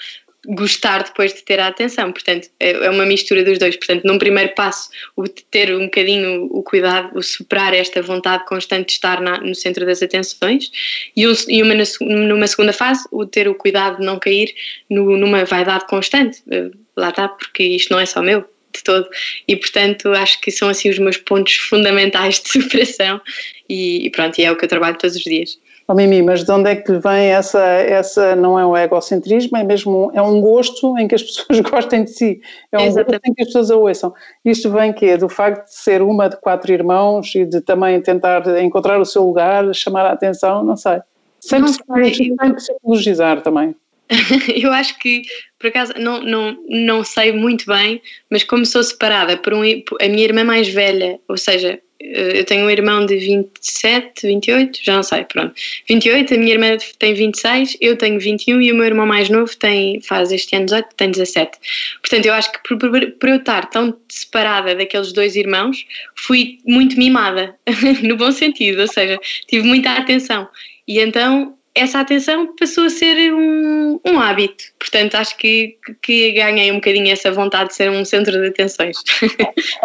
gostar 0.48 1.02
depois 1.02 1.34
de 1.34 1.42
ter 1.42 1.58
a 1.58 1.68
atenção, 1.68 2.12
portanto 2.12 2.48
é, 2.60 2.72
é 2.72 2.90
uma 2.90 3.04
mistura 3.04 3.42
dos 3.42 3.58
dois, 3.58 3.76
portanto 3.76 4.04
num 4.04 4.18
primeiro 4.18 4.54
passo 4.54 4.88
o 5.16 5.28
ter 5.28 5.74
um 5.74 5.84
bocadinho 5.84 6.44
o 6.50 6.62
cuidado, 6.62 7.16
o 7.16 7.22
superar 7.22 7.74
esta 7.74 8.00
vontade 8.02 8.44
constante 8.46 8.86
de 8.86 8.92
estar 8.92 9.20
na, 9.20 9.38
no 9.38 9.54
centro 9.54 9.84
das 9.84 10.02
atenções. 10.02 10.70
E, 11.16 11.26
um, 11.26 11.34
e 11.48 11.62
uma, 11.62 11.74
numa 12.00 12.46
segunda 12.46 12.72
fase 12.72 13.06
o 13.10 13.26
ter 13.26 13.48
o 13.48 13.54
cuidado 13.54 13.98
de 13.98 14.06
não 14.06 14.18
cair 14.18 14.54
no, 14.88 15.16
numa 15.16 15.44
vaidade 15.44 15.86
constante, 15.86 16.42
eh, 16.50 16.70
lá 16.96 17.10
está, 17.10 17.28
porque 17.28 17.62
isto 17.62 17.92
não 17.92 18.00
é 18.00 18.06
só 18.06 18.22
meu, 18.22 18.44
de 18.74 18.82
todo. 18.82 19.08
E 19.48 19.56
portanto 19.56 20.12
acho 20.12 20.40
que 20.40 20.50
são 20.50 20.68
assim 20.68 20.90
os 20.90 20.98
meus 20.98 21.16
pontos 21.16 21.54
fundamentais 21.54 22.40
de 22.40 22.48
superação. 22.62 23.20
E, 23.68 24.06
e 24.06 24.10
pronto, 24.10 24.38
e 24.38 24.44
é 24.44 24.52
o 24.52 24.56
que 24.56 24.64
eu 24.64 24.68
trabalho 24.68 24.96
todos 24.98 25.16
os 25.16 25.22
dias. 25.22 25.58
Oh, 25.88 25.94
Mimi, 25.94 26.20
mas 26.20 26.42
de 26.42 26.50
onde 26.50 26.68
é 26.68 26.74
que 26.74 26.92
vem 26.94 27.28
essa, 27.28 27.62
essa 27.62 28.34
não 28.34 28.58
é 28.58 28.66
um 28.66 28.76
egocentrismo, 28.76 29.56
é 29.56 29.62
mesmo 29.62 30.10
é 30.12 30.20
um 30.20 30.40
gosto 30.40 30.98
em 30.98 31.06
que 31.06 31.14
as 31.14 31.22
pessoas 31.24 31.60
gostem 31.60 32.02
de 32.02 32.10
si, 32.10 32.40
é 32.72 32.78
um 32.78 32.86
Exatamente. 32.86 33.12
gosto 33.12 33.30
em 33.30 33.34
que 33.34 33.42
as 33.42 33.46
pessoas 33.48 33.70
a 33.70 33.76
ouçam. 33.76 34.14
Isto 34.44 34.70
vem 34.72 34.92
que 34.92 35.06
é 35.06 35.16
do 35.16 35.28
facto 35.28 35.64
de 35.66 35.74
ser 35.74 36.02
uma 36.02 36.28
de 36.28 36.36
quatro 36.38 36.72
irmãos 36.72 37.32
e 37.36 37.44
de 37.44 37.60
também 37.60 38.00
tentar 38.00 38.44
encontrar 38.60 39.00
o 39.00 39.04
seu 39.04 39.24
lugar, 39.24 39.72
chamar 39.74 40.06
a 40.06 40.12
atenção, 40.12 40.64
não 40.64 40.76
sei. 40.76 40.98
Sempre, 41.38 41.70
não 41.88 42.04
se, 42.04 42.14
sempre 42.14 42.60
se 42.60 42.72
elogiar 42.84 43.40
também. 43.42 43.76
eu 44.54 44.72
acho 44.72 44.98
que, 44.98 45.22
por 45.58 45.68
acaso, 45.68 45.92
não, 45.98 46.20
não, 46.22 46.56
não 46.68 47.04
sei 47.04 47.32
muito 47.32 47.66
bem, 47.66 48.00
mas 48.30 48.42
como 48.42 48.64
sou 48.66 48.82
separada 48.82 49.36
por 49.36 49.54
um, 49.54 49.60
a 49.62 50.08
minha 50.08 50.24
irmã 50.24 50.44
mais 50.44 50.68
velha, 50.68 51.20
ou 51.28 51.36
seja, 51.36 51.80
eu 51.98 52.44
tenho 52.44 52.66
um 52.66 52.70
irmão 52.70 53.06
de 53.06 53.16
27, 53.16 54.26
28, 54.26 54.80
já 54.82 54.96
não 54.96 55.02
sei, 55.02 55.24
pronto. 55.24 55.54
28, 55.88 56.34
a 56.34 56.36
minha 56.36 56.52
irmã 56.52 56.76
tem 56.98 57.14
26, 57.14 57.76
eu 57.80 57.96
tenho 57.96 58.20
21 58.20 58.60
e 58.60 58.72
o 58.72 58.74
meu 58.74 58.84
irmão 58.84 59.06
mais 59.06 59.28
novo 59.28 59.54
tem, 59.56 60.00
faz 60.00 60.30
este 60.30 60.54
ano 60.56 60.66
18, 60.66 60.88
tem 60.96 61.10
17. 61.10 61.58
Portanto, 62.00 62.26
eu 62.26 62.34
acho 62.34 62.52
que 62.52 62.58
por, 62.68 62.78
por, 62.78 63.10
por 63.12 63.28
eu 63.28 63.36
estar 63.36 63.70
tão 63.70 63.96
separada 64.08 64.74
daqueles 64.74 65.12
dois 65.12 65.36
irmãos, 65.36 65.86
fui 66.14 66.58
muito 66.66 66.98
mimada, 66.98 67.54
no 68.02 68.16
bom 68.16 68.30
sentido, 68.30 68.82
ou 68.82 68.88
seja, 68.88 69.18
tive 69.48 69.66
muita 69.66 69.92
atenção. 69.92 70.48
E 70.86 71.00
então 71.00 71.56
essa 71.76 72.00
atenção 72.00 72.54
passou 72.58 72.84
a 72.84 72.90
ser 72.90 73.32
um, 73.34 74.00
um 74.02 74.18
hábito. 74.18 74.64
Portanto, 74.78 75.14
acho 75.14 75.36
que, 75.36 75.76
que 76.00 76.32
ganhei 76.32 76.72
um 76.72 76.76
bocadinho 76.76 77.12
essa 77.12 77.30
vontade 77.30 77.68
de 77.68 77.76
ser 77.76 77.90
um 77.90 78.02
centro 78.02 78.32
de 78.40 78.48
atenções. 78.48 78.96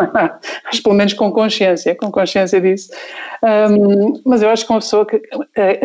mas 0.66 0.80
pelo 0.80 0.96
menos 0.96 1.14
com 1.14 1.30
consciência, 1.34 1.94
com 1.94 2.10
consciência 2.10 2.62
disso. 2.62 2.92
Um, 3.44 4.22
mas 4.26 4.42
eu 4.42 4.50
acho 4.50 4.66
que 4.66 4.72
uma 4.72 4.80
pessoa 4.80 5.06
que. 5.06 5.22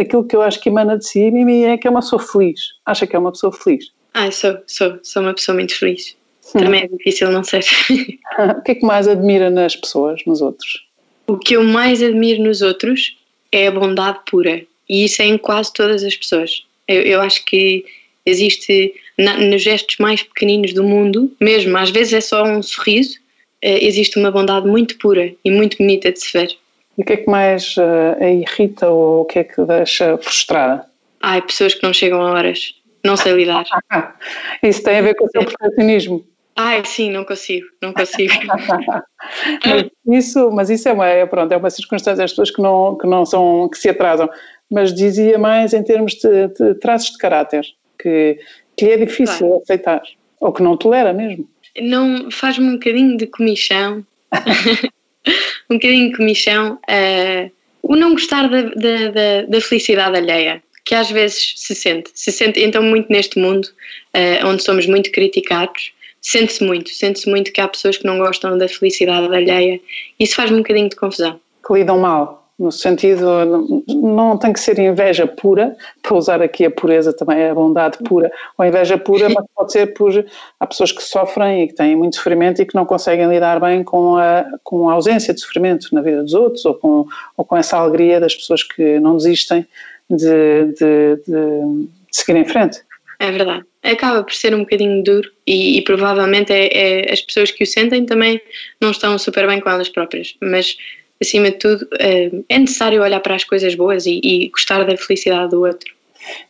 Aquilo 0.01 0.25
que 0.25 0.37
eu 0.37 0.43
acho 0.43 0.61
que 0.61 0.69
emana 0.69 0.97
de 0.97 1.09
si, 1.09 1.29
Mimi, 1.29 1.65
é 1.65 1.77
que 1.77 1.89
é 1.89 1.91
uma 1.91 2.01
pessoa 2.01 2.23
feliz. 2.23 2.61
Acha 2.87 3.05
que 3.05 3.17
é 3.17 3.19
uma 3.19 3.33
pessoa 3.33 3.53
feliz? 3.53 3.91
Ah, 4.15 4.31
sou, 4.31 4.59
sou, 4.67 5.01
sou 5.03 5.23
uma 5.23 5.35
pessoa 5.35 5.57
muito 5.57 5.77
feliz. 5.77 6.17
Também 6.53 6.85
é 6.85 6.87
difícil 6.87 7.33
não 7.33 7.43
ser. 7.43 7.65
o 8.57 8.63
que 8.63 8.71
é 8.71 8.75
que 8.77 8.87
mais 8.87 9.09
admira 9.09 9.51
nas 9.51 9.75
pessoas, 9.75 10.23
nos 10.25 10.41
outros? 10.41 10.87
O 11.27 11.37
que 11.37 11.57
eu 11.57 11.65
mais 11.65 12.01
admiro 12.01 12.45
nos 12.45 12.63
outros 12.63 13.19
é 13.51 13.67
a 13.67 13.73
bondade 13.73 14.21
pura 14.31 14.65
e 14.89 15.05
isso 15.05 15.23
é 15.23 15.27
em 15.27 15.39
quase 15.39 15.73
todas 15.73 16.05
as 16.05 16.17
pessoas. 16.17 16.65
Eu, 16.87 17.03
eu 17.03 17.21
acho 17.21 17.45
que 17.45 17.85
existe 18.25 18.95
na, 19.19 19.39
nos 19.39 19.63
gestos 19.63 19.97
mais 19.99 20.23
pequeninos 20.23 20.73
do 20.73 20.85
mundo, 20.85 21.33
mesmo 21.41 21.77
às 21.77 21.91
vezes 21.91 22.13
é 22.13 22.21
só 22.21 22.43
um 22.45 22.63
sorriso, 22.63 23.19
uh, 23.65 23.79
existe 23.81 24.19
uma 24.19 24.31
bondade 24.31 24.67
muito 24.67 24.99
pura 24.99 25.33
e 25.45 25.51
muito 25.51 25.79
bonita 25.79 26.13
de 26.13 26.21
se 26.21 26.33
ver. 26.33 26.57
E 26.99 27.03
o 27.03 27.05
que 27.05 27.13
é 27.13 27.17
que 27.17 27.31
mais 27.31 27.77
uh, 27.77 28.17
a 28.21 28.31
irrita 28.31 28.89
ou 28.89 29.23
o 29.23 29.25
que 29.25 29.39
é 29.39 29.45
que 29.45 29.63
deixa 29.65 30.17
frustrada? 30.19 30.87
Ai, 31.21 31.43
pessoas 31.43 31.75
que 31.75 31.83
não 31.83 31.93
chegam 31.93 32.21
a 32.21 32.33
horas, 32.33 32.75
não 33.05 33.17
sei 33.17 33.33
lidar. 33.33 33.65
isso 34.63 34.83
tem 34.83 34.99
a 34.99 35.03
ver 35.03 35.15
com 35.15 35.27
o 35.27 35.31
seu 35.31 35.45
perfeccionismo. 35.45 36.25
Ai, 36.59 36.83
sim, 36.87 37.11
não 37.11 37.25
consigo, 37.25 37.67
não 37.83 37.93
consigo. 37.93 38.33
mas 39.67 39.91
isso, 40.09 40.51
mas 40.51 40.71
isso 40.71 40.89
é 40.89 40.93
uma, 40.93 41.07
é, 41.07 41.27
pronto, 41.27 41.53
é 41.53 41.57
uma 41.57 41.69
circunstância, 41.69 42.25
as 42.25 42.33
pessoas 42.33 42.51
que 42.51 42.63
não, 42.63 42.97
que 42.97 43.07
não 43.07 43.27
são, 43.27 43.69
que 43.69 43.77
se 43.77 43.91
atrasam 43.91 44.29
mas 44.71 44.93
dizia 44.93 45.39
mais 45.39 45.73
em 45.73 45.83
termos 45.83 46.15
de, 46.15 46.49
de 46.49 46.75
traços 46.75 47.13
de 47.13 47.19
caráter, 47.19 47.65
que, 47.99 48.39
que 48.77 48.87
é 48.87 48.97
difícil 48.97 49.47
claro. 49.47 49.63
aceitar, 49.63 50.03
ou 50.41 50.53
que 50.53 50.63
não 50.63 50.77
tolera 50.77 51.13
mesmo. 51.13 51.49
Não 51.81 52.31
faz-me 52.31 52.67
um 52.67 52.73
bocadinho 52.73 53.17
de 53.17 53.27
comichão, 53.27 54.05
um 55.71 55.75
bocadinho 55.75 56.11
de 56.11 56.17
comichão, 56.17 56.75
uh, 56.75 57.51
o 57.83 57.95
não 57.95 58.13
gostar 58.13 58.49
da, 58.49 58.63
da, 58.63 59.11
da, 59.11 59.43
da, 59.49 59.61
felicidade 59.61 60.17
alheia, 60.17 60.63
que 60.85 60.95
às 60.95 61.11
vezes 61.11 61.55
se 61.57 61.75
sente, 61.75 62.11
se 62.15 62.33
sente 62.33 62.61
então 62.61 62.83
muito 62.83 63.11
neste 63.11 63.39
mundo, 63.39 63.67
uh, 63.67 64.47
onde 64.47 64.63
somos 64.63 64.87
muito 64.87 65.13
criticados, 65.13 65.93
sente-se 66.27 66.65
muito, 66.65 66.91
sente-se 66.91 67.31
muito 67.31 67.53
que 67.53 67.61
há 67.61 67.69
pessoas 67.69 67.97
que 67.97 68.05
não 68.05 68.19
gostam 68.19 68.59
da 68.59 68.67
felicidade 68.67 69.27
alheia, 69.27 69.81
isso 70.19 70.35
faz-me 70.35 70.57
um 70.57 70.61
bocadinho 70.61 70.89
de 70.89 70.97
confusão. 70.97 71.39
Que 71.65 71.75
lidam 71.75 71.99
mal 71.99 72.43
no 72.59 72.73
sentido, 72.73 73.85
não 73.87 74.39
tem 74.39 74.51
que 74.51 74.59
ser 74.59 74.79
inveja 74.79 75.27
pura, 75.27 75.77
para 76.03 76.17
usar 76.17 76.41
aqui 76.41 76.65
a 76.65 76.71
pureza 76.71 77.13
também, 77.13 77.45
a 77.45 77.55
bondade 77.55 77.99
pura, 77.99 78.33
ou 78.57 78.65
inveja 78.65 78.97
pura, 78.97 79.29
mas 79.29 79.45
pode 79.55 79.73
ser 79.73 79.93
por, 79.93 80.25
há 80.59 80.67
pessoas 80.67 80.91
que 80.91 81.03
sofrem 81.03 81.65
e 81.65 81.69
que 81.69 81.75
têm 81.75 81.95
muito 81.95 82.17
sofrimento 82.17 82.63
e 82.63 82.65
que 82.65 82.75
não 82.75 82.87
conseguem 82.87 83.29
lidar 83.29 83.61
bem 83.61 83.85
com 83.85 84.17
a, 84.17 84.47
com 84.65 84.89
a 84.89 84.95
ausência 84.95 85.35
de 85.35 85.41
sofrimento 85.41 85.89
na 85.93 86.01
vida 86.01 86.23
dos 86.23 86.33
outros, 86.33 86.65
ou 86.65 86.75
com, 86.75 87.07
ou 87.37 87.45
com 87.45 87.57
essa 87.59 87.77
alegria 87.77 88.19
das 88.19 88.35
pessoas 88.35 88.63
que 88.63 88.99
não 89.01 89.19
desistem 89.19 89.67
de, 90.09 90.73
de, 90.73 91.17
de, 91.27 91.27
de 91.27 91.89
seguir 92.11 92.39
em 92.39 92.45
frente. 92.47 92.81
É 93.19 93.31
verdade. 93.31 93.65
Acaba 93.83 94.23
por 94.23 94.35
ser 94.35 94.55
um 94.55 94.61
bocadinho 94.61 95.03
duro 95.03 95.31
e, 95.47 95.79
e 95.79 95.83
provavelmente 95.83 96.53
é, 96.53 96.69
é, 96.73 97.13
as 97.13 97.21
pessoas 97.23 97.51
que 97.51 97.65
o 97.65 97.67
sentem 97.67 98.05
também 98.05 98.41
não 98.81 98.91
estão 98.91 99.19
super 99.19 99.47
bem 99.47 99.61
com 99.61 99.71
elas 99.71 99.89
próprias, 99.89 100.37
mas 100.41 100.77
acima 101.21 101.51
de 101.51 101.59
tudo, 101.59 101.89
eh, 101.99 102.31
é 102.49 102.59
necessário 102.59 103.03
olhar 103.03 103.21
para 103.21 103.35
as 103.35 103.45
coisas 103.45 103.75
boas 103.75 104.07
e, 104.07 104.21
e 104.23 104.49
gostar 104.49 104.85
da 104.85 104.97
felicidade 104.97 105.51
do 105.51 105.65
outro. 105.65 105.95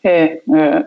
É, 0.03 0.25
é, 0.25 0.41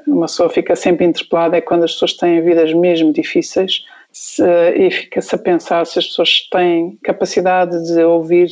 uma 0.07 0.25
pessoa 0.25 0.49
fica 0.49 0.75
sempre 0.75 1.05
interpelada 1.05 1.57
é 1.57 1.61
quando 1.61 1.83
as 1.83 1.93
pessoas 1.93 2.13
têm 2.13 2.41
vidas 2.41 2.73
mesmo 2.73 3.13
difíceis 3.13 3.85
se, 4.11 4.43
e 4.75 4.89
fica-se 4.89 5.35
a 5.35 5.37
pensar 5.37 5.85
se 5.85 5.99
as 5.99 6.07
pessoas 6.07 6.47
têm 6.51 6.97
capacidade 7.03 7.93
de 7.93 8.03
ouvir 8.03 8.49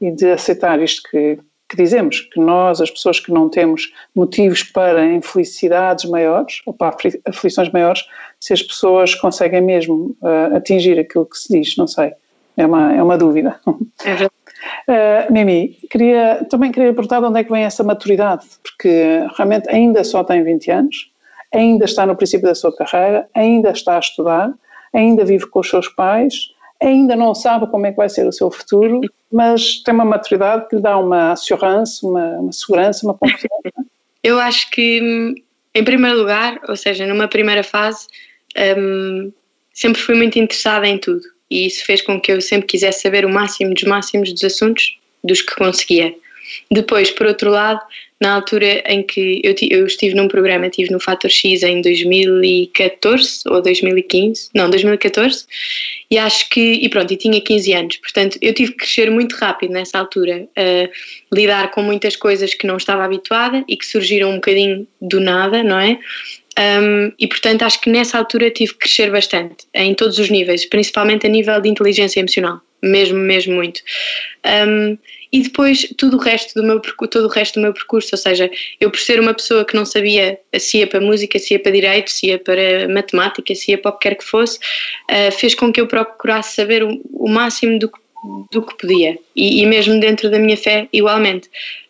e 0.00 0.10
de 0.10 0.30
aceitar 0.30 0.80
isto 0.82 1.02
que, 1.10 1.38
que 1.68 1.76
dizemos, 1.76 2.20
que 2.20 2.40
nós, 2.40 2.80
as 2.80 2.90
pessoas 2.90 3.20
que 3.20 3.30
não 3.30 3.48
temos 3.48 3.92
motivos 4.14 4.62
para 4.62 5.04
infelicidades 5.04 6.06
maiores 6.06 6.62
ou 6.64 6.72
para 6.72 6.96
aflições 7.26 7.70
maiores, 7.70 8.04
se 8.40 8.52
as 8.52 8.62
pessoas 8.62 9.14
conseguem 9.14 9.60
mesmo 9.60 10.16
uh, 10.22 10.56
atingir 10.56 10.98
aquilo 10.98 11.26
que 11.26 11.36
se 11.36 11.52
diz, 11.52 11.76
não 11.76 11.86
sei. 11.86 12.12
É 12.56 12.66
uma, 12.66 12.94
é 12.94 13.02
uma 13.02 13.18
dúvida. 13.18 13.60
Uh, 13.66 13.92
Mimi, 15.30 15.78
queria, 15.90 16.44
também 16.50 16.72
queria 16.72 16.92
perguntar 16.92 17.20
de 17.20 17.26
onde 17.26 17.40
é 17.40 17.44
que 17.44 17.52
vem 17.52 17.62
essa 17.62 17.84
maturidade, 17.84 18.46
porque 18.62 19.24
realmente 19.36 19.68
ainda 19.68 20.02
só 20.02 20.24
tem 20.24 20.42
20 20.42 20.70
anos, 20.70 21.12
ainda 21.54 21.84
está 21.84 22.06
no 22.06 22.16
princípio 22.16 22.48
da 22.48 22.54
sua 22.54 22.74
carreira, 22.74 23.28
ainda 23.34 23.70
está 23.70 23.96
a 23.96 24.00
estudar, 24.00 24.52
ainda 24.92 25.24
vive 25.24 25.46
com 25.46 25.60
os 25.60 25.68
seus 25.68 25.86
pais, 25.88 26.50
ainda 26.82 27.16
não 27.16 27.34
sabe 27.34 27.66
como 27.70 27.86
é 27.86 27.90
que 27.90 27.96
vai 27.96 28.08
ser 28.08 28.26
o 28.26 28.32
seu 28.32 28.50
futuro, 28.50 29.00
mas 29.32 29.82
tem 29.82 29.94
uma 29.94 30.04
maturidade 30.04 30.68
que 30.68 30.76
lhe 30.76 30.82
dá 30.82 30.96
uma 30.96 31.32
assurance, 31.32 32.04
uma, 32.04 32.38
uma 32.38 32.52
segurança, 32.52 33.06
uma 33.06 33.14
confiança. 33.14 33.48
Eu 34.22 34.38
acho 34.38 34.70
que, 34.70 35.34
em 35.74 35.84
primeiro 35.84 36.18
lugar, 36.18 36.60
ou 36.68 36.76
seja, 36.76 37.06
numa 37.06 37.28
primeira 37.28 37.62
fase, 37.62 38.06
um, 38.78 39.32
sempre 39.72 40.00
fui 40.00 40.14
muito 40.14 40.38
interessada 40.38 40.86
em 40.86 40.98
tudo 40.98 41.22
e 41.50 41.66
isso 41.66 41.84
fez 41.84 42.02
com 42.02 42.20
que 42.20 42.32
eu 42.32 42.40
sempre 42.40 42.66
quisesse 42.66 43.02
saber 43.02 43.24
o 43.24 43.30
máximo 43.30 43.72
dos 43.72 43.84
máximos 43.84 44.32
dos 44.32 44.44
assuntos 44.44 44.98
dos 45.24 45.40
que 45.42 45.54
conseguia. 45.56 46.14
Depois, 46.70 47.10
por 47.10 47.26
outro 47.26 47.50
lado, 47.50 47.80
na 48.20 48.34
altura 48.34 48.82
em 48.86 49.02
que 49.02 49.40
eu, 49.44 49.54
eu 49.70 49.86
estive 49.86 50.14
num 50.14 50.26
programa, 50.26 50.66
estive 50.66 50.90
no 50.90 50.98
Fator 50.98 51.30
X 51.30 51.62
em 51.62 51.80
2014 51.80 53.42
ou 53.46 53.62
2015, 53.62 54.50
não, 54.54 54.68
2014, 54.68 55.46
e 56.10 56.18
acho 56.18 56.48
que, 56.48 56.60
e 56.60 56.88
pronto, 56.88 57.12
e 57.12 57.16
tinha 57.16 57.40
15 57.40 57.72
anos, 57.74 57.96
portanto 57.98 58.38
eu 58.42 58.52
tive 58.52 58.72
que 58.72 58.78
crescer 58.78 59.10
muito 59.10 59.36
rápido 59.36 59.72
nessa 59.72 59.98
altura, 59.98 60.48
lidar 61.32 61.70
com 61.70 61.82
muitas 61.82 62.16
coisas 62.16 62.54
que 62.54 62.66
não 62.66 62.76
estava 62.76 63.04
habituada 63.04 63.64
e 63.68 63.76
que 63.76 63.86
surgiram 63.86 64.30
um 64.30 64.36
bocadinho 64.36 64.86
do 65.00 65.20
nada, 65.20 65.62
não 65.62 65.78
é? 65.78 65.98
Um, 66.58 67.12
e 67.20 67.28
portanto 67.28 67.62
acho 67.62 67.80
que 67.80 67.88
nessa 67.88 68.18
altura 68.18 68.50
tive 68.50 68.72
que 68.72 68.80
crescer 68.80 69.12
bastante, 69.12 69.66
em 69.72 69.94
todos 69.94 70.18
os 70.18 70.28
níveis, 70.28 70.66
principalmente 70.66 71.24
a 71.24 71.30
nível 71.30 71.60
de 71.60 71.68
inteligência 71.68 72.18
emocional, 72.18 72.60
mesmo, 72.82 73.16
mesmo 73.16 73.54
muito. 73.54 73.80
Um, 74.44 74.98
e 75.32 75.42
depois 75.42 75.86
tudo 75.96 76.16
o 76.16 76.20
resto 76.20 76.54
do 76.54 76.66
meu 76.66 76.80
todo 76.80 77.26
o 77.26 77.28
resto 77.28 77.54
do 77.54 77.62
meu 77.62 77.72
percurso, 77.72 78.10
ou 78.12 78.18
seja, 78.18 78.50
eu 78.80 78.90
por 78.90 79.00
ser 79.00 79.20
uma 79.20 79.34
pessoa 79.34 79.64
que 79.64 79.74
não 79.74 79.84
sabia 79.84 80.38
se 80.58 80.78
ia 80.78 80.86
para 80.86 81.00
música, 81.00 81.38
se 81.38 81.54
ia 81.54 81.60
para 81.60 81.72
direito, 81.72 82.10
se 82.10 82.28
ia 82.28 82.38
para 82.38 82.88
matemática, 82.88 83.54
se 83.54 83.72
ia 83.72 83.78
para 83.78 83.90
o 83.90 83.92
que 83.92 84.08
quer 84.08 84.14
que 84.16 84.24
fosse, 84.24 84.58
uh, 84.58 85.32
fez 85.32 85.54
com 85.54 85.72
que 85.72 85.80
eu 85.80 85.86
procurasse 85.86 86.56
saber 86.56 86.82
o, 86.82 87.00
o 87.12 87.28
máximo 87.28 87.78
do, 87.78 87.90
do 88.50 88.62
que 88.62 88.76
podia 88.76 89.18
e, 89.34 89.62
e 89.62 89.66
mesmo 89.66 89.98
dentro 90.00 90.30
da 90.30 90.38
minha 90.38 90.56
fé 90.56 90.88
igualmente 90.92 91.48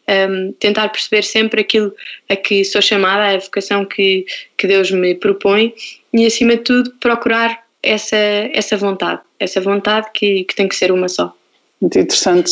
um, 0.08 0.52
tentar 0.52 0.88
perceber 0.88 1.22
sempre 1.22 1.60
aquilo 1.60 1.94
a 2.28 2.36
que 2.36 2.64
sou 2.64 2.80
chamada, 2.80 3.34
a 3.34 3.38
vocação 3.38 3.84
que, 3.84 4.24
que 4.56 4.66
Deus 4.66 4.90
me 4.90 5.14
propõe 5.14 5.74
e, 6.12 6.26
acima 6.26 6.56
de 6.56 6.62
tudo, 6.62 6.90
procurar 6.98 7.62
essa, 7.82 8.16
essa 8.16 8.76
vontade, 8.76 9.20
essa 9.38 9.60
vontade 9.60 10.08
que, 10.14 10.44
que 10.44 10.54
tem 10.54 10.68
que 10.68 10.76
ser 10.76 10.90
uma 10.90 11.08
só. 11.08 11.34
Muito 11.80 11.98
interessante. 11.98 12.50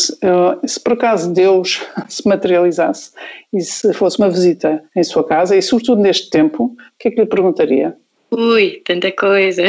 Se 0.65 0.79
por 0.79 0.93
acaso 0.93 1.33
Deus 1.33 1.81
se 2.07 2.27
materializasse 2.27 3.11
e 3.53 3.61
se 3.61 3.93
fosse 3.93 4.17
uma 4.19 4.29
visita 4.29 4.83
em 4.95 5.03
sua 5.03 5.23
casa, 5.25 5.55
e 5.55 5.61
sobretudo 5.61 6.01
neste 6.01 6.29
tempo, 6.29 6.65
o 6.65 6.75
que 6.97 7.09
é 7.09 7.11
que 7.11 7.21
lhe 7.21 7.27
perguntaria? 7.27 7.95
Ui, 8.31 8.81
tanta 8.85 9.11
coisa. 9.11 9.63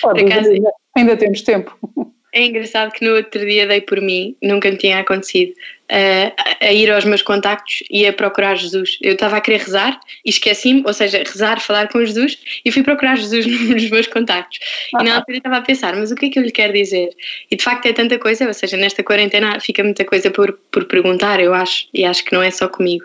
Pode, 0.00 0.24
acaso, 0.24 0.50
ainda 0.96 1.16
temos 1.16 1.42
tempo. 1.42 1.76
É 2.32 2.46
engraçado 2.46 2.92
que 2.92 3.04
no 3.04 3.14
outro 3.14 3.44
dia 3.44 3.66
dei 3.66 3.82
por 3.82 4.00
mim, 4.00 4.34
nunca 4.42 4.70
me 4.70 4.78
tinha 4.78 5.00
acontecido, 5.00 5.52
uh, 5.52 6.32
a 6.62 6.72
ir 6.72 6.90
aos 6.90 7.04
meus 7.04 7.20
contactos 7.20 7.82
e 7.90 8.06
a 8.06 8.12
procurar 8.12 8.56
Jesus. 8.56 8.98
Eu 9.02 9.12
estava 9.12 9.36
a 9.36 9.40
querer 9.40 9.58
rezar 9.58 10.00
e 10.24 10.30
esqueci-me, 10.30 10.82
ou 10.86 10.94
seja, 10.94 11.18
rezar, 11.18 11.60
falar 11.60 11.88
com 11.88 12.02
Jesus 12.02 12.38
e 12.64 12.72
fui 12.72 12.82
procurar 12.82 13.16
Jesus 13.16 13.44
nos 13.68 13.90
meus 13.90 14.06
contactos. 14.06 14.58
E 14.98 15.04
na 15.04 15.16
altura 15.16 15.36
estava 15.36 15.56
a 15.58 15.60
pensar, 15.60 15.94
mas 15.94 16.10
o 16.10 16.14
que 16.14 16.26
é 16.26 16.30
que 16.30 16.38
eu 16.38 16.42
lhe 16.42 16.50
quero 16.50 16.72
dizer? 16.72 17.10
E 17.50 17.56
de 17.56 17.62
facto 17.62 17.84
é 17.84 17.92
tanta 17.92 18.18
coisa, 18.18 18.46
ou 18.46 18.54
seja, 18.54 18.78
nesta 18.78 19.02
quarentena 19.02 19.60
fica 19.60 19.84
muita 19.84 20.04
coisa 20.04 20.30
por, 20.30 20.52
por 20.70 20.86
perguntar, 20.86 21.38
eu 21.38 21.52
acho, 21.52 21.86
e 21.92 22.02
acho 22.02 22.24
que 22.24 22.32
não 22.32 22.42
é 22.42 22.50
só 22.50 22.66
comigo. 22.66 23.04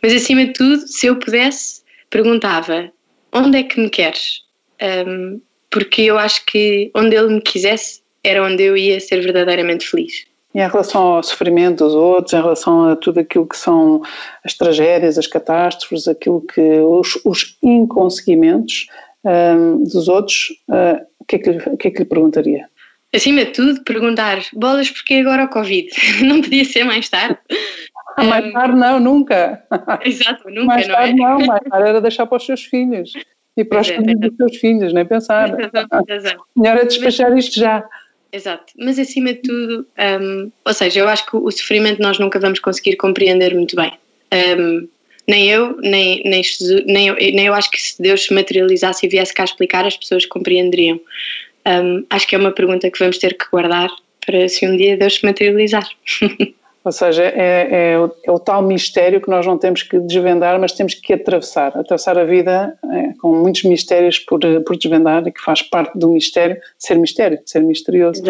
Mas 0.00 0.14
acima 0.14 0.46
de 0.46 0.52
tudo, 0.52 0.86
se 0.86 1.06
eu 1.08 1.16
pudesse, 1.16 1.82
perguntava: 2.10 2.92
onde 3.32 3.58
é 3.58 3.62
que 3.64 3.80
me 3.80 3.90
queres? 3.90 4.42
Um, 4.80 5.40
porque 5.68 6.02
eu 6.02 6.16
acho 6.16 6.46
que 6.46 6.90
onde 6.94 7.16
ele 7.16 7.34
me 7.34 7.40
quisesse 7.40 8.00
era 8.24 8.44
onde 8.44 8.62
eu 8.62 8.76
ia 8.76 9.00
ser 9.00 9.20
verdadeiramente 9.20 9.86
feliz. 9.86 10.26
E 10.54 10.60
em 10.60 10.68
relação 10.68 11.02
ao 11.02 11.22
sofrimento 11.22 11.84
dos 11.84 11.94
outros, 11.94 12.32
em 12.32 12.40
relação 12.40 12.88
a 12.88 12.96
tudo 12.96 13.20
aquilo 13.20 13.46
que 13.46 13.56
são 13.56 14.02
as 14.44 14.54
tragédias, 14.54 15.18
as 15.18 15.26
catástrofes, 15.26 16.08
aquilo 16.08 16.40
que 16.40 16.80
os, 16.80 17.20
os 17.24 17.58
inconseguimentos 17.62 18.86
um, 19.24 19.84
dos 19.84 20.08
outros, 20.08 20.48
uh, 20.68 21.04
o, 21.18 21.24
que 21.24 21.36
é 21.36 21.38
que, 21.38 21.76
que 21.76 21.88
é 21.88 21.90
que 21.90 21.98
lhe 21.98 22.04
perguntaria? 22.04 22.68
Acima 23.14 23.44
de 23.44 23.52
tudo, 23.52 23.82
perguntar 23.84 24.42
bolas 24.54 24.90
porque 24.90 25.14
agora 25.14 25.44
o 25.44 25.48
Covid? 25.48 25.88
Não 26.24 26.40
podia 26.40 26.64
ser 26.64 26.84
mais 26.84 27.08
tarde? 27.08 27.38
Ah, 28.16 28.24
mais 28.24 28.46
um, 28.46 28.52
tarde 28.52 28.76
não, 28.76 28.98
nunca. 28.98 29.62
Exato, 30.04 30.48
nunca, 30.50 30.66
mais 30.66 30.88
não 30.88 30.94
tarde 30.94 31.12
é? 31.12 31.14
não, 31.14 31.38
mais 31.46 31.60
tarde 31.60 31.88
era 31.88 32.00
deixar 32.00 32.26
para 32.26 32.36
os 32.36 32.44
seus 32.44 32.64
filhos. 32.64 33.12
E 33.56 33.64
para 33.64 33.80
os 33.80 33.90
é, 33.90 33.96
filhos 33.96 34.20
dos 34.20 34.36
seus 34.36 34.56
filhos, 34.56 34.92
nem 34.92 35.06
pensar. 35.06 35.50
Exato. 36.08 36.44
Melhor 36.56 36.78
é 36.78 36.84
despachar 36.84 37.36
isto 37.36 37.60
já. 37.60 37.84
Exato, 38.30 38.72
mas 38.76 38.98
acima 38.98 39.32
de 39.32 39.40
tudo, 39.40 39.86
um, 40.20 40.52
ou 40.64 40.74
seja, 40.74 41.00
eu 41.00 41.08
acho 41.08 41.24
que 41.26 41.36
o 41.36 41.50
sofrimento 41.50 42.02
nós 42.02 42.18
nunca 42.18 42.38
vamos 42.38 42.60
conseguir 42.60 42.96
compreender 42.96 43.54
muito 43.54 43.74
bem. 43.74 43.92
Um, 44.58 44.86
nem 45.26 45.48
eu, 45.48 45.76
nem, 45.78 46.22
nem, 46.24 46.42
Jesus, 46.42 46.84
nem, 46.86 47.08
eu, 47.08 47.14
nem 47.14 47.46
eu 47.46 47.54
acho 47.54 47.70
que 47.70 47.80
se 47.80 48.00
Deus 48.00 48.24
se 48.24 48.34
materializasse 48.34 49.06
e 49.06 49.08
viesse 49.08 49.32
cá 49.32 49.44
explicar, 49.44 49.86
as 49.86 49.96
pessoas 49.96 50.26
compreenderiam. 50.26 51.00
Um, 51.66 52.04
acho 52.10 52.26
que 52.26 52.34
é 52.34 52.38
uma 52.38 52.52
pergunta 52.52 52.90
que 52.90 52.98
vamos 52.98 53.18
ter 53.18 53.36
que 53.36 53.46
guardar 53.50 53.88
para 54.24 54.48
se 54.48 54.66
um 54.66 54.76
dia 54.76 54.96
Deus 54.96 55.16
se 55.16 55.24
materializar. 55.24 55.88
Ou 56.84 56.92
seja, 56.92 57.24
é, 57.24 57.92
é, 57.92 57.98
o, 57.98 58.10
é, 58.24 58.30
o, 58.30 58.38
tal 58.38 58.62
mistério 58.62 59.20
que 59.20 59.28
nós 59.28 59.46
não 59.46 59.58
temos 59.58 59.82
que 59.82 59.98
desvendar, 59.98 60.58
mas 60.58 60.72
temos 60.72 60.94
que 60.94 61.12
atravessar. 61.12 61.76
Atravessar 61.76 62.18
a 62.18 62.24
vida 62.24 62.78
é, 62.92 63.12
com 63.20 63.34
muitos 63.34 63.64
mistérios 63.64 64.18
por, 64.18 64.40
por 64.64 64.76
desvendar 64.76 65.26
e 65.26 65.32
que 65.32 65.40
faz 65.40 65.60
parte 65.62 65.98
do 65.98 66.08
mistério 66.10 66.56
ser 66.78 66.96
mistério, 66.96 67.40
ser 67.44 67.62
misterioso. 67.62 68.22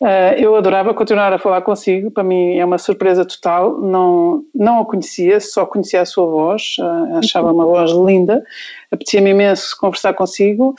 Uh, 0.00 0.34
eu 0.36 0.54
adorava 0.56 0.92
continuar 0.92 1.32
a 1.32 1.38
falar 1.38 1.62
consigo, 1.62 2.10
para 2.10 2.24
mim 2.24 2.58
é 2.58 2.64
uma 2.64 2.78
surpresa 2.78 3.24
total. 3.24 3.80
Não, 3.80 4.42
não 4.54 4.80
a 4.80 4.84
conhecia, 4.84 5.40
só 5.40 5.64
conhecia 5.64 6.02
a 6.02 6.04
sua 6.04 6.26
voz, 6.26 6.76
uh, 6.78 7.18
achava 7.18 7.52
uma 7.52 7.64
voz 7.64 7.90
linda, 7.92 8.44
apetecia-me 8.90 9.30
imenso 9.30 9.76
conversar 9.78 10.12
consigo. 10.12 10.74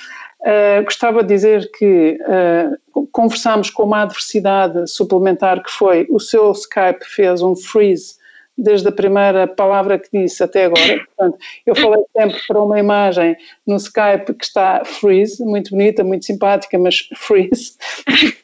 Uh, 0.45 0.83
gostava 0.83 1.23
de 1.23 1.33
dizer 1.33 1.71
que 1.71 2.19
uh, 2.21 3.07
conversámos 3.11 3.71
com 3.71 3.81
uma 3.81 4.03
adversidade 4.03 4.87
suplementar 4.87 5.63
que 5.63 5.71
foi 5.71 6.05
o 6.07 6.19
seu 6.19 6.51
Skype 6.51 7.03
fez 7.03 7.41
um 7.41 7.55
freeze 7.55 8.15
desde 8.55 8.87
a 8.87 8.91
primeira 8.91 9.47
palavra 9.47 9.97
que 9.97 10.07
disse 10.13 10.43
até 10.43 10.65
agora. 10.65 11.03
Portanto, 11.17 11.37
eu 11.65 11.75
falei 11.75 12.03
sempre 12.15 12.39
para 12.47 12.61
uma 12.61 12.79
imagem 12.79 13.35
no 13.65 13.75
Skype 13.75 14.33
que 14.33 14.45
está 14.45 14.83
freeze, 14.85 15.43
muito 15.43 15.71
bonita, 15.71 16.03
muito 16.03 16.25
simpática, 16.25 16.77
mas 16.77 17.09
freeze. 17.15 17.73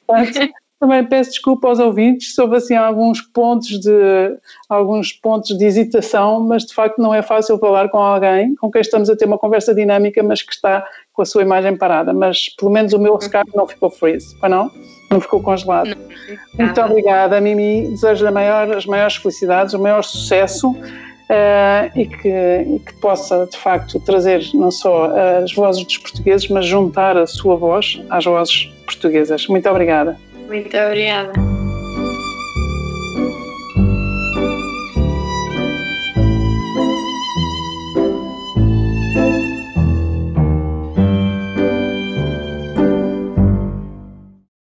Portanto, 0.07 0.51
também 0.81 1.05
peço 1.05 1.29
desculpa 1.29 1.67
aos 1.67 1.77
ouvintes 1.77 2.35
houve 2.39 2.55
assim 2.55 2.75
alguns 2.75 3.21
pontos 3.21 3.79
de 3.79 4.35
alguns 4.67 5.13
pontos 5.13 5.55
de 5.55 5.63
hesitação, 5.63 6.41
mas 6.41 6.65
de 6.65 6.73
facto 6.73 6.99
não 6.99 7.13
é 7.13 7.21
fácil 7.21 7.59
falar 7.59 7.87
com 7.89 7.99
alguém 7.99 8.55
com 8.55 8.71
quem 8.71 8.81
estamos 8.81 9.07
a 9.07 9.15
ter 9.15 9.25
uma 9.25 9.37
conversa 9.37 9.75
dinâmica, 9.75 10.23
mas 10.23 10.41
que 10.41 10.51
está 10.51 10.83
com 11.21 11.23
a 11.23 11.25
sua 11.25 11.43
imagem 11.43 11.75
parada. 11.75 12.11
Mas 12.13 12.49
pelo 12.49 12.71
menos 12.71 12.93
o 12.93 12.99
meu 12.99 13.17
Skype 13.17 13.55
não 13.55 13.67
ficou 13.67 13.89
freeze, 13.89 14.35
para 14.35 14.49
não? 14.49 14.71
Não 15.09 15.21
ficou 15.21 15.41
congelado. 15.41 15.89
Não, 15.89 16.65
Muito 16.65 16.81
obrigada, 16.81 17.39
Mimi. 17.39 17.89
Desejo 17.89 18.31
maior, 18.31 18.71
as 18.75 18.85
maiores 18.85 19.15
felicidades, 19.17 19.73
o 19.73 19.79
maior 19.79 20.01
sucesso. 20.01 20.71
Uh, 20.71 21.87
e, 21.97 22.05
que, 22.07 22.27
e, 22.27 22.79
que, 22.79 22.93
possa 22.99 23.47
de 23.49 23.55
facto 23.55 23.97
trazer 24.01 24.45
não 24.53 24.69
só 24.69 25.09
as 25.41 25.53
vozes 25.53 25.85
dos 25.85 25.97
portugueses, 25.97 26.49
mas 26.49 26.65
juntar 26.65 27.15
a 27.15 27.25
sua 27.25 27.55
voz 27.55 28.01
às 28.09 28.25
vozes 28.25 28.65
portuguesas. 28.85 29.47
Muito 29.47 29.69
obrigada. 29.69 30.17
Muito 30.49 30.75
obrigada. 30.75 31.60